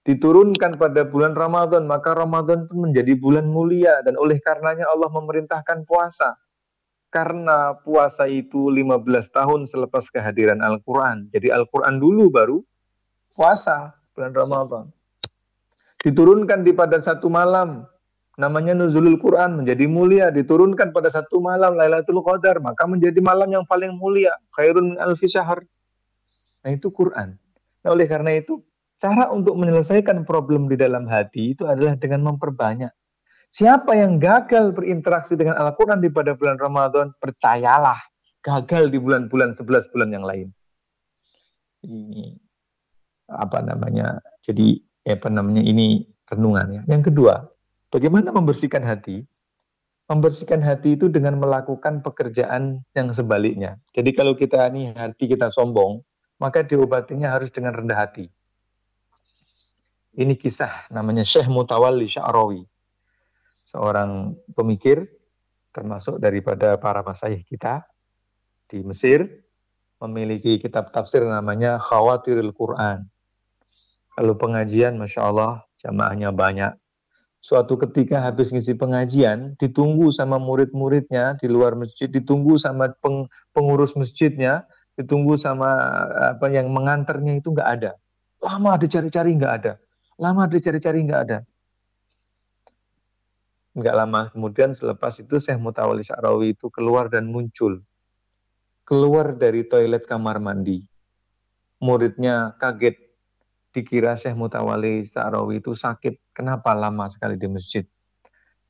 Diturunkan 0.02 0.82
pada 0.82 1.06
bulan 1.06 1.38
Ramadan, 1.38 1.86
maka 1.86 2.18
Ramadan 2.18 2.66
pun 2.66 2.90
menjadi 2.90 3.14
bulan 3.18 3.46
mulia. 3.46 4.02
Dan 4.02 4.18
oleh 4.18 4.42
karenanya 4.42 4.90
Allah 4.90 5.10
memerintahkan 5.14 5.86
puasa 5.86 6.38
karena 7.12 7.76
puasa 7.84 8.26
itu 8.26 8.72
15 8.72 9.04
tahun 9.36 9.68
selepas 9.68 10.08
kehadiran 10.16 10.64
Al-Quran. 10.64 11.28
Jadi 11.36 11.52
Al-Quran 11.52 12.00
dulu 12.00 12.32
baru 12.32 12.58
puasa 13.28 13.92
bulan 14.16 14.32
Ramadan. 14.32 14.86
Diturunkan 16.02 16.64
di 16.66 16.72
pada 16.72 16.98
satu 17.04 17.28
malam, 17.28 17.86
namanya 18.40 18.74
Nuzulul 18.74 19.20
Quran 19.20 19.62
menjadi 19.62 19.86
mulia. 19.92 20.32
Diturunkan 20.32 20.96
pada 20.96 21.12
satu 21.12 21.44
malam 21.44 21.76
Lailatul 21.76 22.24
Qadar, 22.24 22.64
maka 22.64 22.88
menjadi 22.88 23.20
malam 23.20 23.52
yang 23.52 23.68
paling 23.68 23.92
mulia. 24.00 24.32
Khairun 24.56 24.98
alfi 24.98 25.30
syahr. 25.30 25.62
Nah 26.64 26.72
itu 26.72 26.90
Quran. 26.90 27.36
Nah 27.84 27.90
oleh 27.92 28.08
karena 28.08 28.40
itu, 28.40 28.64
cara 29.04 29.30
untuk 29.36 29.60
menyelesaikan 29.60 30.24
problem 30.24 30.72
di 30.72 30.80
dalam 30.80 31.06
hati 31.12 31.54
itu 31.54 31.68
adalah 31.68 32.00
dengan 32.00 32.34
memperbanyak 32.34 32.90
Siapa 33.52 34.00
yang 34.00 34.16
gagal 34.16 34.72
berinteraksi 34.72 35.36
dengan 35.36 35.60
Al-Quran 35.60 36.00
di 36.00 36.08
pada 36.08 36.32
bulan 36.40 36.56
Ramadan, 36.56 37.12
percayalah, 37.20 38.00
gagal 38.40 38.88
di 38.88 38.96
bulan-bulan 38.96 39.60
11 39.60 39.92
bulan 39.92 40.10
yang 40.16 40.24
lain. 40.24 40.48
Ini 41.84 42.32
apa 43.28 43.60
namanya? 43.60 44.24
Jadi 44.48 44.80
apa 45.04 45.28
namanya? 45.28 45.60
Ini 45.68 46.00
renungan 46.32 46.68
ya. 46.80 46.82
Yang 46.88 47.12
kedua, 47.12 47.44
bagaimana 47.92 48.32
membersihkan 48.32 48.88
hati? 48.88 49.28
Membersihkan 50.08 50.64
hati 50.64 50.96
itu 50.96 51.12
dengan 51.12 51.36
melakukan 51.36 52.00
pekerjaan 52.00 52.88
yang 52.96 53.12
sebaliknya. 53.12 53.84
Jadi 53.92 54.16
kalau 54.16 54.32
kita 54.32 54.64
ini 54.72 54.96
hati 54.96 55.28
kita 55.28 55.52
sombong, 55.52 56.00
maka 56.40 56.64
diobatinya 56.64 57.36
harus 57.36 57.52
dengan 57.52 57.76
rendah 57.76 58.00
hati. 58.00 58.32
Ini 60.16 60.40
kisah 60.40 60.88
namanya 60.88 61.28
Syekh 61.28 61.48
Mutawalli 61.52 62.08
Sya'rawi 62.08 62.71
seorang 63.72 64.36
pemikir 64.52 65.08
termasuk 65.72 66.20
daripada 66.20 66.76
para 66.76 67.00
masyayikh 67.02 67.48
kita 67.48 67.88
di 68.68 68.84
Mesir 68.84 69.24
memiliki 70.04 70.60
kitab 70.60 70.92
tafsir 70.92 71.24
namanya 71.24 71.80
Khawatirul 71.80 72.52
Quran. 72.52 73.08
Kalau 74.12 74.36
pengajian, 74.36 75.00
Masya 75.00 75.22
Allah, 75.24 75.64
jamaahnya 75.80 76.36
banyak. 76.36 76.76
Suatu 77.42 77.74
ketika 77.80 78.22
habis 78.22 78.54
ngisi 78.54 78.78
pengajian, 78.78 79.58
ditunggu 79.58 80.14
sama 80.14 80.38
murid-muridnya 80.38 81.40
di 81.42 81.50
luar 81.50 81.74
masjid, 81.74 82.06
ditunggu 82.06 82.60
sama 82.62 82.94
peng, 83.02 83.26
pengurus 83.56 83.98
masjidnya, 83.98 84.68
ditunggu 85.00 85.40
sama 85.42 85.74
apa 86.38 86.54
yang 86.54 86.70
mengantarnya 86.70 87.42
itu 87.42 87.50
nggak 87.50 87.70
ada. 87.82 87.92
Lama 88.44 88.78
dicari-cari 88.78 89.34
nggak 89.38 89.54
ada. 89.64 89.74
Lama 90.22 90.46
dicari-cari 90.46 91.02
nggak 91.02 91.22
ada. 91.30 91.38
Nggak 93.72 93.96
lama 93.96 94.22
kemudian 94.36 94.76
selepas 94.76 95.16
itu 95.24 95.40
Syekh 95.40 95.56
Mutawali 95.56 96.04
Syarawi 96.04 96.52
itu 96.52 96.68
keluar 96.68 97.08
dan 97.08 97.32
muncul. 97.32 97.80
Keluar 98.84 99.32
dari 99.40 99.64
toilet 99.64 100.04
kamar 100.04 100.44
mandi. 100.44 100.84
Muridnya 101.80 102.60
kaget. 102.60 103.00
Dikira 103.72 104.20
Syekh 104.20 104.36
Mutawali 104.36 105.08
Syarawi 105.08 105.64
itu 105.64 105.72
sakit. 105.72 106.36
Kenapa 106.36 106.76
lama 106.76 107.08
sekali 107.08 107.40
di 107.40 107.48
masjid? 107.48 107.88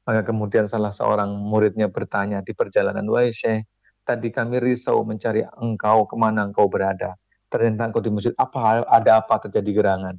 Maka 0.05 0.21
kemudian 0.21 0.69
salah 0.69 0.93
seorang 0.93 1.33
muridnya 1.33 1.89
bertanya 1.89 2.45
di 2.45 2.53
perjalanan, 2.53 3.05
Wahai 3.09 3.33
Syekh, 3.33 3.65
tadi 4.05 4.29
kami 4.29 4.61
risau 4.61 5.01
mencari 5.01 5.41
engkau 5.57 6.05
ke 6.05 6.13
mana 6.13 6.45
engkau 6.45 6.69
berada. 6.69 7.17
Ternyata 7.49 7.89
engkau 7.89 8.01
di 8.01 8.13
masjid, 8.13 8.33
apa 8.37 8.85
ada 8.85 9.21
apa 9.21 9.41
terjadi 9.49 9.69
gerangan? 9.81 10.15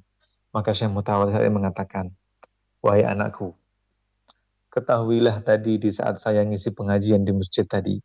Maka 0.51 0.75
Syekh 0.75 0.91
Mutawali 0.91 1.35
mengatakan, 1.51 2.11
Wahai 2.83 3.07
anakku, 3.07 3.55
Ketahuilah 4.73 5.45
tadi 5.45 5.77
di 5.77 5.93
saat 5.93 6.17
saya 6.17 6.41
ngisi 6.49 6.73
pengajian 6.73 7.29
di 7.29 7.33
masjid 7.37 7.69
tadi, 7.69 8.01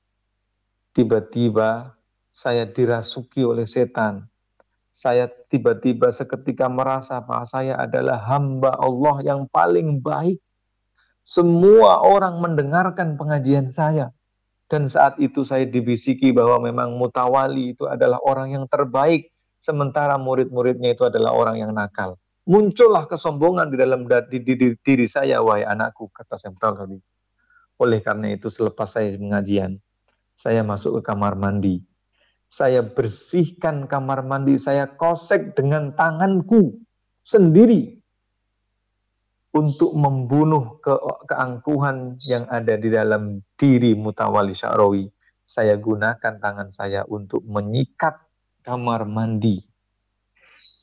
tiba-tiba 0.92 1.96
saya 2.36 2.68
dirasuki 2.68 3.40
oleh 3.48 3.64
setan. 3.64 4.28
Saya 4.92 5.32
tiba-tiba 5.48 6.12
seketika 6.12 6.68
merasa 6.68 7.24
bahwa 7.24 7.48
saya 7.48 7.80
adalah 7.80 8.20
hamba 8.20 8.76
Allah 8.76 9.24
yang 9.24 9.48
paling 9.48 10.04
baik. 10.04 10.44
Semua 11.24 12.04
orang 12.04 12.44
mendengarkan 12.44 13.16
pengajian 13.16 13.72
saya. 13.72 14.12
Dan 14.68 14.92
saat 14.92 15.16
itu 15.24 15.48
saya 15.48 15.64
dibisiki 15.64 16.36
bahwa 16.36 16.68
memang 16.68 17.00
mutawali 17.00 17.80
itu 17.80 17.88
adalah 17.88 18.20
orang 18.28 18.60
yang 18.60 18.68
terbaik. 18.68 19.32
Sementara 19.64 20.20
murid-muridnya 20.20 21.00
itu 21.00 21.08
adalah 21.08 21.32
orang 21.32 21.64
yang 21.64 21.72
nakal 21.72 22.20
muncullah 22.48 23.06
kesombongan 23.12 23.68
di 23.70 23.78
dalam 23.78 24.08
di, 24.08 24.40
di, 24.40 24.54
di, 24.56 24.68
diri 24.80 25.06
saya, 25.06 25.44
wahai 25.44 25.68
anakku, 25.68 26.08
kata 26.10 26.40
Sempral 26.40 26.80
tadi. 26.80 26.98
Oleh 27.78 28.00
karena 28.02 28.34
itu 28.34 28.50
selepas 28.50 28.90
saya 28.90 29.14
pengajian, 29.14 29.78
saya 30.34 30.64
masuk 30.66 30.98
ke 30.98 31.12
kamar 31.14 31.38
mandi. 31.38 31.84
Saya 32.48 32.82
bersihkan 32.82 33.92
kamar 33.92 34.24
mandi, 34.24 34.56
saya 34.58 34.88
kosek 34.88 35.54
dengan 35.54 35.92
tanganku 35.94 36.80
sendiri 37.28 38.00
untuk 39.52 39.92
membunuh 39.94 40.80
ke, 40.80 40.96
keangkuhan 41.28 42.16
yang 42.24 42.48
ada 42.48 42.80
di 42.80 42.88
dalam 42.88 43.44
diri 43.60 43.94
Mutawali 43.94 44.56
Sya'rawi. 44.56 45.12
Saya 45.44 45.76
gunakan 45.76 46.40
tangan 46.40 46.72
saya 46.72 47.04
untuk 47.04 47.44
menyikat 47.44 48.16
kamar 48.64 49.04
mandi. 49.04 49.64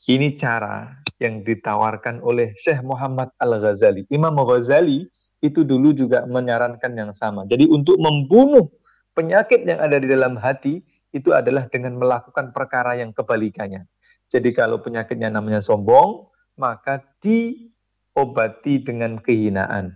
Ini 0.05 0.37
cara 0.37 1.04
yang 1.23 1.47
ditawarkan 1.47 2.19
oleh 2.23 2.55
Syekh 2.63 2.83
Muhammad 2.83 3.31
Al-Ghazali. 3.39 4.07
Imam 4.11 4.35
Ghazali 4.43 5.07
itu 5.45 5.61
dulu 5.63 5.93
juga 5.93 6.25
menyarankan 6.25 6.93
yang 6.97 7.13
sama. 7.13 7.45
Jadi 7.47 7.69
untuk 7.69 8.01
membunuh 8.01 8.73
penyakit 9.13 9.63
yang 9.69 9.79
ada 9.79 10.01
di 10.01 10.09
dalam 10.11 10.35
hati 10.41 10.81
itu 11.15 11.31
adalah 11.31 11.71
dengan 11.71 11.95
melakukan 12.01 12.51
perkara 12.51 12.99
yang 12.99 13.15
kebalikannya. 13.15 13.87
Jadi 14.35 14.51
kalau 14.51 14.83
penyakitnya 14.83 15.31
namanya 15.31 15.63
sombong, 15.63 16.27
maka 16.59 17.05
diobati 17.23 18.83
dengan 18.83 19.23
kehinaan. 19.23 19.95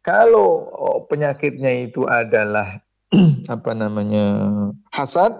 Kalau 0.00 0.72
oh, 0.72 0.98
penyakitnya 1.06 1.92
itu 1.92 2.08
adalah 2.08 2.80
apa 3.54 3.72
namanya 3.76 4.24
hasad, 4.88 5.36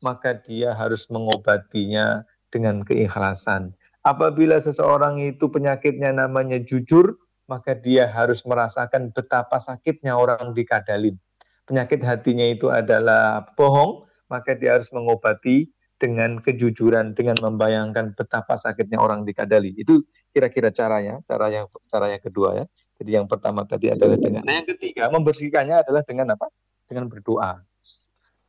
maka 0.00 0.40
dia 0.42 0.72
harus 0.72 1.04
mengobatinya 1.12 2.24
dengan 2.48 2.82
keikhlasan. 2.82 3.76
Apabila 4.02 4.58
seseorang 4.58 5.22
itu 5.22 5.46
penyakitnya 5.46 6.10
namanya 6.10 6.58
jujur, 6.58 7.22
maka 7.46 7.78
dia 7.78 8.10
harus 8.10 8.42
merasakan 8.42 9.14
betapa 9.14 9.62
sakitnya 9.62 10.18
orang 10.18 10.50
dikadalin. 10.54 11.14
Penyakit 11.66 12.02
hatinya 12.02 12.42
itu 12.42 12.66
adalah 12.66 13.46
bohong, 13.54 14.02
maka 14.26 14.58
dia 14.58 14.74
harus 14.74 14.90
mengobati 14.90 15.70
dengan 16.02 16.42
kejujuran, 16.42 17.14
dengan 17.14 17.38
membayangkan 17.38 18.18
betapa 18.18 18.58
sakitnya 18.58 18.98
orang 18.98 19.22
dikadali. 19.22 19.70
Itu 19.78 20.02
kira-kira 20.34 20.74
caranya, 20.74 21.22
cara 21.30 21.46
yang 21.54 21.70
cara 21.86 22.10
yang 22.10 22.22
kedua 22.22 22.58
ya. 22.58 22.66
Jadi 22.98 23.10
yang 23.14 23.30
pertama 23.30 23.62
tadi 23.62 23.90
adalah 23.90 24.18
dengan, 24.18 24.42
nah 24.42 24.54
yang 24.58 24.66
ketiga 24.66 25.10
membersihkannya 25.10 25.86
adalah 25.86 26.02
dengan 26.02 26.34
apa? 26.34 26.50
Dengan 26.90 27.06
berdoa. 27.06 27.62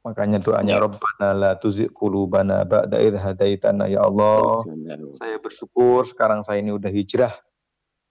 Makanya 0.04 0.44
doanya 0.44 0.76
ya. 0.78 0.84
Rabbana 0.84 1.30
la 1.32 1.52
tuzigh 1.56 1.88
qulubana 1.88 2.68
ba'da 2.68 3.00
idh 3.00 3.16
hadaitana 3.16 3.88
ya 3.88 4.04
Allah. 4.04 4.60
Saya 5.16 5.40
bersyukur 5.40 6.04
sekarang 6.12 6.44
saya 6.44 6.60
ini 6.60 6.76
udah 6.76 6.92
hijrah. 6.92 7.34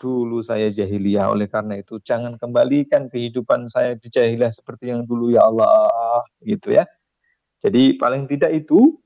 Dulu 0.00 0.42
saya 0.42 0.72
jahiliyah 0.72 1.30
oleh 1.30 1.46
karena 1.46 1.78
itu 1.78 2.00
jangan 2.02 2.40
kembalikan 2.40 3.06
kehidupan 3.12 3.70
saya 3.70 3.94
di 3.94 4.08
jahiliyah 4.08 4.50
seperti 4.50 4.90
yang 4.90 5.04
dulu 5.04 5.30
ya 5.30 5.44
Allah 5.44 6.24
gitu 6.42 6.74
ya. 6.74 6.88
Jadi 7.62 7.94
paling 8.00 8.26
tidak 8.26 8.50
itu 8.56 8.98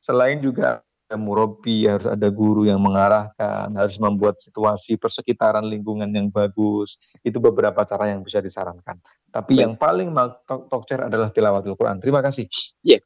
selain 0.00 0.40
juga 0.40 0.86
ada 1.06 1.16
murabi, 1.18 1.86
harus 1.86 2.06
ada 2.06 2.26
guru 2.30 2.66
yang 2.66 2.82
mengarahkan, 2.82 3.70
harus 3.74 3.94
membuat 4.00 4.42
situasi 4.42 4.98
persekitaran 4.98 5.62
lingkungan 5.62 6.10
yang 6.10 6.30
bagus. 6.30 6.98
Itu 7.22 7.38
beberapa 7.38 7.86
cara 7.86 8.10
yang 8.10 8.26
bisa 8.26 8.42
disarankan. 8.42 8.98
Tapi 9.36 9.52
Baik. 9.52 9.60
yang 9.68 9.74
paling 9.76 10.08
tokcer 10.72 11.04
adalah 11.04 11.28
tilawatul 11.28 11.76
Quran. 11.76 12.00
Terima 12.00 12.24
kasih. 12.24 12.48
Yeah. 12.80 13.04